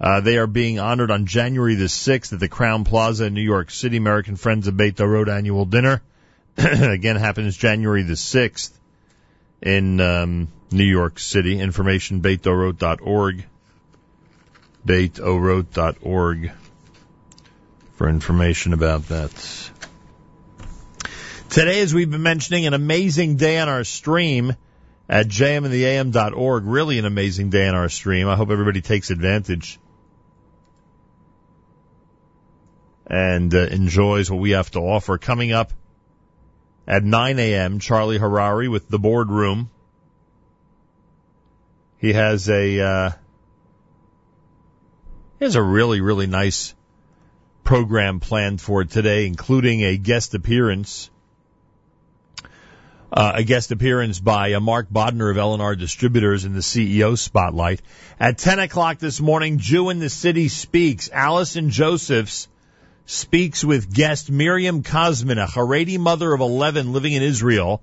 Uh, 0.00 0.20
they 0.20 0.36
are 0.36 0.48
being 0.48 0.80
honored 0.80 1.12
on 1.12 1.26
January 1.26 1.76
the 1.76 1.84
6th 1.84 2.32
at 2.32 2.40
the 2.40 2.48
Crowne 2.48 2.84
Plaza 2.84 3.26
in 3.26 3.34
New 3.34 3.40
York 3.40 3.70
City. 3.70 3.98
American 3.98 4.34
Friends 4.34 4.66
of 4.66 4.76
Beit 4.76 4.96
Dorot 4.96 5.28
annual 5.28 5.64
dinner. 5.64 6.02
Again, 6.56 7.14
happens 7.14 7.56
January 7.56 8.02
the 8.02 8.14
6th 8.14 8.72
in 9.62 10.00
um, 10.00 10.48
New 10.74 10.84
York 10.84 11.18
City. 11.18 11.60
Information, 11.60 12.20
beitdorot.org. 12.20 13.44
Beitdorot.org 14.86 16.52
for 17.94 18.08
information 18.08 18.72
about 18.72 19.08
that. 19.08 19.70
Today, 21.48 21.80
as 21.80 21.94
we've 21.94 22.10
been 22.10 22.22
mentioning, 22.22 22.66
an 22.66 22.74
amazing 22.74 23.36
day 23.36 23.58
on 23.58 23.68
our 23.68 23.84
stream 23.84 24.56
at 25.08 25.28
jmintheam.org. 25.28 26.64
Really 26.64 26.98
an 26.98 27.04
amazing 27.04 27.50
day 27.50 27.68
on 27.68 27.76
our 27.76 27.88
stream. 27.88 28.28
I 28.28 28.34
hope 28.34 28.50
everybody 28.50 28.80
takes 28.80 29.10
advantage 29.10 29.78
and 33.06 33.54
uh, 33.54 33.58
enjoys 33.58 34.30
what 34.30 34.40
we 34.40 34.50
have 34.50 34.70
to 34.72 34.80
offer. 34.80 35.18
Coming 35.18 35.52
up 35.52 35.72
at 36.86 37.04
9 37.04 37.38
a.m., 37.38 37.78
Charlie 37.78 38.18
Harary 38.18 38.68
with 38.68 38.88
the 38.88 38.98
boardroom. 38.98 39.70
He 42.04 42.12
has 42.12 42.50
a 42.50 42.80
uh, 42.80 43.10
he 45.38 45.44
has 45.46 45.56
a 45.56 45.62
really 45.62 46.02
really 46.02 46.26
nice 46.26 46.74
program 47.62 48.20
planned 48.20 48.60
for 48.60 48.84
today, 48.84 49.26
including 49.26 49.80
a 49.82 49.96
guest 49.96 50.34
appearance. 50.34 51.08
Uh, 53.10 53.32
a 53.36 53.42
guest 53.42 53.72
appearance 53.72 54.20
by 54.20 54.52
uh, 54.52 54.60
Mark 54.60 54.90
Bodner 54.90 55.30
of 55.30 55.38
L&R 55.38 55.76
Distributors 55.76 56.44
in 56.44 56.52
the 56.52 56.60
CEO 56.60 57.16
Spotlight. 57.16 57.80
At 58.20 58.36
10 58.36 58.58
o'clock 58.58 58.98
this 58.98 59.18
morning, 59.18 59.56
Jew 59.56 59.88
in 59.88 59.98
the 59.98 60.10
City 60.10 60.48
speaks. 60.48 61.08
Allison 61.10 61.70
Josephs 61.70 62.48
speaks 63.06 63.64
with 63.64 63.90
guest 63.90 64.30
Miriam 64.30 64.82
Kosman, 64.82 65.42
a 65.42 65.46
Haredi 65.46 65.98
mother 65.98 66.34
of 66.34 66.42
11 66.42 66.92
living 66.92 67.14
in 67.14 67.22
Israel, 67.22 67.82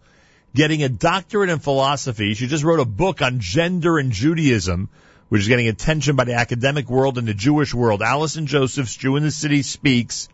getting 0.54 0.84
a 0.84 0.90
doctorate 0.90 1.50
in 1.50 1.60
philosophy. 1.60 2.34
She 2.34 2.48
just 2.48 2.64
wrote 2.64 2.80
a 2.80 2.86
book 2.86 3.22
on 3.22 3.40
gender 3.40 3.98
and 3.98 4.12
Judaism, 4.12 4.90
which 5.30 5.42
is 5.42 5.48
getting 5.48 5.68
attention 5.68 6.16
by 6.16 6.26
the 6.26 6.34
academic 6.34 6.90
world 6.90 7.18
and 7.18 7.28
the 7.28 7.34
Jewish 7.34 7.74
world. 7.74 8.02
Allison 8.02 8.48
Josephs, 8.48 8.96
Jew 8.96 9.16
in 9.16 9.24
the 9.24 9.32
City 9.32 9.62
speaks 9.62 10.28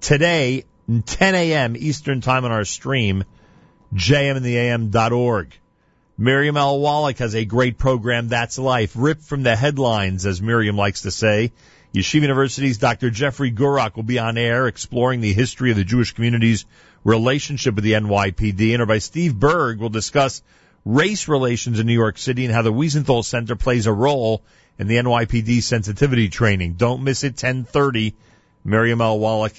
today, 0.00 0.64
10 1.06 1.34
a.m. 1.34 1.76
Eastern 1.76 2.20
Time 2.20 2.44
on 2.44 2.52
our 2.52 2.64
stream 2.64 3.24
jmintheam.org. 3.94 5.52
Miriam 6.16 6.56
L. 6.56 6.80
Wallach 6.80 7.18
has 7.18 7.34
a 7.34 7.44
great 7.44 7.78
program, 7.78 8.28
That's 8.28 8.58
Life, 8.58 8.92
ripped 8.96 9.22
from 9.22 9.42
the 9.42 9.56
headlines, 9.56 10.26
as 10.26 10.42
Miriam 10.42 10.76
likes 10.76 11.02
to 11.02 11.10
say. 11.10 11.52
Yeshiva 11.92 12.22
University's 12.22 12.78
Dr. 12.78 13.10
Jeffrey 13.10 13.52
Gurock 13.52 13.96
will 13.96 14.02
be 14.02 14.18
on 14.18 14.36
air 14.36 14.66
exploring 14.66 15.20
the 15.20 15.32
history 15.32 15.70
of 15.70 15.76
the 15.76 15.84
Jewish 15.84 16.12
community's 16.12 16.66
relationship 17.04 17.76
with 17.76 17.84
the 17.84 17.92
NYPD. 17.92 18.72
And 18.72 18.80
Rabbi 18.80 18.98
Steve 18.98 19.38
Burg 19.38 19.78
will 19.78 19.90
discuss 19.90 20.42
race 20.84 21.28
relations 21.28 21.78
in 21.78 21.86
New 21.86 21.92
York 21.92 22.18
City 22.18 22.44
and 22.44 22.54
how 22.54 22.62
the 22.62 22.72
Wiesenthal 22.72 23.24
Center 23.24 23.54
plays 23.54 23.86
a 23.86 23.92
role 23.92 24.42
in 24.78 24.88
the 24.88 24.96
NYPD 24.96 25.62
sensitivity 25.62 26.28
training. 26.28 26.74
Don't 26.74 27.04
miss 27.04 27.22
it, 27.22 27.34
1030. 27.34 28.16
Miriam 28.64 29.00
L. 29.00 29.18
Wallach 29.18 29.52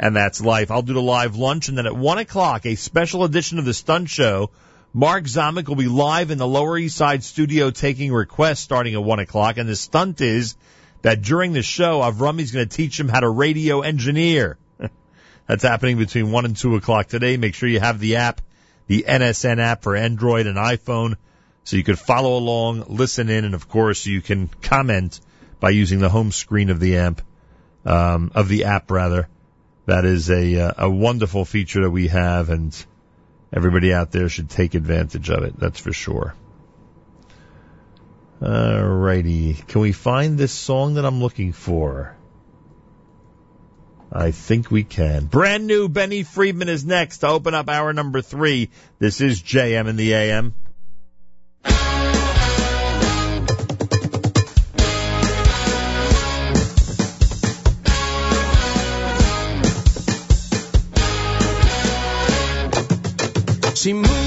and 0.00 0.16
that's 0.16 0.40
life. 0.40 0.70
I'll 0.70 0.82
do 0.82 0.94
the 0.94 1.02
live 1.02 1.36
lunch, 1.36 1.68
and 1.68 1.76
then 1.76 1.86
at 1.86 1.94
one 1.94 2.16
o'clock, 2.16 2.64
a 2.64 2.74
special 2.74 3.24
edition 3.24 3.58
of 3.58 3.66
the 3.66 3.74
Stunt 3.74 4.08
Show. 4.08 4.50
Mark 4.94 5.24
Zamek 5.24 5.68
will 5.68 5.76
be 5.76 5.88
live 5.88 6.30
in 6.30 6.38
the 6.38 6.46
Lower 6.46 6.76
East 6.78 6.96
Side 6.96 7.22
studio 7.22 7.70
taking 7.70 8.10
requests 8.10 8.60
starting 8.60 8.94
at 8.94 9.04
one 9.04 9.20
o'clock, 9.20 9.58
and 9.58 9.68
the 9.68 9.76
stunt 9.76 10.22
is 10.22 10.56
that 11.02 11.20
during 11.20 11.52
the 11.52 11.62
show, 11.62 12.00
Avrami's 12.00 12.50
going 12.50 12.66
to 12.66 12.76
teach 12.76 12.98
him 12.98 13.08
how 13.08 13.20
to 13.20 13.28
radio 13.28 13.82
engineer. 13.82 14.56
That's 15.50 15.64
happening 15.64 15.98
between 15.98 16.30
one 16.30 16.44
and 16.44 16.56
two 16.56 16.76
o'clock 16.76 17.08
today. 17.08 17.36
Make 17.36 17.56
sure 17.56 17.68
you 17.68 17.80
have 17.80 17.98
the 17.98 18.16
app, 18.16 18.40
the 18.86 19.04
NSN 19.08 19.58
app 19.58 19.82
for 19.82 19.96
Android 19.96 20.46
and 20.46 20.56
iPhone, 20.56 21.16
so 21.64 21.76
you 21.76 21.82
can 21.82 21.96
follow 21.96 22.38
along, 22.38 22.84
listen 22.86 23.28
in, 23.28 23.44
and 23.44 23.56
of 23.56 23.68
course 23.68 24.06
you 24.06 24.20
can 24.20 24.46
comment 24.46 25.18
by 25.58 25.70
using 25.70 25.98
the 25.98 26.08
home 26.08 26.30
screen 26.30 26.70
of 26.70 26.78
the 26.78 26.98
app, 26.98 27.22
um, 27.84 28.30
of 28.36 28.46
the 28.46 28.66
app 28.66 28.92
rather. 28.92 29.26
That 29.86 30.04
is 30.04 30.30
a 30.30 30.60
uh, 30.60 30.72
a 30.78 30.88
wonderful 30.88 31.44
feature 31.44 31.82
that 31.82 31.90
we 31.90 32.06
have, 32.06 32.48
and 32.48 32.72
everybody 33.52 33.92
out 33.92 34.12
there 34.12 34.28
should 34.28 34.50
take 34.50 34.76
advantage 34.76 35.30
of 35.30 35.42
it. 35.42 35.58
That's 35.58 35.80
for 35.80 35.92
sure. 35.92 36.36
Alrighty, 38.40 39.66
can 39.66 39.80
we 39.80 39.90
find 39.90 40.38
this 40.38 40.52
song 40.52 40.94
that 40.94 41.04
I'm 41.04 41.18
looking 41.20 41.50
for? 41.50 42.14
I 44.12 44.32
think 44.32 44.70
we 44.70 44.82
can. 44.82 45.26
Brand 45.26 45.66
new 45.66 45.88
Benny 45.88 46.24
Friedman 46.24 46.68
is 46.68 46.84
next 46.84 47.18
to 47.18 47.28
open 47.28 47.54
up 47.54 47.68
hour 47.68 47.92
number 47.92 48.22
three. 48.22 48.70
This 48.98 49.20
is 49.20 49.40
JM 49.40 49.88
in 49.88 49.96
the 49.96 50.14
AM. 50.14 50.54
She 63.76 63.94
moved 63.94 64.19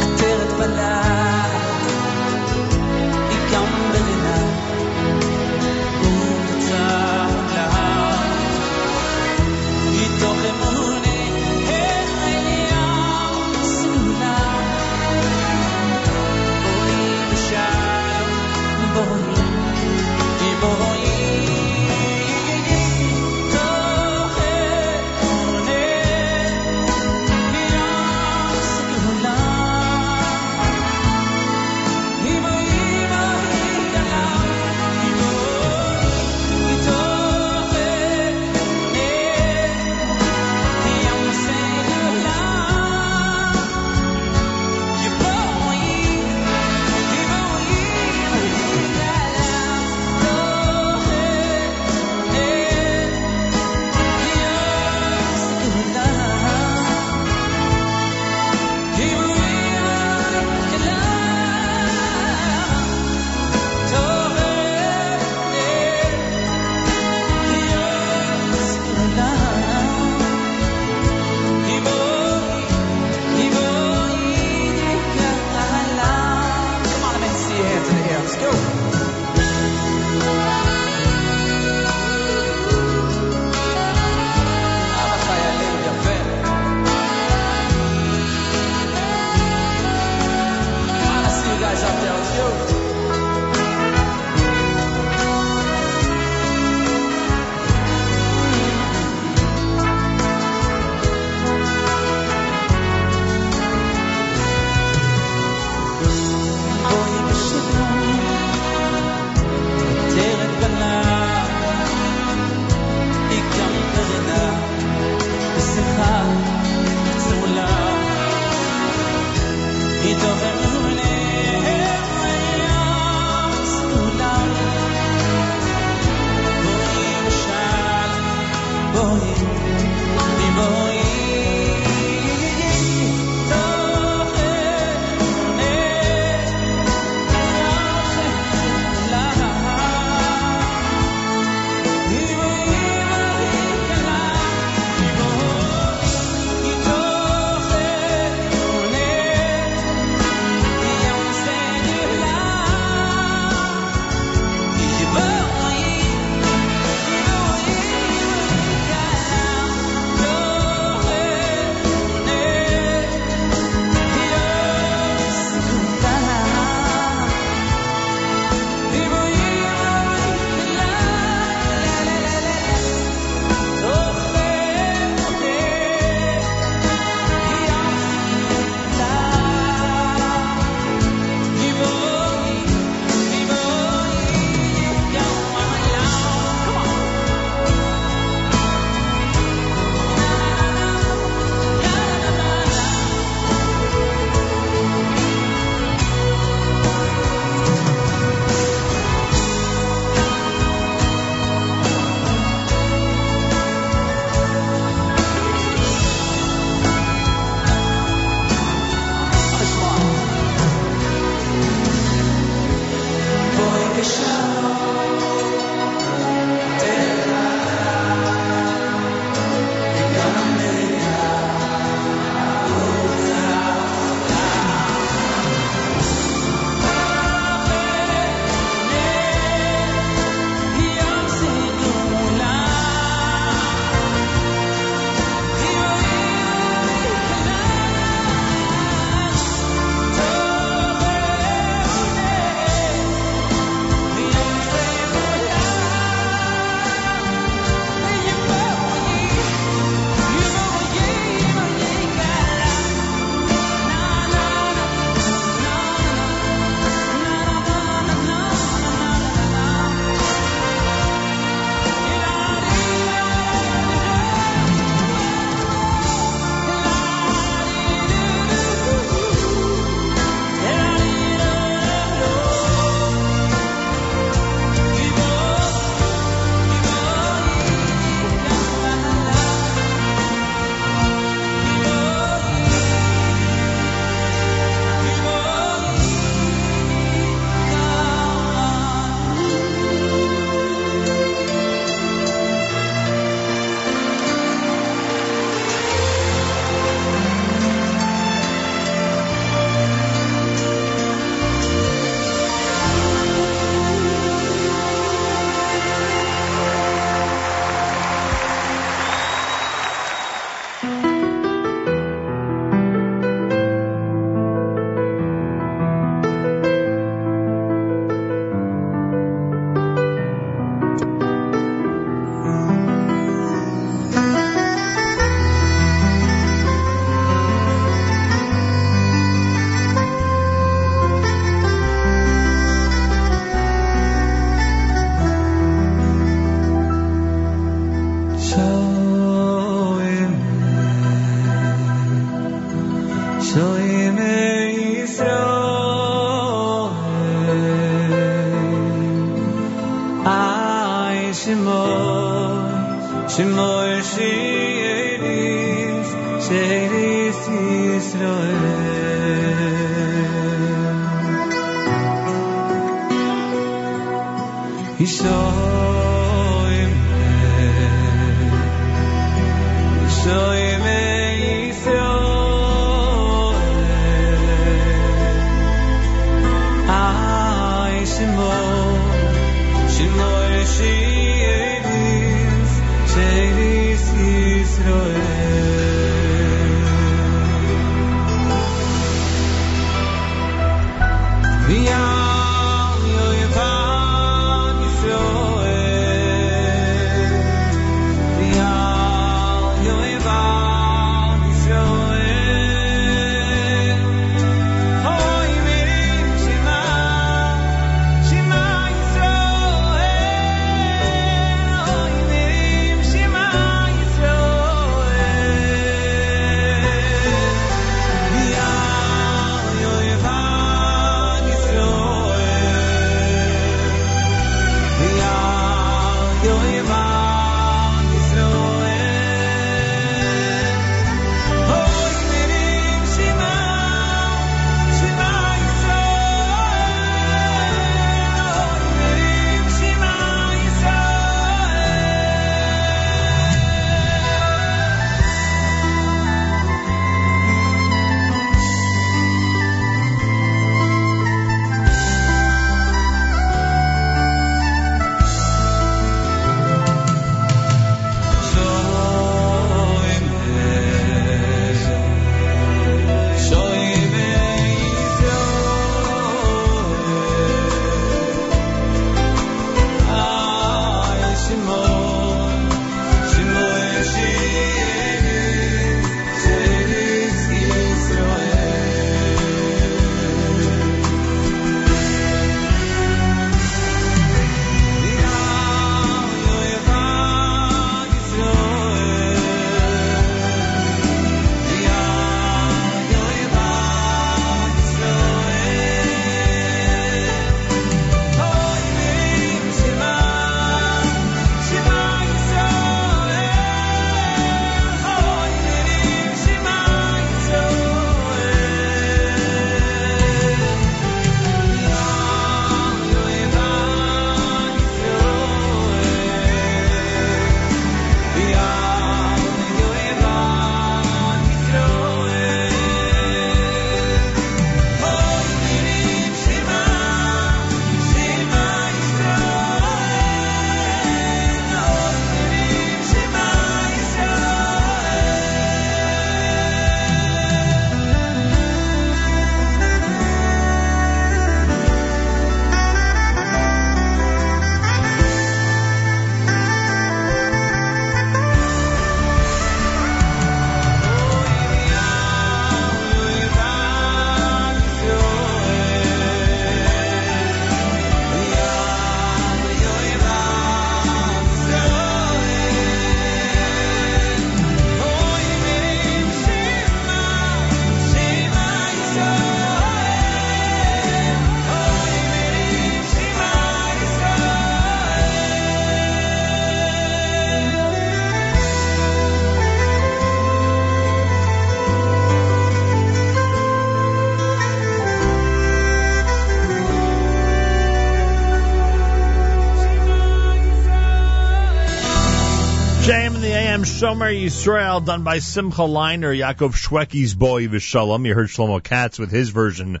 Hashem 593.80 594.10
Shomer 594.10 594.44
Yisrael, 594.44 595.02
done 595.02 595.24
by 595.24 595.38
Simcha 595.38 595.80
Leiner, 595.80 596.38
Yaakov 596.38 596.74
Shwekey's 596.74 597.34
Boy 597.34 597.66
Vishalom. 597.66 598.26
You 598.26 598.34
heard 598.34 598.48
Shlomo 598.48 598.82
Katz 598.82 599.18
with 599.18 599.30
his 599.30 599.48
version 599.48 600.00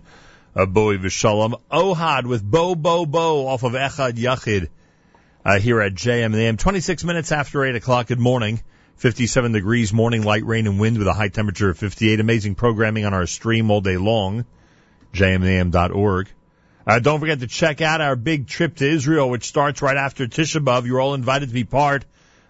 of 0.54 0.74
Boy 0.74 0.98
Vishalom. 0.98 1.58
Ohad 1.72 2.26
with 2.26 2.42
Bo 2.42 2.74
Bo 2.74 3.06
Bo 3.06 3.46
off 3.46 3.62
of 3.62 3.72
Echad 3.72 4.18
Yachid 4.18 4.68
uh, 5.46 5.58
here 5.58 5.80
at 5.80 5.94
JM 5.94 6.36
AM. 6.36 6.58
26 6.58 7.04
minutes 7.04 7.32
after 7.32 7.64
8 7.64 7.74
o'clock. 7.76 8.08
Good 8.08 8.18
morning. 8.18 8.60
57 8.96 9.52
degrees, 9.52 9.94
morning 9.94 10.24
light 10.24 10.44
rain 10.44 10.66
and 10.66 10.78
wind 10.78 10.98
with 10.98 11.06
a 11.06 11.14
high 11.14 11.28
temperature 11.28 11.70
of 11.70 11.78
58. 11.78 12.20
Amazing 12.20 12.56
programming 12.56 13.06
on 13.06 13.14
our 13.14 13.26
stream 13.26 13.70
all 13.70 13.80
day 13.80 13.96
long. 13.96 14.44
jmandam.org. 15.14 16.28
Uh, 16.86 16.98
don't 16.98 17.20
forget 17.20 17.40
to 17.40 17.46
check 17.46 17.80
out 17.80 18.02
our 18.02 18.14
big 18.14 18.46
trip 18.46 18.76
to 18.76 18.86
Israel, 18.86 19.30
which 19.30 19.44
starts 19.44 19.80
right 19.80 19.96
after 19.96 20.26
Tisha 20.26 20.62
B'Av. 20.62 20.84
You're 20.84 21.00
all 21.00 21.14
invited 21.14 21.48
to 21.48 21.54
be 21.54 21.64
part 21.64 22.04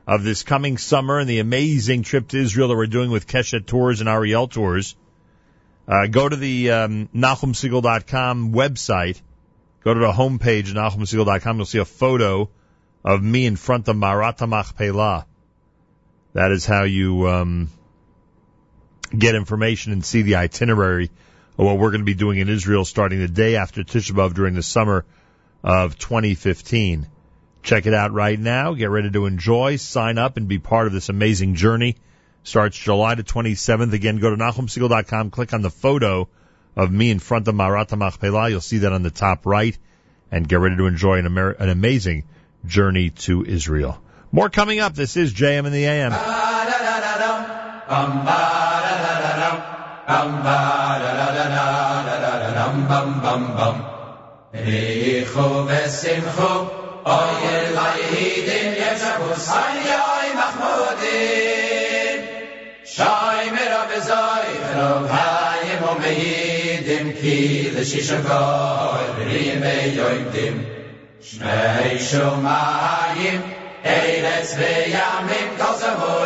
of 0.07 0.25
this 0.25 0.43
coming 0.43 0.79
summer 0.79 1.19
and 1.19 1.29
the 1.29 1.39
amazing 1.39 2.03
trip 2.03 2.29
to 2.29 2.39
Israel 2.39 2.69
that 2.69 2.77
we're 2.77 2.87
doing 2.87 3.11
with 3.11 3.27
Keshet 3.27 3.67
Tours 3.67 4.01
and 4.01 4.09
Ariel 4.09 4.49
Tours. 4.49 4.97
Uh, 5.87 6.07
go 6.07 6.29
to 6.29 6.37
the 6.37 6.70
um, 6.70 7.09
NachumSegal.com 7.15 8.53
website. 8.53 9.20
Go 9.83 9.95
to 9.95 10.01
the 10.01 10.12
homepage, 10.12 10.73
NachumSegal.com. 10.73 11.57
You'll 11.57 11.67
see 11.67 11.79
a 11.79 11.85
photo 11.85 12.51
of 13.05 13.23
me 13.23 13.47
in 13.47 13.57
front 13.57 13.89
of 13.89 13.97
Machpelah. 13.97 15.27
That 16.33 16.53
is 16.53 16.67
how 16.67 16.85
you 16.85 17.29
um, 17.29 17.69
get 19.17 19.35
information 19.35 19.93
and 19.93 20.05
see 20.05 20.23
the 20.23 20.37
itinerary 20.37 21.11
of 21.59 21.67
what 21.67 21.79
we're 21.79 21.91
going 21.91 22.03
to 22.03 22.07
be 22.07 22.15
doing 22.15 22.39
in 22.39 22.49
Israel 22.49 22.85
starting 22.85 23.19
the 23.19 23.29
day 23.29 23.57
after 23.57 23.83
Tisha 23.83 24.12
B'Av 24.12 24.35
during 24.35 24.55
the 24.55 24.62
summer 24.62 25.05
of 25.65 25.99
2015. 25.99 27.07
Check 27.63 27.87
it 27.87 27.95
out 27.95 28.13
right 28.13 28.39
now. 28.39 28.75
Get 28.75 28.91
ready 28.91 29.11
to 29.11 29.27
enjoy, 29.27 29.77
sign 29.77 30.19
up, 30.19 30.37
and 30.37 30.49
be 30.49 30.59
part 30.59 30.87
of 30.87 30.93
this 30.93 31.09
amazing 31.09 31.55
journey. 31.55 31.97
Starts 32.43 32.79
July 32.79 33.15
the 33.17 33.23
27th. 33.23 33.93
Again, 33.93 34.19
go 34.19 34.31
to 34.31 34.37
NachumSegal.com, 34.37 35.31
click 35.31 35.53
on 35.53 35.63
the 35.63 35.71
photo 35.71 36.29
of 36.75 36.91
me 36.91 37.11
in 37.11 37.19
front 37.19 37.47
of 37.49 37.55
Marata 37.55 37.99
Machpelah. 37.99 38.49
You'll 38.49 38.61
see 38.61 38.79
that 38.79 38.93
on 38.93 39.03
the 39.03 39.11
top 39.11 39.45
right, 39.45 39.77
and 40.31 40.49
get 40.49 40.57
ready 40.57 40.77
to 40.77 40.87
enjoy 40.87 41.19
an, 41.19 41.27
Amer- 41.27 41.51
an 41.51 41.69
amazing 41.69 42.25
journey 42.65 43.11
to 43.11 43.45
Israel. 43.45 44.01
More 44.33 44.49
coming 44.49 44.81
up. 44.81 44.95
This 44.95 45.17
is 45.17 45.35
JM 45.35 45.67
in 45.67 45.73
the 45.73 45.85
AM. 45.85 46.13
אייל 57.07 57.79
לייהידים 57.79 58.73
יצבוס 58.77 59.51
היי 59.53 60.35
מחמודים 60.35 62.27
שי 62.85 63.51
מרב 63.53 63.99
זאי 63.99 64.59
רב 64.75 65.11
היי 65.11 65.81
מומיידים 65.81 67.12
כי 67.20 67.70
לשיש 67.75 68.11
גוי 68.11 69.07
בריאים 69.17 69.62
יוידים 69.95 70.65
שמי 71.20 71.99
שומיים 72.11 73.41
אילץ 73.85 74.55
וימים 74.59 75.57
כל 75.59 75.75
זמור 75.79 76.25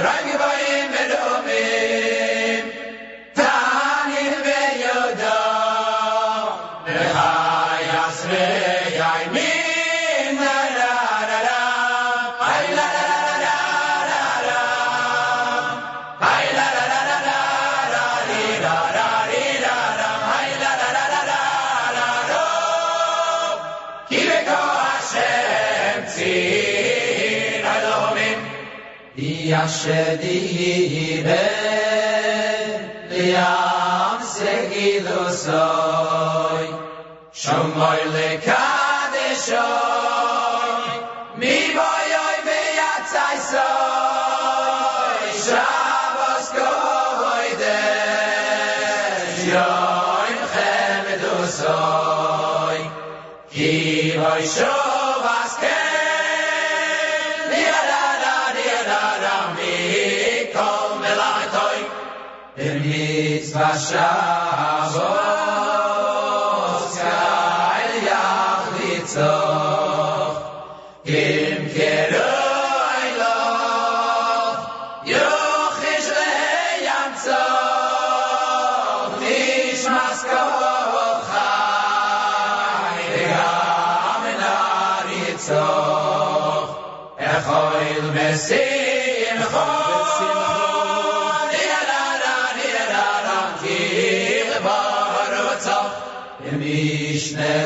שדיבה 29.68 31.30
ליאם 33.10 34.22
סגידו 34.22 35.30
סוי 35.30 36.66
שמוי 37.32 37.98
לקדשוי 38.04 39.58
מי 41.34 41.72
בוי 41.72 42.16
אוי 42.16 42.38
ויצאי 42.44 43.38
סוי. 43.40 43.60
שבוס 45.32 46.52
גוי 46.52 47.48
דש 47.58 49.38
יוי 49.44 50.34
חמדו 50.52 51.46
סוי 51.46 52.80
כי 53.50 53.70
בוי 54.18 54.46
b'mitzvah 63.54 64.53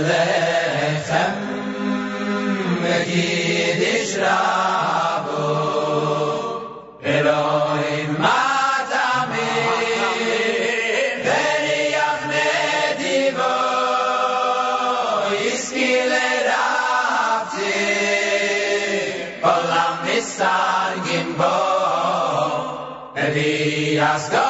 lechem 0.08 1.34
mekidish 2.83 4.15
rabo 4.23 5.47
Elohim 7.15 8.10
matamim 8.25 9.68
Beriach 11.25 12.23
nedivo 12.33 13.55
Iskile 15.52 16.28
rabti 16.49 17.76
Olam 19.52 19.97
nisar 20.05 20.92
gimbo 21.07 21.57
Elias 23.25 24.25
go 24.33 24.48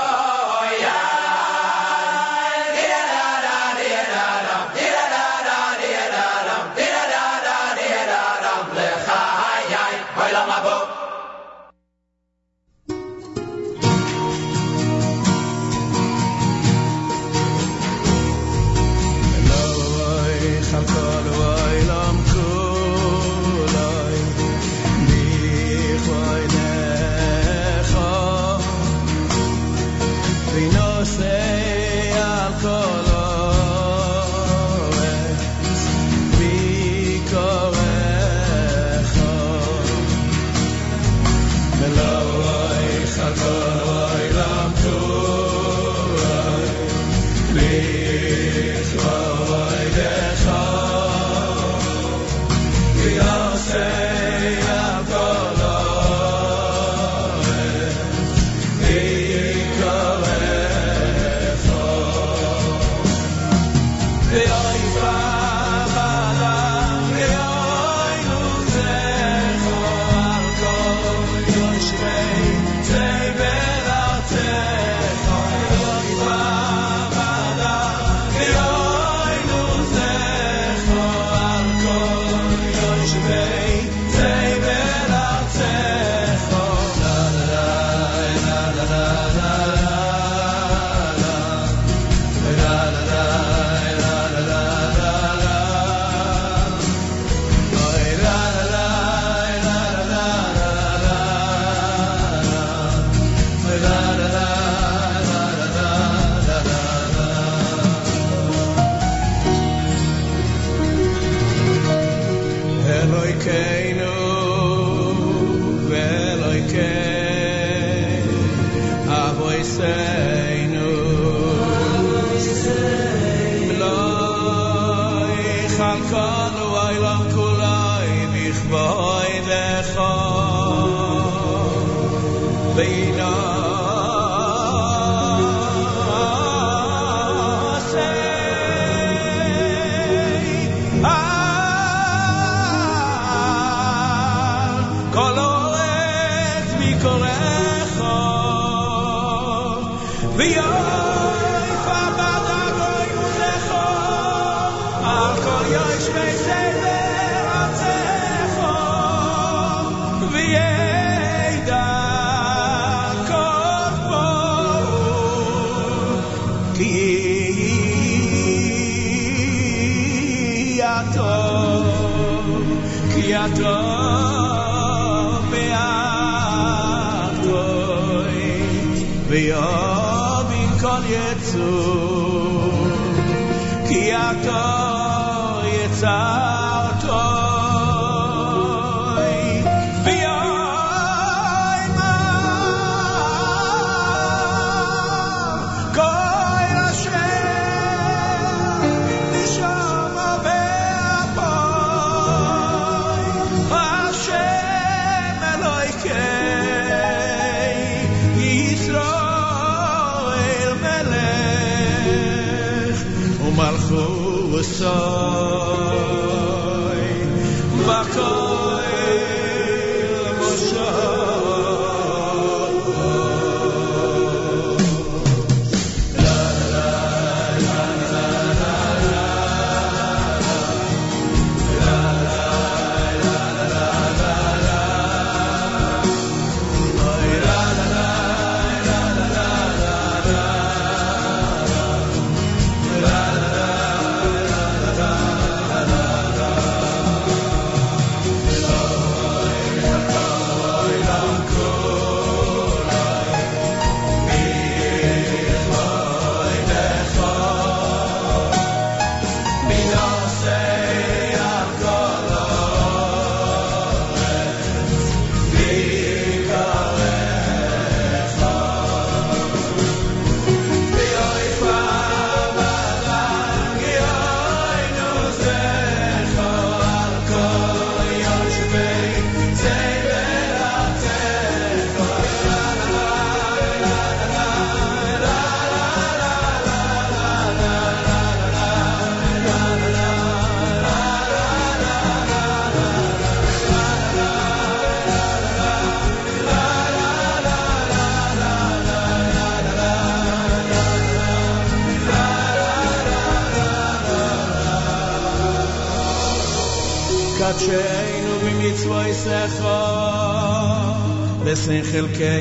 el 311.99 312.13
que 312.13 312.38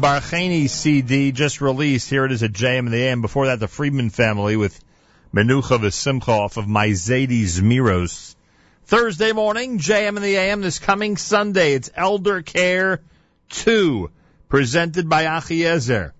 from 0.00 0.68
CD 0.68 1.30
just 1.30 1.60
released. 1.60 2.08
Here 2.08 2.24
it 2.24 2.32
is 2.32 2.42
at 2.42 2.52
JM 2.52 2.78
and 2.80 2.92
the 2.92 3.02
AM. 3.02 3.20
Before 3.20 3.46
that, 3.46 3.60
the 3.60 3.68
Friedman 3.68 4.10
family 4.10 4.56
with 4.56 4.80
Menucha 5.34 5.78
V'Simcha 5.78 6.28
off 6.28 6.56
of 6.56 6.64
Myzades 6.64 7.60
Miros. 7.60 8.34
Thursday 8.86 9.32
morning, 9.32 9.78
JM 9.78 10.16
and 10.16 10.24
the 10.24 10.36
AM 10.36 10.62
this 10.62 10.78
coming 10.78 11.16
Sunday. 11.16 11.74
It's 11.74 11.90
Elder 11.94 12.40
Care 12.42 13.02
2, 13.50 14.10
presented 14.48 15.08
by 15.08 15.24
Achiezer. 15.24 16.12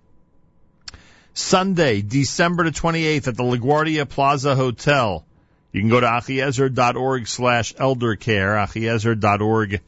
Sunday, 1.33 2.03
December 2.03 2.65
the 2.65 2.71
28th 2.71 3.29
at 3.29 3.37
the 3.37 3.43
LaGuardia 3.43 4.07
Plaza 4.09 4.55
Hotel 4.55 5.25
You 5.73 5.81
can 5.81 5.89
go 5.89 6.01
to 6.01 6.07
achiezer.org 6.07 7.27
slash 7.27 7.75
eldercare, 7.75 8.57
achiezer.org 8.67 9.81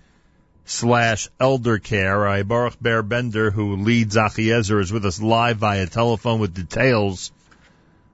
slash 0.65 1.28
elder 1.41 1.78
care. 1.78 2.18
Rabbi 2.18 2.42
Baruch 2.42 2.81
Ber 2.81 3.02
Bender, 3.02 3.50
who 3.50 3.76
leads 3.76 4.16
Achiezer, 4.16 4.81
is 4.81 4.92
with 4.92 5.05
us 5.05 5.20
live 5.20 5.58
via 5.58 5.86
telephone 5.86 6.41
with 6.41 6.55
details 6.55 7.32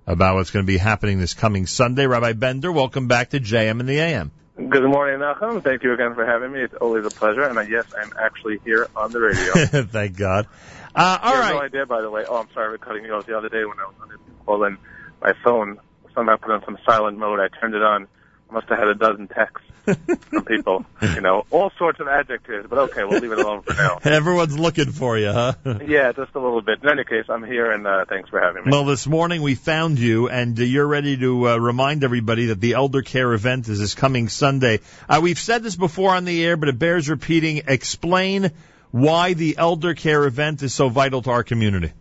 about 0.06 0.36
what's 0.36 0.50
going 0.50 0.64
to 0.64 0.66
be 0.66 0.78
happening 0.78 1.18
this 1.18 1.34
coming 1.34 1.66
Sunday. 1.66 2.06
Rabbi 2.06 2.32
Bender, 2.32 2.72
welcome 2.72 3.08
back 3.08 3.30
to 3.30 3.40
JM 3.40 3.80
and 3.80 3.88
the 3.88 3.98
AM. 3.98 4.30
Good 4.56 4.82
morning, 4.82 5.20
Nachum. 5.20 5.62
Thank 5.62 5.84
you 5.84 5.92
again 5.92 6.14
for 6.14 6.26
having 6.26 6.50
me. 6.50 6.60
It's 6.60 6.74
always 6.74 7.06
a 7.06 7.10
pleasure. 7.10 7.42
And 7.44 7.56
uh, 7.56 7.60
yes, 7.60 7.84
I'm 7.96 8.12
actually 8.18 8.58
here 8.64 8.88
on 8.96 9.12
the 9.12 9.20
radio. 9.20 9.52
Thank 9.84 10.16
God. 10.16 10.48
Uh, 10.94 11.18
all 11.22 11.34
right. 11.34 11.44
have 11.44 11.54
no 11.54 11.60
idea, 11.60 11.86
by 11.86 12.00
the 12.00 12.10
way. 12.10 12.24
Oh, 12.28 12.38
I'm 12.38 12.48
sorry 12.52 12.76
for 12.76 12.84
cutting 12.84 13.04
you 13.04 13.14
off 13.14 13.26
the 13.26 13.38
other 13.38 13.48
day 13.48 13.64
when 13.64 13.78
I 13.78 13.84
was 13.84 13.94
on 14.02 14.08
the 14.08 14.16
call 14.44 14.64
and 14.64 14.78
my 15.22 15.32
phone 15.44 15.78
somehow 16.12 16.36
put 16.36 16.50
on 16.50 16.64
some 16.64 16.76
silent 16.84 17.18
mode. 17.18 17.38
I 17.38 17.46
turned 17.60 17.74
it 17.74 17.82
on. 17.82 18.08
Must 18.50 18.68
have 18.68 18.78
had 18.78 18.88
a 18.88 18.94
dozen 18.94 19.28
texts 19.28 19.66
from 19.94 20.44
people. 20.44 20.84
You 21.02 21.20
know, 21.20 21.44
all 21.50 21.70
sorts 21.78 22.00
of 22.00 22.08
adjectives. 22.08 22.66
But 22.68 22.78
okay, 22.90 23.04
we'll 23.04 23.20
leave 23.20 23.32
it 23.32 23.38
alone 23.38 23.62
for 23.62 23.74
now. 23.74 23.98
Everyone's 24.04 24.58
looking 24.58 24.90
for 24.90 25.18
you, 25.18 25.32
huh? 25.32 25.54
Yeah, 25.86 26.12
just 26.12 26.34
a 26.34 26.40
little 26.40 26.60
bit. 26.60 26.82
In 26.82 26.88
any 26.88 27.04
case, 27.04 27.24
I'm 27.28 27.44
here, 27.44 27.70
and 27.70 27.86
uh, 27.86 28.04
thanks 28.08 28.28
for 28.30 28.40
having 28.40 28.64
me. 28.64 28.70
Well, 28.70 28.84
this 28.84 29.06
morning 29.06 29.42
we 29.42 29.54
found 29.54 29.98
you, 29.98 30.28
and 30.28 30.58
uh, 30.58 30.62
you're 30.62 30.86
ready 30.86 31.16
to 31.18 31.48
uh, 31.50 31.56
remind 31.56 32.04
everybody 32.04 32.46
that 32.46 32.60
the 32.60 32.74
Elder 32.74 33.02
Care 33.02 33.32
event 33.32 33.68
is 33.68 33.78
this 33.78 33.94
coming 33.94 34.28
Sunday. 34.28 34.80
Uh, 35.08 35.20
we've 35.22 35.38
said 35.38 35.62
this 35.62 35.76
before 35.76 36.14
on 36.14 36.24
the 36.24 36.44
air, 36.44 36.56
but 36.56 36.68
it 36.68 36.78
bears 36.78 37.08
repeating. 37.08 37.62
Explain 37.68 38.50
why 38.90 39.34
the 39.34 39.56
Elder 39.58 39.94
Care 39.94 40.24
event 40.26 40.62
is 40.62 40.74
so 40.74 40.88
vital 40.88 41.22
to 41.22 41.30
our 41.30 41.42
community. 41.42 41.92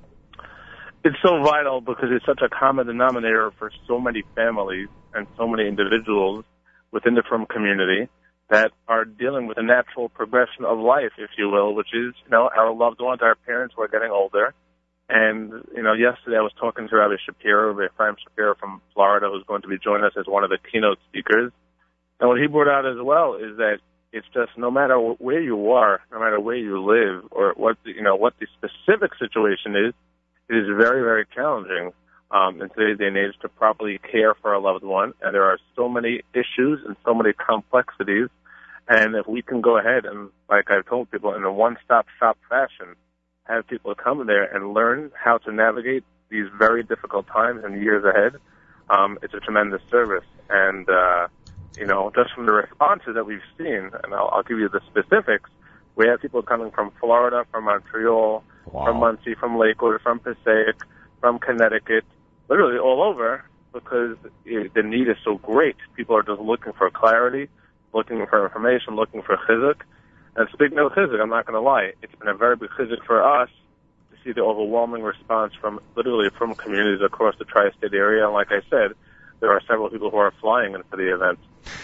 It's 1.04 1.18
so 1.22 1.42
vital 1.42 1.80
because 1.80 2.10
it's 2.12 2.26
such 2.26 2.42
a 2.42 2.50
common 2.50 2.88
denominator 2.88 3.52
for 3.52 3.72
so 3.88 4.00
many 4.00 4.24
families 4.36 4.90
and 5.18 5.28
so 5.38 5.48
many 5.48 5.68
individuals 5.68 6.46
within 6.92 7.16
the 7.16 7.24
frum 7.28 7.46
community 7.46 8.08
that 8.50 8.72
are 8.88 9.04
dealing 9.04 9.48
with 9.48 9.58
a 9.58 9.64
natural 9.64 10.08
progression 10.08 10.64
of 10.64 10.80
life, 10.80 11.12
if 11.18 11.32
you 11.38 11.50
will, 11.50 11.76
which 11.76 11.94
is, 11.94 12.14
you 12.24 12.32
know, 12.32 12.50
our 12.56 12.74
loved 12.74 13.02
ones, 13.02 13.20
our 13.22 13.36
parents 13.36 13.74
who 13.76 13.82
are 13.82 13.90
getting 13.90 14.12
older. 14.12 14.54
And, 15.10 15.52
you 15.76 15.84
know, 15.84 15.94
yesterday 15.94 16.38
I 16.38 16.42
was 16.42 16.54
talking 16.60 16.88
to 16.88 16.96
Rabbi 16.96 17.16
Shapiro, 17.26 17.74
Rabbi 17.74 17.94
Ephraim 17.94 18.16
Shapiro 18.24 18.56
from 18.56 18.82
Florida, 18.94 19.28
who's 19.32 19.44
going 19.48 19.64
to 19.64 19.68
be 19.68 19.78
joining 19.78 20.06
us 20.06 20.14
as 20.18 20.26
one 20.28 20.44
of 20.44 20.50
the 20.50 20.58
keynote 20.72 21.00
speakers. 21.10 21.52
And 22.20 22.30
what 22.30 22.40
he 22.40 22.48
brought 22.48 22.70
out 22.70 22.86
as 22.86 22.98
well 23.02 23.36
is 23.36 23.58
that 23.58 23.80
it's 24.14 24.28
just 24.34 24.58
no 24.58 24.72
matter 24.72 24.98
where 24.98 25.42
you 25.42 25.72
are, 25.72 26.02
no 26.12 26.20
matter 26.20 26.40
where 26.40 26.56
you 26.56 26.84
live, 26.84 27.26
or 27.32 27.54
what 27.58 27.78
the, 27.84 27.92
you 27.92 28.02
know 28.02 28.16
what 28.16 28.34
the 28.40 28.48
specific 28.58 29.12
situation 29.20 29.76
is, 29.76 29.94
it 30.50 30.56
is 30.56 30.68
very 30.68 31.02
very 31.02 31.26
challenging 31.36 31.92
um, 32.32 32.62
in 32.62 32.70
today's 32.70 32.98
day 32.98 33.08
and 33.08 33.18
age 33.18 33.34
to 33.42 33.50
properly 33.50 34.00
care 34.00 34.34
for 34.36 34.54
a 34.54 34.60
loved 34.60 34.84
one. 34.84 35.14
And 35.22 35.34
there 35.34 35.46
are 35.46 35.60
so 35.76 35.88
many 35.88 36.22
issues 36.34 36.80
and 36.86 36.96
so 37.06 37.14
many 37.14 37.32
complexities. 37.34 38.30
And 38.88 39.16
if 39.16 39.28
we 39.28 39.42
can 39.42 39.62
go 39.62 39.78
ahead 39.78 40.06
and, 40.06 40.30
like 40.50 40.70
I've 40.72 40.86
told 40.86 41.12
people, 41.12 41.34
in 41.34 41.44
a 41.44 41.52
one-stop 41.52 42.08
shop 42.20 42.38
fashion, 42.50 42.96
have 43.44 43.68
people 43.68 43.96
come 43.96 44.26
there 44.28 44.44
and 44.44 44.74
learn 44.74 45.12
how 45.16 45.38
to 45.40 45.52
navigate 45.52 46.04
these 46.30 46.46
very 46.58 46.84
difficult 46.84 47.28
times 47.28 47.64
and 47.64 47.82
years 47.82 48.04
ahead, 48.04 48.40
um, 48.90 49.18
it's 49.22 49.34
a 49.34 49.40
tremendous 49.40 49.82
service. 49.90 50.26
And 50.50 50.90
uh, 50.90 51.28
you 51.78 51.86
know, 51.86 52.12
just 52.16 52.34
from 52.34 52.46
the 52.46 52.54
responses 52.54 53.14
that 53.14 53.26
we've 53.26 53.40
seen, 53.58 53.90
and 54.04 54.14
I'll, 54.14 54.30
I'll 54.34 54.44
give 54.44 54.58
you 54.58 54.70
the 54.70 54.82
specifics. 54.88 55.50
We 55.96 56.08
have 56.08 56.22
people 56.22 56.42
coming 56.42 56.72
from 56.72 56.92
Florida, 57.00 57.46
from 57.52 57.66
Montreal, 57.66 58.44
from 58.72 58.98
Monsey, 58.98 59.36
from 59.36 59.58
Lakewood, 59.58 60.02
from 60.02 60.20
Passaic, 60.20 60.76
from 61.20 61.40
Connecticut, 61.40 62.06
literally 62.50 62.78
all 62.78 63.02
over, 63.04 63.44
because 63.74 64.18
it, 64.46 64.74
the 64.74 64.84
need 64.84 65.08
is 65.08 65.18
so 65.24 65.38
great. 65.38 65.76
People 65.96 66.16
are 66.16 66.24
just 66.24 66.42
looking 66.42 66.74
for 66.74 66.90
clarity, 66.90 67.50
looking 67.94 68.26
for 68.28 68.44
information, 68.44 68.96
looking 68.96 69.22
for 69.22 69.38
chizuk. 69.38 69.82
And 70.36 70.48
speaking 70.54 70.78
of 70.80 70.92
chizuk, 70.92 71.20
I'm 71.20 71.30
not 71.30 71.46
going 71.46 71.56
to 71.56 71.62
lie, 71.62 71.94
it's 72.02 72.16
been 72.16 72.28
a 72.28 72.34
very 72.34 72.56
big 72.56 72.70
chizuk 72.72 73.04
for 73.06 73.24
us 73.24 73.50
to 74.12 74.18
see 74.24 74.32
the 74.32 74.42
overwhelming 74.42 75.04
response 75.04 75.54
from 75.60 75.80
literally 75.96 76.30
from 76.38 76.56
communities 76.56 77.04
across 77.04 77.36
the 77.38 77.46
tri-state 77.46 77.94
area. 77.94 78.24
And 78.26 78.34
like 78.34 78.52
I 78.52 78.62
said, 78.70 78.94
there 79.40 79.52
are 79.52 79.62
several 79.68 79.90
people 79.90 80.10
who 80.10 80.18
are 80.18 80.34
flying 80.42 80.74
in 80.74 80.84
for 80.84 80.98
the 80.98 81.14
event 81.14 81.40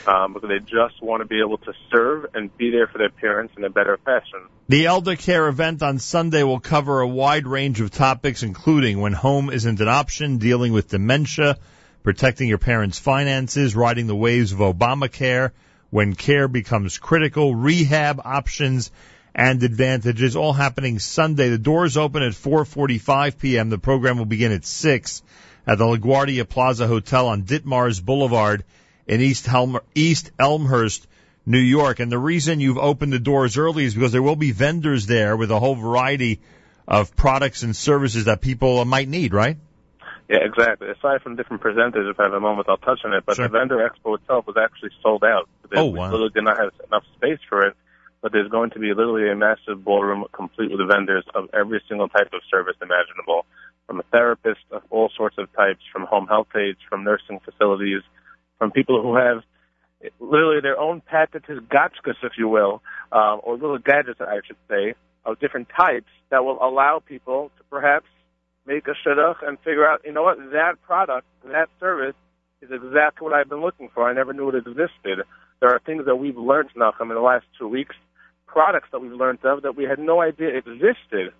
um, 0.07 0.33
because 0.33 0.49
they 0.49 0.59
just 0.59 1.01
want 1.01 1.21
to 1.21 1.27
be 1.27 1.39
able 1.39 1.57
to 1.59 1.73
serve 1.91 2.25
and 2.33 2.55
be 2.57 2.71
there 2.71 2.87
for 2.87 2.97
their 2.97 3.09
parents 3.09 3.53
in 3.57 3.63
a 3.63 3.69
better 3.69 3.97
fashion. 3.97 4.39
The 4.69 4.85
Elder 4.85 5.15
Care 5.15 5.47
event 5.47 5.83
on 5.83 5.99
Sunday 5.99 6.43
will 6.43 6.59
cover 6.59 7.01
a 7.01 7.07
wide 7.07 7.47
range 7.47 7.81
of 7.81 7.91
topics, 7.91 8.43
including 8.43 8.99
when 9.01 9.13
home 9.13 9.49
isn't 9.49 9.81
an 9.81 9.87
option, 9.87 10.37
dealing 10.37 10.73
with 10.73 10.89
dementia, 10.89 11.57
protecting 12.01 12.47
your 12.47 12.57
parents' 12.57 12.99
finances, 12.99 13.75
riding 13.75 14.07
the 14.07 14.15
waves 14.15 14.51
of 14.51 14.59
Obamacare, 14.59 15.51
when 15.89 16.15
care 16.15 16.47
becomes 16.47 16.97
critical, 16.97 17.53
rehab 17.53 18.19
options, 18.23 18.89
and 19.35 19.61
advantages, 19.63 20.35
all 20.35 20.53
happening 20.53 20.99
Sunday. 20.99 21.49
The 21.49 21.57
doors 21.57 21.97
open 21.97 22.23
at 22.23 22.33
4.45 22.33 23.37
p.m. 23.37 23.69
The 23.69 23.77
program 23.77 24.17
will 24.17 24.25
begin 24.25 24.51
at 24.51 24.65
6 24.65 25.23
at 25.65 25.77
the 25.77 25.85
LaGuardia 25.85 26.47
Plaza 26.47 26.87
Hotel 26.87 27.27
on 27.27 27.43
Ditmars 27.43 28.03
Boulevard 28.03 28.63
in 29.07 29.21
East, 29.21 29.45
Helm- 29.45 29.79
East 29.95 30.31
Elmhurst, 30.39 31.07
New 31.45 31.59
York. 31.59 31.99
And 31.99 32.11
the 32.11 32.17
reason 32.17 32.59
you've 32.59 32.77
opened 32.77 33.13
the 33.13 33.19
doors 33.19 33.57
early 33.57 33.85
is 33.85 33.93
because 33.93 34.11
there 34.11 34.21
will 34.23 34.35
be 34.35 34.51
vendors 34.51 35.05
there 35.07 35.35
with 35.37 35.51
a 35.51 35.59
whole 35.59 35.75
variety 35.75 36.39
of 36.87 37.15
products 37.15 37.63
and 37.63 37.75
services 37.75 38.25
that 38.25 38.41
people 38.41 38.83
might 38.85 39.07
need, 39.07 39.33
right? 39.33 39.57
Yeah, 40.29 40.39
exactly. 40.41 40.89
Aside 40.89 41.21
from 41.21 41.35
different 41.35 41.61
presenters, 41.61 42.09
if 42.09 42.19
I 42.19 42.23
have 42.23 42.33
a 42.33 42.39
moment, 42.39 42.67
I'll 42.69 42.77
touch 42.77 42.99
on 43.05 43.13
it. 43.13 43.23
But 43.25 43.35
Sure. 43.35 43.47
the 43.47 43.57
vendor 43.57 43.77
expo 43.77 44.17
itself 44.17 44.47
was 44.47 44.55
actually 44.57 44.91
sold 45.01 45.23
out. 45.23 45.47
Oh, 45.63 45.67
they 45.69 45.79
Oh, 45.79 45.85
we 45.87 45.99
wow. 45.99 46.11
literally 46.11 46.31
did 46.33 46.43
not 46.43 46.57
have 46.57 46.71
enough 46.87 47.03
space 47.15 47.39
for 47.49 47.65
it. 47.67 47.75
But 48.21 48.31
there's 48.31 48.49
going 48.49 48.69
to 48.71 48.79
be 48.79 48.93
literally 48.93 49.29
a 49.29 49.35
massive 49.35 49.83
ballroom 49.83 50.23
complete 50.31 50.71
with 50.71 50.79
vendors 50.87 51.25
of 51.35 51.49
every 51.53 51.83
single 51.89 52.07
type 52.07 52.31
of 52.31 52.39
service 52.49 52.75
imaginable, 52.81 53.45
from 53.93 53.99
a 53.99 54.03
therapist 54.11 54.61
of 54.71 54.81
all 54.89 55.11
sorts 55.15 55.37
of 55.37 55.53
types, 55.53 55.81
from 55.91 56.03
home 56.03 56.25
health 56.25 56.47
aides, 56.55 56.79
from 56.89 57.03
nursing 57.03 57.39
facilities, 57.45 58.01
from 58.57 58.71
people 58.71 58.99
who 59.03 59.15
have 59.15 59.43
literally 60.19 60.61
their 60.61 60.79
own 60.79 60.99
patented 60.99 61.69
gotchkas, 61.69 62.15
if 62.23 62.31
you 62.35 62.47
will, 62.47 62.81
uh, 63.11 63.35
or 63.35 63.53
little 63.53 63.77
gadgets, 63.77 64.19
I 64.19 64.39
should 64.47 64.57
say, 64.67 64.95
of 65.25 65.39
different 65.39 65.67
types 65.77 66.09
that 66.31 66.43
will 66.43 66.57
allow 66.59 67.03
people 67.05 67.51
to 67.55 67.63
perhaps 67.69 68.07
make 68.65 68.87
a 68.87 68.95
shidduch 69.07 69.47
and 69.47 69.59
figure 69.59 69.87
out, 69.87 70.01
you 70.03 70.11
know 70.11 70.23
what, 70.23 70.39
that 70.39 70.81
product, 70.81 71.27
that 71.45 71.69
service 71.79 72.15
is 72.63 72.71
exactly 72.71 73.25
what 73.25 73.33
I've 73.33 73.49
been 73.49 73.61
looking 73.61 73.89
for. 73.93 74.09
I 74.09 74.13
never 74.13 74.33
knew 74.33 74.49
it 74.49 74.55
existed. 74.55 75.19
There 75.59 75.69
are 75.69 75.79
things 75.85 76.05
that 76.07 76.15
we've 76.15 76.37
learned, 76.37 76.69
Nachum, 76.75 77.09
in 77.09 77.09
the 77.09 77.19
last 77.21 77.45
two 77.59 77.67
weeks, 77.67 77.95
products 78.47 78.87
that 78.91 79.01
we've 79.01 79.11
learned 79.11 79.45
of 79.45 79.61
that 79.61 79.75
we 79.75 79.83
had 79.83 79.99
no 79.99 80.19
idea 80.19 80.57
existed. 80.57 81.31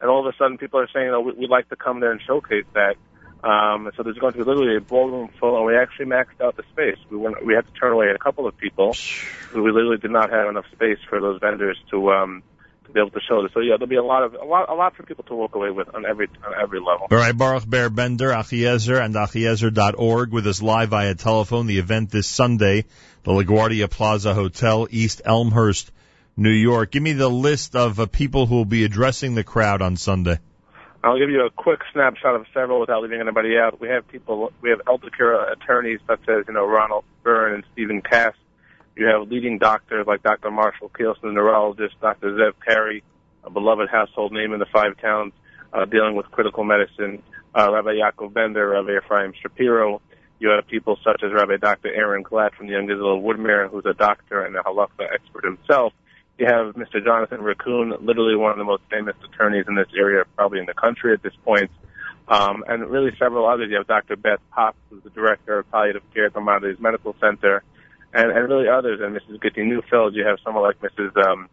And 0.00 0.08
all 0.10 0.26
of 0.26 0.32
a 0.32 0.36
sudden 0.36 0.58
people 0.58 0.80
are 0.80 0.88
saying, 0.94 1.08
oh, 1.10 1.20
we- 1.20 1.32
we'd 1.32 1.50
like 1.50 1.68
to 1.70 1.76
come 1.76 2.00
there 2.00 2.12
and 2.12 2.20
showcase 2.26 2.64
that. 2.74 2.96
Um, 3.42 3.90
so 3.96 4.02
there's 4.02 4.18
going 4.18 4.32
to 4.32 4.38
be 4.38 4.44
literally 4.44 4.76
a 4.76 4.80
ballroom 4.80 5.28
full, 5.38 5.56
and 5.56 5.64
we 5.64 5.76
actually 5.76 6.06
maxed 6.06 6.40
out 6.42 6.56
the 6.56 6.64
space. 6.72 6.98
We 7.08 7.16
went, 7.18 7.44
we 7.46 7.54
had 7.54 7.66
to 7.66 7.72
turn 7.72 7.92
away 7.92 8.06
a 8.10 8.18
couple 8.18 8.48
of 8.48 8.56
people. 8.56 8.96
We 9.54 9.60
literally 9.70 9.98
did 9.98 10.10
not 10.10 10.30
have 10.30 10.48
enough 10.48 10.64
space 10.72 10.98
for 11.08 11.20
those 11.20 11.38
vendors 11.40 11.78
to 11.90 12.10
um, 12.10 12.42
to 12.86 12.92
be 12.92 12.98
able 12.98 13.10
to 13.10 13.20
show 13.20 13.42
this. 13.44 13.52
So 13.54 13.60
yeah, 13.60 13.76
there'll 13.76 13.86
be 13.86 13.94
a 13.96 14.02
lot 14.02 14.24
of 14.24 14.34
a 14.34 14.44
lot 14.44 14.68
a 14.68 14.74
lot 14.74 14.96
for 14.96 15.04
people 15.04 15.22
to 15.24 15.36
walk 15.36 15.54
away 15.54 15.70
with 15.70 15.94
on 15.94 16.04
every 16.04 16.26
on 16.44 16.52
every 16.60 16.80
level. 16.80 17.06
All 17.10 17.16
right, 17.16 17.36
Baruch 17.36 17.64
Ber 17.64 17.88
Bender, 17.90 18.30
Achiezer, 18.30 19.00
and 19.00 19.14
Achiezer.org 19.14 20.32
with 20.32 20.46
us 20.48 20.60
live 20.60 20.88
via 20.88 21.14
telephone. 21.14 21.66
The 21.68 21.78
event 21.78 22.10
this 22.10 22.26
Sunday, 22.26 22.86
the 23.22 23.30
LaGuardia 23.30 23.88
Plaza 23.88 24.34
Hotel, 24.34 24.88
East 24.90 25.22
Elmhurst, 25.24 25.92
New 26.38 26.50
York. 26.50 26.92
Give 26.92 27.02
me 27.02 27.14
the 27.14 27.28
list 27.28 27.74
of 27.74 27.98
uh, 27.98 28.06
people 28.06 28.46
who 28.46 28.54
will 28.54 28.64
be 28.64 28.84
addressing 28.84 29.34
the 29.34 29.42
crowd 29.42 29.82
on 29.82 29.96
Sunday. 29.96 30.38
I'll 31.02 31.18
give 31.18 31.30
you 31.30 31.44
a 31.44 31.50
quick 31.50 31.80
snapshot 31.92 32.36
of 32.36 32.46
several 32.54 32.78
without 32.78 33.02
leaving 33.02 33.20
anybody 33.20 33.58
out. 33.58 33.80
We 33.80 33.88
have 33.88 34.06
people, 34.06 34.52
we 34.60 34.70
have 34.70 34.80
elder 34.86 35.10
care 35.10 35.52
attorneys 35.52 35.98
such 36.06 36.20
as, 36.28 36.44
you 36.46 36.54
know, 36.54 36.64
Ronald 36.64 37.04
Byrne 37.24 37.54
and 37.54 37.64
Stephen 37.72 38.02
Cass. 38.02 38.34
You 38.94 39.06
have 39.06 39.28
leading 39.28 39.58
doctors 39.58 40.06
like 40.06 40.22
Dr. 40.22 40.52
Marshall 40.52 40.90
Kielson, 40.90 41.24
a 41.24 41.32
neurologist, 41.32 42.00
Dr. 42.00 42.30
Zev 42.30 42.52
Perry, 42.64 43.02
a 43.42 43.50
beloved 43.50 43.88
household 43.88 44.32
name 44.32 44.52
in 44.52 44.60
the 44.60 44.66
five 44.66 44.96
towns, 45.00 45.32
uh, 45.72 45.86
dealing 45.86 46.14
with 46.14 46.30
critical 46.30 46.62
medicine, 46.62 47.20
uh, 47.52 47.68
Rabbi 47.72 47.94
Yaakov 47.94 48.32
Bender, 48.32 48.68
Rabbi 48.68 48.96
Ephraim 49.04 49.32
Shapiro. 49.42 50.00
You 50.38 50.50
have 50.50 50.68
people 50.68 50.98
such 51.02 51.24
as 51.24 51.32
Rabbi 51.32 51.56
Dr. 51.56 51.92
Aaron 51.92 52.22
Glatt 52.22 52.54
from 52.54 52.68
the 52.68 52.74
Young 52.74 52.84
Israel 52.84 53.20
Woodmere, 53.20 53.68
who's 53.68 53.86
a 53.86 53.94
doctor 53.94 54.44
and 54.44 54.54
a 54.54 54.60
halakha 54.60 55.12
expert 55.12 55.44
himself. 55.44 55.92
You 56.38 56.46
have 56.46 56.76
Mr. 56.76 57.04
Jonathan 57.04 57.42
Raccoon, 57.42 57.94
literally 58.00 58.36
one 58.36 58.52
of 58.52 58.58
the 58.58 58.64
most 58.64 58.84
famous 58.90 59.16
attorneys 59.24 59.64
in 59.66 59.74
this 59.74 59.88
area, 59.96 60.24
probably 60.36 60.60
in 60.60 60.66
the 60.66 60.74
country 60.74 61.12
at 61.12 61.22
this 61.22 61.34
point. 61.44 61.70
Um, 62.28 62.62
and 62.68 62.86
really 62.88 63.10
several 63.18 63.46
others. 63.46 63.70
You 63.70 63.78
have 63.78 63.86
Dr. 63.86 64.14
Beth 64.14 64.38
Popp, 64.52 64.76
who's 64.88 65.02
the 65.02 65.10
director 65.10 65.58
of 65.58 65.70
palliative 65.70 66.02
care 66.14 66.26
at 66.26 66.34
Maimonides 66.34 66.78
Medical 66.78 67.16
Center, 67.20 67.64
and, 68.12 68.30
and 68.30 68.48
really 68.48 68.68
others. 68.68 69.00
And 69.02 69.16
Mrs. 69.16 69.42
Gitti 69.42 69.64
Newfield, 69.64 70.14
you 70.14 70.24
have 70.26 70.38
someone 70.44 70.62
like 70.62 70.80
Mrs. 70.80 71.16
Um, 71.16 71.48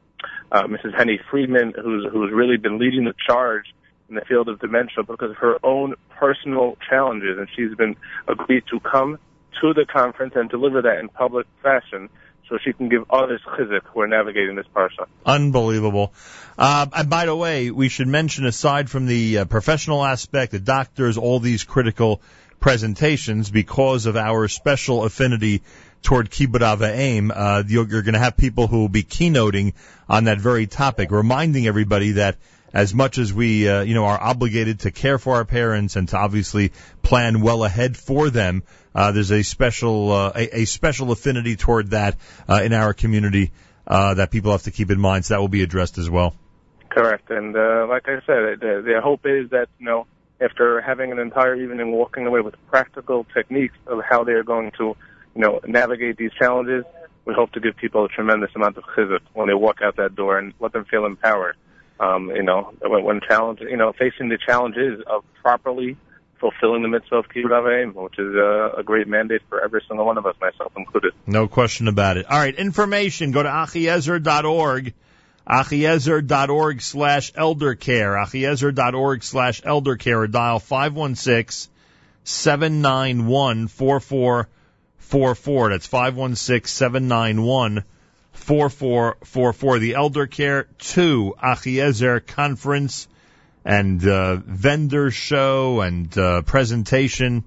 uh, 0.51 0.63
Mrs. 0.63 0.95
Henny 0.95 1.19
Friedman, 1.31 1.73
who's 1.81 2.05
who's 2.11 2.31
really 2.31 2.57
been 2.57 2.77
leading 2.77 3.05
the 3.05 3.13
charge 3.27 3.73
in 4.09 4.15
the 4.15 4.21
field 4.21 4.49
of 4.49 4.59
dementia 4.59 5.03
because 5.03 5.31
of 5.31 5.37
her 5.37 5.57
own 5.63 5.95
personal 6.09 6.77
challenges, 6.87 7.37
and 7.37 7.47
she's 7.55 7.75
been 7.75 7.95
agreed 8.27 8.63
to 8.69 8.79
come 8.79 9.17
to 9.61 9.73
the 9.73 9.85
conference 9.85 10.33
and 10.35 10.49
deliver 10.49 10.81
that 10.81 10.99
in 10.99 11.09
public 11.09 11.47
fashion 11.63 12.09
so 12.49 12.57
she 12.63 12.73
can 12.73 12.89
give 12.89 13.05
others 13.09 13.41
chizuk 13.45 13.81
who 13.93 14.01
are 14.01 14.07
navigating 14.07 14.55
this 14.55 14.67
parsha. 14.75 15.07
Unbelievable. 15.25 16.13
Uh, 16.57 16.85
and 16.95 17.09
by 17.09 17.25
the 17.25 17.35
way, 17.35 17.71
we 17.71 17.89
should 17.89 18.07
mention, 18.07 18.45
aside 18.45 18.89
from 18.89 19.07
the 19.07 19.39
uh, 19.39 19.45
professional 19.45 20.03
aspect, 20.03 20.51
the 20.51 20.59
doctors, 20.59 21.17
all 21.17 21.39
these 21.39 21.63
critical 21.63 22.21
presentations, 22.59 23.49
because 23.49 24.05
of 24.05 24.15
our 24.15 24.47
special 24.47 25.03
affinity 25.03 25.63
toward 26.01 26.29
Kibbud 26.29 26.61
Av 26.61 26.79
V'Em, 26.79 27.31
uh, 27.33 27.63
you're, 27.67 27.87
you're 27.87 28.03
going 28.03 28.13
to 28.13 28.19
have 28.19 28.37
people 28.37 28.67
who 28.67 28.79
will 28.79 28.89
be 28.89 29.03
keynoting 29.03 29.73
on 30.07 30.25
that 30.25 30.39
very 30.39 30.67
topic, 30.67 31.11
reminding 31.11 31.67
everybody 31.67 32.13
that 32.13 32.37
as 32.75 32.93
much 32.93 33.17
as 33.17 33.33
we, 33.33 33.69
uh, 33.69 33.81
you 33.83 33.93
know, 33.93 34.03
are 34.03 34.21
obligated 34.21 34.81
to 34.81 34.91
care 34.91 35.17
for 35.17 35.35
our 35.35 35.45
parents 35.45 35.95
and 35.95 36.09
to 36.09 36.17
obviously 36.17 36.73
plan 37.01 37.39
well 37.39 37.63
ahead 37.63 37.95
for 37.95 38.29
them, 38.29 38.63
uh, 38.93 39.13
there's 39.13 39.31
a 39.31 39.43
special, 39.43 40.11
uh, 40.11 40.31
a, 40.35 40.61
a 40.61 40.65
special 40.65 41.13
affinity 41.13 41.55
toward 41.55 41.91
that 41.91 42.17
uh, 42.49 42.61
in 42.61 42.73
our 42.73 42.93
community 42.93 43.53
uh, 43.87 44.15
that 44.15 44.29
people 44.29 44.51
have 44.51 44.63
to 44.63 44.71
keep 44.71 44.91
in 44.91 44.99
mind. 44.99 45.23
So 45.23 45.35
that 45.35 45.39
will 45.39 45.47
be 45.47 45.63
addressed 45.63 45.97
as 45.97 46.09
well. 46.09 46.35
Correct. 46.89 47.31
And 47.31 47.55
uh, 47.55 47.87
like 47.87 48.09
I 48.09 48.19
said, 48.25 48.59
the, 48.59 48.83
the 48.85 48.99
hope 49.01 49.21
is 49.25 49.51
that, 49.51 49.69
you 49.79 49.85
know, 49.85 50.05
after 50.41 50.81
having 50.81 51.13
an 51.13 51.19
entire 51.19 51.55
evening 51.55 51.93
walking 51.93 52.27
away 52.27 52.41
with 52.41 52.55
practical 52.69 53.25
techniques 53.33 53.77
of 53.87 54.01
how 54.03 54.25
they're 54.25 54.43
going 54.43 54.71
to, 54.79 54.97
you 55.33 55.41
know, 55.41 55.61
navigate 55.65 56.17
these 56.17 56.31
challenges, 56.37 56.83
we 57.23 57.33
hope 57.33 57.53
to 57.53 57.61
give 57.61 57.77
people 57.77 58.03
a 58.03 58.09
tremendous 58.09 58.49
amount 58.53 58.75
of 58.75 58.83
chizuk 58.83 59.21
when 59.33 59.47
they 59.47 59.53
walk 59.53 59.77
out 59.81 59.95
that 59.95 60.13
door 60.13 60.37
and 60.37 60.53
let 60.59 60.73
them 60.73 60.83
feel 60.91 61.05
empowered. 61.05 61.55
Um, 61.99 62.31
you 62.35 62.43
know, 62.43 62.73
when, 62.81 63.03
when 63.03 63.21
challenge, 63.21 63.61
you 63.61 63.77
know, 63.77 63.93
facing 63.93 64.29
the 64.29 64.37
challenges 64.37 65.01
of 65.07 65.23
properly 65.41 65.97
fulfilling 66.39 66.81
the 66.81 66.87
mitzvah 66.87 67.15
of 67.15 67.29
Kibbud 67.29 67.51
Av 67.51 67.63
V'Em, 67.63 67.93
which 67.93 68.19
is 68.19 68.35
a, 68.35 68.79
a 68.79 68.83
great 68.83 69.07
mandate 69.07 69.41
for 69.49 69.63
every 69.63 69.81
single 69.87 70.05
one 70.05 70.17
of 70.17 70.25
us, 70.25 70.35
myself 70.41 70.73
included. 70.75 71.13
No 71.25 71.47
question 71.47 71.87
about 71.87 72.17
it. 72.17 72.25
All 72.29 72.37
right, 72.37 72.53
information. 72.53 73.31
Go 73.31 73.43
to 73.43 73.49
achiezer.org. 73.49 74.93
Achiezer.org 75.47 76.81
slash 76.81 77.31
eldercare. 77.33 78.25
Achiezer.org 78.25 79.23
slash 79.23 79.61
eldercare 79.61 80.17
or 80.17 80.27
dial 80.27 80.59
516 80.59 81.71
791 82.23 83.67
4444. 83.67 85.69
That's 85.69 85.87
516 85.87 86.67
791 86.67 87.83
4444. 88.45 89.79
The 89.79 89.95
Elder 89.95 90.27
Care 90.27 90.67
2 90.77 91.35
Achiezer 91.41 92.25
Conference 92.25 93.07
and 93.65 94.07
uh, 94.07 94.35
vendor 94.35 95.09
show 95.09 95.81
and 95.81 96.15
uh, 96.15 96.43
presentation, 96.43 97.43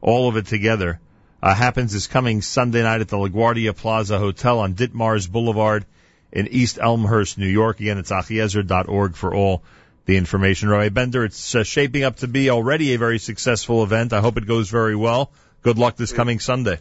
all 0.00 0.28
of 0.28 0.36
it 0.36 0.46
together. 0.46 0.98
Uh, 1.40 1.54
happens 1.54 1.92
this 1.92 2.08
coming 2.08 2.42
Sunday 2.42 2.82
night 2.82 3.00
at 3.00 3.08
the 3.08 3.16
LaGuardia 3.16 3.76
Plaza 3.76 4.18
Hotel 4.18 4.58
on 4.58 4.74
Ditmars 4.74 5.30
Boulevard 5.30 5.86
in 6.32 6.48
East 6.48 6.80
Elmhurst, 6.82 7.38
New 7.38 7.46
York. 7.46 7.78
Again, 7.78 7.98
it's 7.98 8.10
achiezer.org 8.10 9.14
for 9.14 9.32
all 9.32 9.62
the 10.06 10.16
information. 10.16 10.68
Rabbi 10.68 10.88
Bender, 10.88 11.24
it's 11.24 11.54
uh, 11.54 11.62
shaping 11.62 12.02
up 12.02 12.16
to 12.16 12.26
be 12.26 12.50
already 12.50 12.92
a 12.94 12.98
very 12.98 13.20
successful 13.20 13.84
event. 13.84 14.12
I 14.12 14.20
hope 14.20 14.36
it 14.36 14.48
goes 14.48 14.68
very 14.68 14.96
well. 14.96 15.30
Good 15.62 15.78
luck 15.78 15.94
this 15.94 16.12
coming 16.12 16.40
Sunday. 16.40 16.80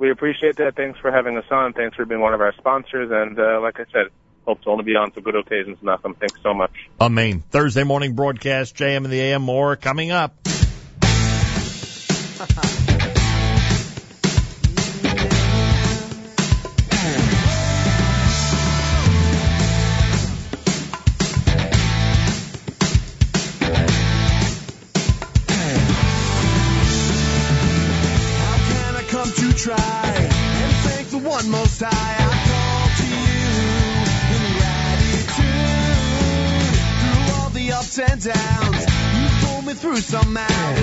We 0.00 0.10
appreciate 0.10 0.56
that. 0.56 0.76
Thanks 0.76 0.98
for 0.98 1.12
having 1.12 1.36
us 1.36 1.44
on. 1.50 1.74
Thanks 1.74 1.94
for 1.94 2.06
being 2.06 2.22
one 2.22 2.32
of 2.32 2.40
our 2.40 2.54
sponsors. 2.54 3.10
And 3.12 3.38
uh, 3.38 3.60
like 3.60 3.78
I 3.78 3.84
said, 3.92 4.06
hope 4.46 4.62
to 4.62 4.70
only 4.70 4.82
be 4.82 4.96
on 4.96 5.10
for 5.10 5.20
good 5.20 5.36
occasions, 5.36 5.76
Malcolm. 5.82 6.14
Thanks 6.18 6.40
so 6.42 6.54
much. 6.54 6.72
Amen. 6.98 7.42
Thursday 7.50 7.84
morning 7.84 8.14
broadcast, 8.14 8.74
JM 8.76 9.04
and 9.04 9.12
the 9.12 9.20
AM. 9.20 9.42
More 9.42 9.76
coming 9.76 10.10
up. 10.10 10.34
pulled 40.08 40.28
me 40.28 40.40
through 40.40 40.79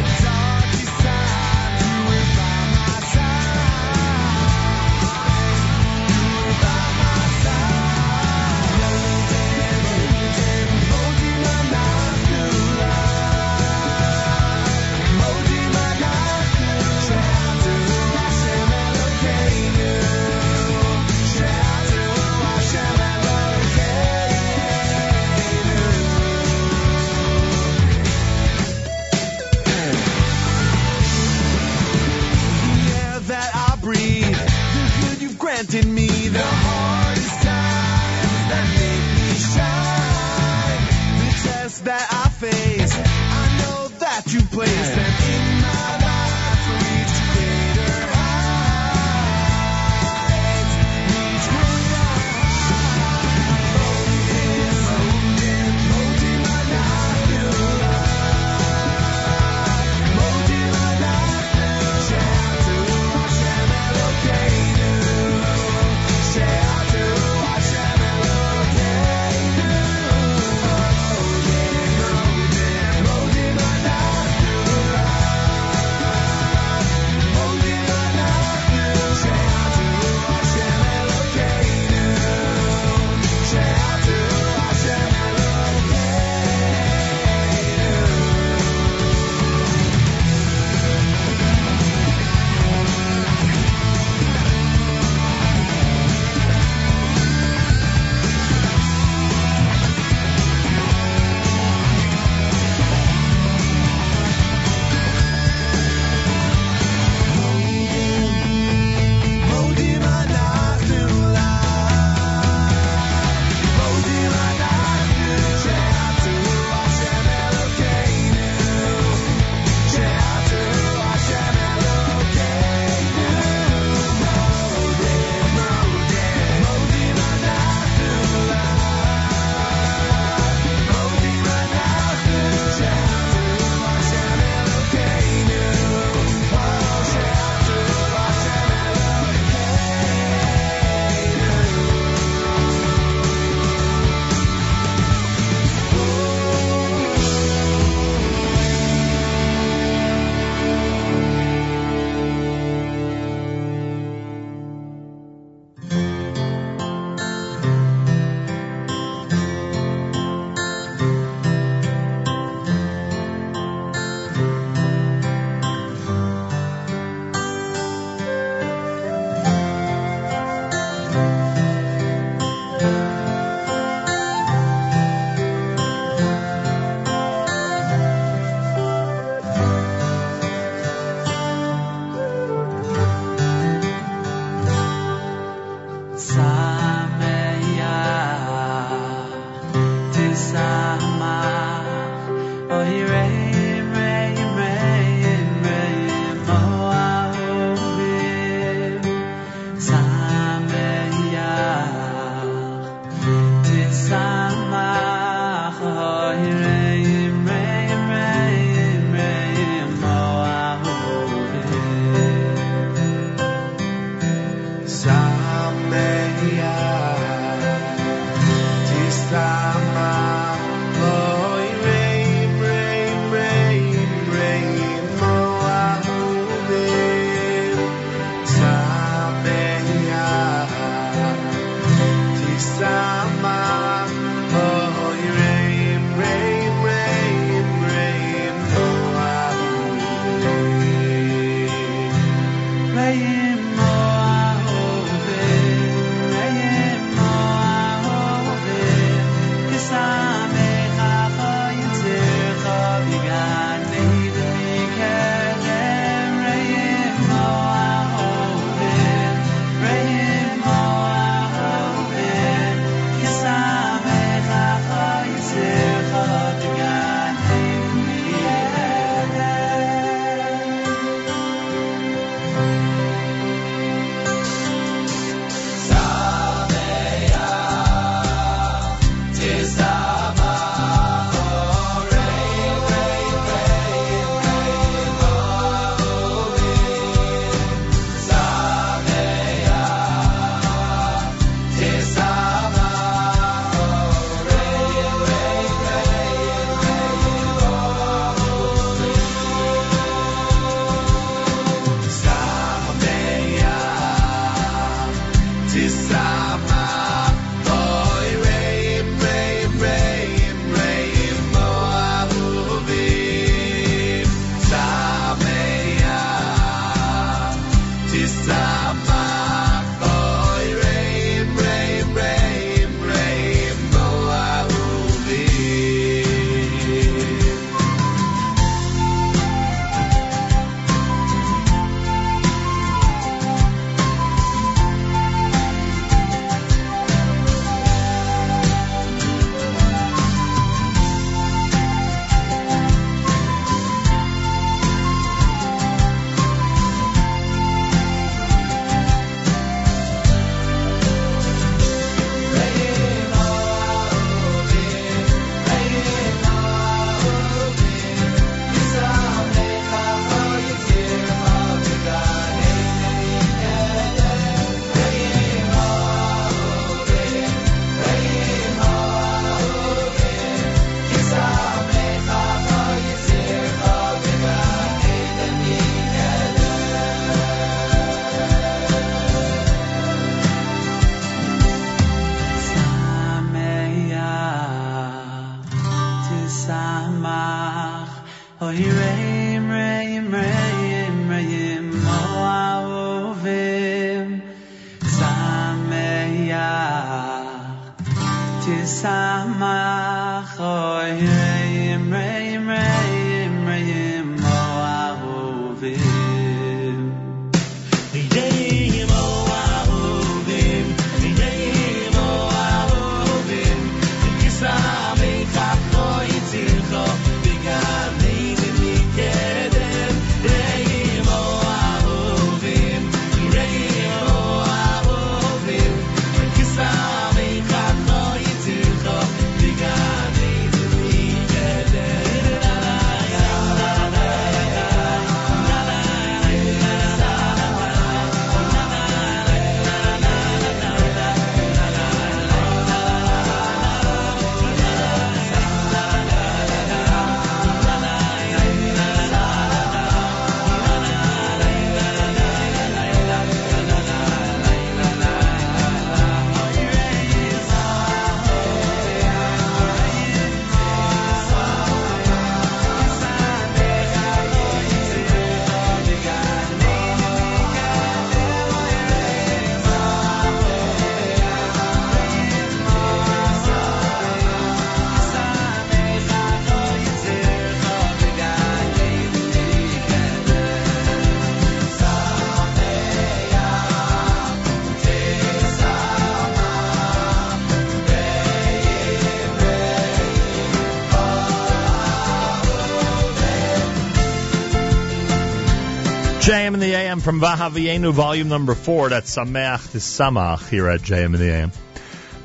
AM 497.17 497.21
from 497.21 497.41
Vahavienu, 497.41 498.13
volume 498.13 498.47
number 498.47 498.75
four. 498.75 499.09
That's 499.09 499.35
Sameach 499.35 499.91
to 499.93 499.97
Samach 499.97 500.69
here 500.69 500.87
at 500.87 501.01
JM 501.01 501.33
in 501.33 501.39
the 501.39 501.49
AM. 501.51 501.71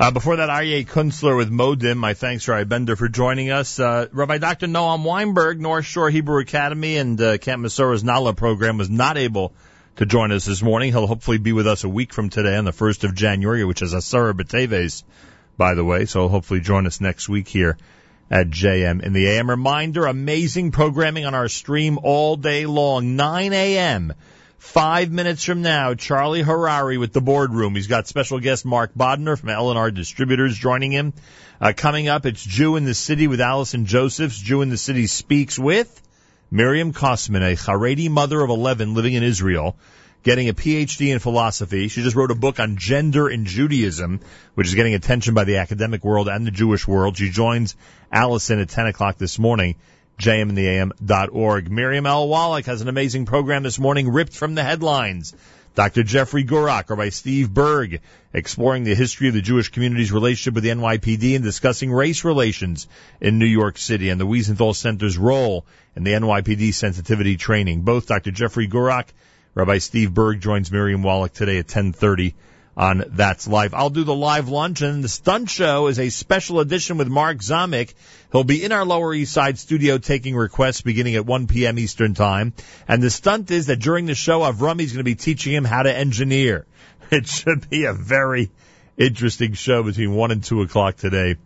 Uh, 0.01 0.11
before 0.11 0.37
that, 0.37 0.49
Aryeh 0.49 0.87
Kunstler 0.87 1.37
with 1.37 1.51
Modim. 1.51 1.99
My 1.99 2.15
thanks, 2.15 2.49
Rabbi 2.49 2.65
Bender, 2.65 2.97
for 2.97 3.09
joining 3.09 3.51
us. 3.51 3.79
Uh, 3.79 4.07
Rabbi 4.13 4.39
Dr. 4.39 4.69
Noam 4.69 5.05
Weinberg, 5.05 5.61
North 5.61 5.85
Shore 5.85 6.09
Hebrew 6.09 6.41
Academy 6.41 6.97
and 6.97 7.21
uh, 7.21 7.37
Camp 7.37 7.63
Masora's 7.63 8.03
Nala 8.03 8.33
program, 8.33 8.79
was 8.79 8.89
not 8.89 9.19
able 9.19 9.53
to 9.97 10.07
join 10.07 10.33
us 10.33 10.47
this 10.47 10.63
morning. 10.63 10.91
He'll 10.91 11.07
hopefully 11.07 11.39
be 11.39 11.53
with 11.53 11.67
us 11.67 11.85
a 11.85 11.89
week 11.89 12.15
from 12.15 12.31
today 12.31 12.57
on 12.57 12.65
the 12.65 12.73
1st 12.73 13.05
of 13.05 13.15
January, 13.15 13.65
which 13.65 13.83
is 13.83 13.93
Asara 13.93 14.33
B'Teves, 14.33 15.03
by 15.59 15.75
the 15.75 15.85
way. 15.85 16.07
So 16.07 16.21
he'll 16.21 16.29
hopefully 16.31 16.61
join 16.61 16.87
us 16.87 16.99
next 16.99 17.29
week 17.29 17.49
here 17.49 17.77
at 18.31 18.49
JM 18.49 19.03
in 19.03 19.13
the 19.13 19.29
AM. 19.29 19.51
Reminder, 19.51 20.07
amazing 20.07 20.71
programming 20.71 21.27
on 21.27 21.35
our 21.35 21.49
stream 21.49 21.99
all 22.03 22.37
day 22.37 22.65
long, 22.65 23.17
9 23.17 23.53
a.m. 23.53 24.15
Five 24.63 25.11
minutes 25.11 25.45
from 25.45 25.61
now, 25.61 25.93
Charlie 25.95 26.43
Harary 26.43 26.99
with 26.99 27.13
the 27.13 27.21
boardroom. 27.21 27.75
He's 27.75 27.89
got 27.89 28.07
special 28.07 28.39
guest 28.39 28.65
Mark 28.65 28.95
Bodner 28.95 29.39
from 29.39 29.51
L&R 29.51 29.91
Distributors 29.91 30.57
joining 30.57 30.93
him. 30.93 31.13
Uh, 31.61 31.73
coming 31.77 32.09
up, 32.09 32.25
it's 32.27 32.43
Jew 32.43 32.77
in 32.77 32.85
the 32.85 32.95
City 32.95 33.27
with 33.27 33.41
Allison 33.41 33.87
Josephs. 33.87 34.39
Jew 34.39 34.63
in 34.63 34.71
the 34.71 34.79
City 34.79 35.09
speaks 35.09 35.59
with 35.59 36.01
Miriam 36.51 36.93
Kosman, 36.93 37.43
a 37.43 37.57
Haredi 37.57 38.09
mother 38.09 38.41
of 38.41 38.51
11 38.51 38.95
living 38.95 39.15
in 39.15 39.25
Israel, 39.25 39.77
getting 40.23 40.49
a 40.49 40.55
PhD 40.55 41.13
in 41.13 41.19
philosophy. 41.19 41.89
She 41.89 42.03
just 42.03 42.17
wrote 42.17 42.31
a 42.31 42.37
book 42.37 42.61
on 42.61 42.77
gender 42.77 43.29
in 43.29 43.45
Judaism, 43.45 44.21
which 44.55 44.69
is 44.69 44.77
getting 44.77 44.95
attention 44.95 45.35
by 45.35 45.43
the 45.43 45.57
academic 45.57 46.05
world 46.05 46.29
and 46.29 46.47
the 46.47 46.53
Jewish 46.53 46.87
world. 46.87 47.19
She 47.19 47.31
joins 47.31 47.75
Allison 48.13 48.61
at 48.61 48.69
10 48.69 48.87
o'clock 48.87 49.19
this 49.19 49.41
morning 49.41 49.75
jmintheam.org. 50.19 51.71
Miriam 51.71 52.07
L. 52.07 52.29
Wallach 52.29 52.67
has 52.67 52.81
an 52.81 52.89
amazing 52.89 53.27
program 53.27 53.63
this 53.63 53.79
morning, 53.79 54.09
ripped 54.09 54.35
from 54.35 54.55
the 54.55 54.63
headlines. 54.63 55.35
Dr. 55.75 56.03
Jeffrey 56.03 56.45
Gurock, 56.45 56.91
or 56.91 56.97
by 56.97 57.09
Steve 57.09 57.53
Burg, 57.53 58.01
exploring 58.35 58.85
the 58.85 58.95
history 58.95 59.29
of 59.29 59.35
the 59.35 59.41
Jewish 59.41 59.71
community's 59.71 60.13
relationship 60.13 60.55
with 60.55 60.65
the 60.65 60.71
NYPD 60.71 61.35
and 61.35 61.43
discussing 61.43 61.91
race 61.91 62.25
relations 62.25 62.87
in 63.23 63.39
New 63.39 63.47
York 63.47 63.79
City 63.79 64.11
and 64.11 64.21
the 64.21 64.27
Wiesenthal 64.27 64.77
Center's 64.77 65.17
role 65.17 65.65
in 65.97 66.05
the 66.05 66.13
NYPD 66.13 66.75
sensitivity 66.75 67.37
training. 67.37 67.83
Both 67.83 68.07
Dr. 68.07 68.33
Jeffrey 68.33 68.69
Gurock, 68.69 69.07
Rabbi 69.55 69.79
Steve 69.79 70.13
Burg 70.13 70.41
joins 70.41 70.71
Miriam 70.71 71.03
Wallach 71.03 71.33
today 71.33 71.59
at 71.59 71.67
1030 71.67 72.35
on 72.77 73.05
That's 73.09 73.47
Live. 73.47 73.75
I'll 73.75 73.91
do 73.91 74.05
the 74.05 74.15
live 74.15 74.49
lunch 74.49 74.83
and 74.83 75.03
the 75.03 75.09
stunt 75.09 75.51
show 75.51 75.89
is 75.89 75.99
a 75.99 76.09
special 76.11 76.61
edition 76.61 76.99
with 76.99 77.09
Mark 77.09 77.39
Zamek. 77.39 77.95
He'll 78.33 78.45
be 78.45 78.65
in 78.65 78.73
our 78.73 78.87
Lower 78.87 79.13
East 79.13 79.33
Side 79.33 79.59
studio 79.59 79.99
taking 79.99 80.35
requests 80.35 80.81
beginning 80.81 81.17
at 81.17 81.27
1 81.27 81.47
p.m. 81.49 81.79
Eastern 81.79 82.15
Time. 82.15 82.55
And 82.89 83.03
the 83.03 83.11
stunt 83.11 83.51
is 83.51 83.67
that 83.67 83.79
during 83.79 84.07
the 84.07 84.15
show, 84.15 84.41
Avrami's 84.41 84.93
going 84.93 85.01
to 85.01 85.05
be 85.05 85.15
teaching 85.15 85.53
him 85.53 85.65
how 85.65 85.83
to 85.83 85.95
engineer. 85.95 86.67
It 87.11 87.27
should 87.27 87.69
be 87.69 87.85
a 87.85 87.93
very 87.93 88.51
interesting 88.97 89.53
show 89.53 89.83
between 89.83 90.15
1 90.15 90.31
and 90.31 90.43
2 90.43 90.63
o'clock 90.63 90.97
today. 90.97 91.37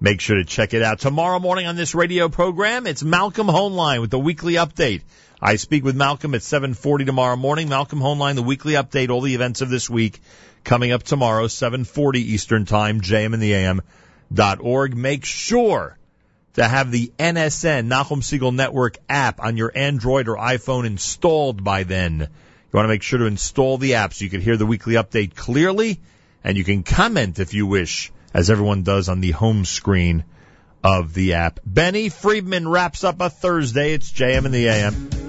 Make 0.00 0.20
sure 0.20 0.36
to 0.36 0.44
check 0.44 0.74
it 0.74 0.82
out. 0.82 0.98
Tomorrow 0.98 1.38
morning 1.38 1.66
on 1.66 1.76
this 1.76 1.94
radio 1.94 2.28
program, 2.28 2.86
it's 2.86 3.02
Malcolm 3.02 3.46
Hoenlein 3.46 4.02
with 4.02 4.10
the 4.10 4.18
weekly 4.18 4.54
update. 4.54 5.00
I 5.40 5.56
speak 5.56 5.82
with 5.82 5.96
Malcolm 5.96 6.34
at 6.34 6.42
7:40 6.42 7.06
tomorrow 7.06 7.36
morning. 7.36 7.70
Malcolm 7.70 8.00
Hoenlein, 8.00 8.34
the 8.34 8.42
weekly 8.42 8.74
update, 8.74 9.08
all 9.08 9.22
the 9.22 9.34
events 9.34 9.62
of 9.62 9.70
this 9.70 9.88
week 9.88 10.20
coming 10.62 10.92
up 10.92 11.04
tomorrow, 11.04 11.46
7:40 11.46 12.18
Eastern 12.18 12.66
Time, 12.66 13.00
jmintheam.org. 14.32 14.96
Make 14.96 15.24
sure 15.24 15.98
to 16.54 16.66
have 16.66 16.90
the 16.90 17.12
NSN 17.18 17.88
Nachum 17.88 18.22
Segal 18.22 18.54
Network 18.54 18.98
app 19.08 19.40
on 19.40 19.56
your 19.56 19.72
Android 19.74 20.28
or 20.28 20.36
iPhone 20.36 20.86
installed 20.86 21.62
by 21.64 21.84
then. 21.84 22.20
You 22.20 22.76
want 22.76 22.84
to 22.84 22.88
make 22.88 23.02
sure 23.02 23.18
to 23.20 23.26
install 23.26 23.78
the 23.78 23.94
app 23.94 24.14
so 24.14 24.24
you 24.24 24.30
can 24.30 24.40
hear 24.40 24.56
the 24.56 24.66
weekly 24.66 24.94
update 24.94 25.34
clearly, 25.34 26.00
and 26.42 26.56
you 26.56 26.64
can 26.64 26.82
comment 26.82 27.38
if 27.38 27.54
you 27.54 27.66
wish, 27.66 28.12
as 28.32 28.50
everyone 28.50 28.82
does 28.82 29.08
on 29.08 29.20
the 29.20 29.30
home 29.30 29.64
screen 29.64 30.24
of 30.82 31.14
the 31.14 31.34
app. 31.34 31.60
Benny 31.64 32.08
Friedman 32.08 32.68
wraps 32.68 33.04
up 33.04 33.20
a 33.20 33.30
Thursday. 33.30 33.94
It's 33.94 34.12
JM 34.12 34.44
in 34.44 34.52
the 34.52 34.68
AM. 34.68 35.23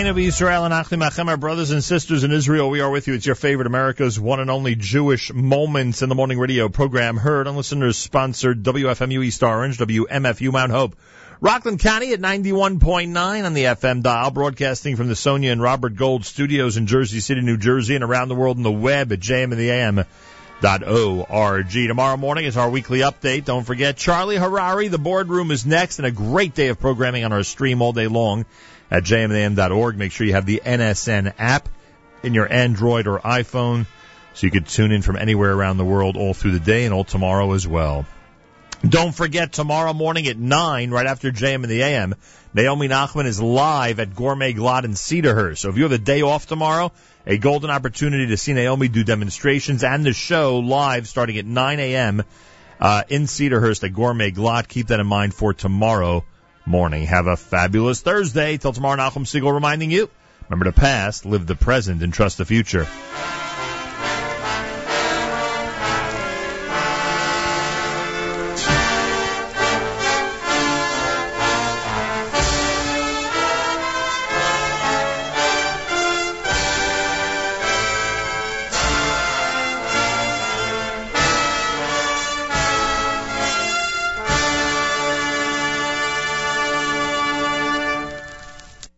Achenu 0.00 0.26
Israel 0.26 0.64
and 0.64 0.72
Achim 0.72 1.00
Achem, 1.00 1.28
our 1.28 1.36
brothers 1.36 1.72
and 1.72 1.84
sisters 1.84 2.24
in 2.24 2.32
Israel, 2.32 2.70
we 2.70 2.80
are 2.80 2.90
with 2.90 3.06
you. 3.06 3.12
It's 3.12 3.26
your 3.26 3.34
favorite 3.34 3.66
America's 3.66 4.18
one 4.18 4.40
and 4.40 4.50
only 4.50 4.74
Jewish 4.74 5.30
Moments 5.30 6.00
in 6.00 6.08
the 6.08 6.14
Morning 6.14 6.38
radio 6.38 6.70
program, 6.70 7.18
heard 7.18 7.46
on 7.46 7.54
listeners 7.54 7.98
sponsored 7.98 8.62
WFMU 8.62 9.22
East 9.22 9.42
Orange, 9.42 9.76
WMFU 9.76 10.52
Mount 10.52 10.72
Hope. 10.72 10.96
Rockland 11.42 11.80
County 11.80 12.14
at 12.14 12.20
91.9 12.20 13.44
on 13.44 13.52
the 13.52 13.64
FM 13.64 14.02
dial, 14.02 14.30
broadcasting 14.30 14.96
from 14.96 15.08
the 15.08 15.16
Sonia 15.16 15.52
and 15.52 15.60
Robert 15.60 15.96
Gold 15.96 16.24
studios 16.24 16.78
in 16.78 16.86
Jersey 16.86 17.20
City, 17.20 17.42
New 17.42 17.58
Jersey, 17.58 17.94
and 17.94 18.04
around 18.04 18.28
the 18.28 18.34
world 18.34 18.56
on 18.56 18.62
the 18.62 18.72
web 18.72 19.12
at 19.12 19.20
jmintheam.org. 20.60 21.70
Tomorrow 21.70 22.16
morning 22.16 22.44
is 22.44 22.56
our 22.56 22.70
weekly 22.70 23.00
update. 23.00 23.44
Don't 23.44 23.64
forget, 23.64 23.96
Charlie 23.96 24.36
Harary, 24.36 24.90
the 24.90 24.98
boardroom 24.98 25.50
is 25.50 25.66
next, 25.66 25.98
and 25.98 26.06
a 26.06 26.10
great 26.10 26.54
day 26.54 26.68
of 26.68 26.78
programming 26.78 27.24
on 27.24 27.32
our 27.32 27.42
stream 27.42 27.82
all 27.82 27.92
day 27.92 28.06
long 28.06 28.44
at 28.90 29.04
jmintheam.org. 29.04 29.96
Make 29.96 30.12
sure 30.12 30.26
you 30.26 30.34
have 30.34 30.46
the 30.46 30.62
NSN 30.64 31.34
app 31.38 31.68
in 32.22 32.34
your 32.34 32.50
Android 32.50 33.06
or 33.06 33.18
iPhone 33.18 33.86
so 34.34 34.46
you 34.46 34.50
can 34.50 34.64
tune 34.64 34.92
in 34.92 35.02
from 35.02 35.16
anywhere 35.16 35.52
around 35.52 35.78
the 35.78 35.84
world 35.84 36.16
all 36.16 36.34
through 36.34 36.52
the 36.52 36.60
day 36.60 36.84
and 36.84 36.94
all 36.94 37.04
tomorrow 37.04 37.52
as 37.52 37.66
well. 37.66 38.06
Don't 38.86 39.14
forget 39.14 39.52
tomorrow 39.52 39.92
morning 39.92 40.26
at 40.26 40.38
9, 40.38 40.90
right 40.90 41.06
after 41.06 41.30
JM 41.30 41.56
and 41.56 41.64
the 41.66 41.82
AM, 41.82 42.14
Naomi 42.54 42.88
Nachman 42.88 43.26
is 43.26 43.40
live 43.40 44.00
at 44.00 44.14
Gourmet 44.14 44.54
Glatt 44.54 44.84
in 44.84 44.92
Cedarhurst. 44.92 45.58
So 45.58 45.68
if 45.68 45.76
you 45.76 45.82
have 45.82 45.92
a 45.92 45.98
day 45.98 46.22
off 46.22 46.46
tomorrow, 46.46 46.90
a 47.26 47.38
golden 47.38 47.70
opportunity 47.70 48.28
to 48.28 48.36
see 48.36 48.52
Naomi 48.52 48.88
do 48.88 49.04
demonstrations 49.04 49.84
and 49.84 50.04
the 50.04 50.12
show 50.12 50.58
live 50.58 51.06
starting 51.08 51.38
at 51.38 51.46
9 51.46 51.80
a.m. 51.80 52.22
Uh, 52.80 53.02
in 53.08 53.24
Cedarhurst 53.24 53.84
at 53.84 53.92
Gourmet 53.92 54.30
Glatt. 54.30 54.68
Keep 54.68 54.88
that 54.88 55.00
in 55.00 55.06
mind 55.06 55.34
for 55.34 55.52
tomorrow 55.52 56.24
morning. 56.64 57.04
Have 57.06 57.26
a 57.26 57.36
fabulous 57.36 58.00
Thursday. 58.00 58.56
Till 58.56 58.72
tomorrow, 58.72 58.96
Nachum 58.96 59.26
Segal 59.26 59.52
reminding 59.52 59.90
you, 59.90 60.08
remember 60.48 60.70
the 60.70 60.80
past, 60.80 61.26
live 61.26 61.46
the 61.46 61.56
present, 61.56 62.02
and 62.02 62.12
trust 62.12 62.38
the 62.38 62.44
future. 62.44 62.86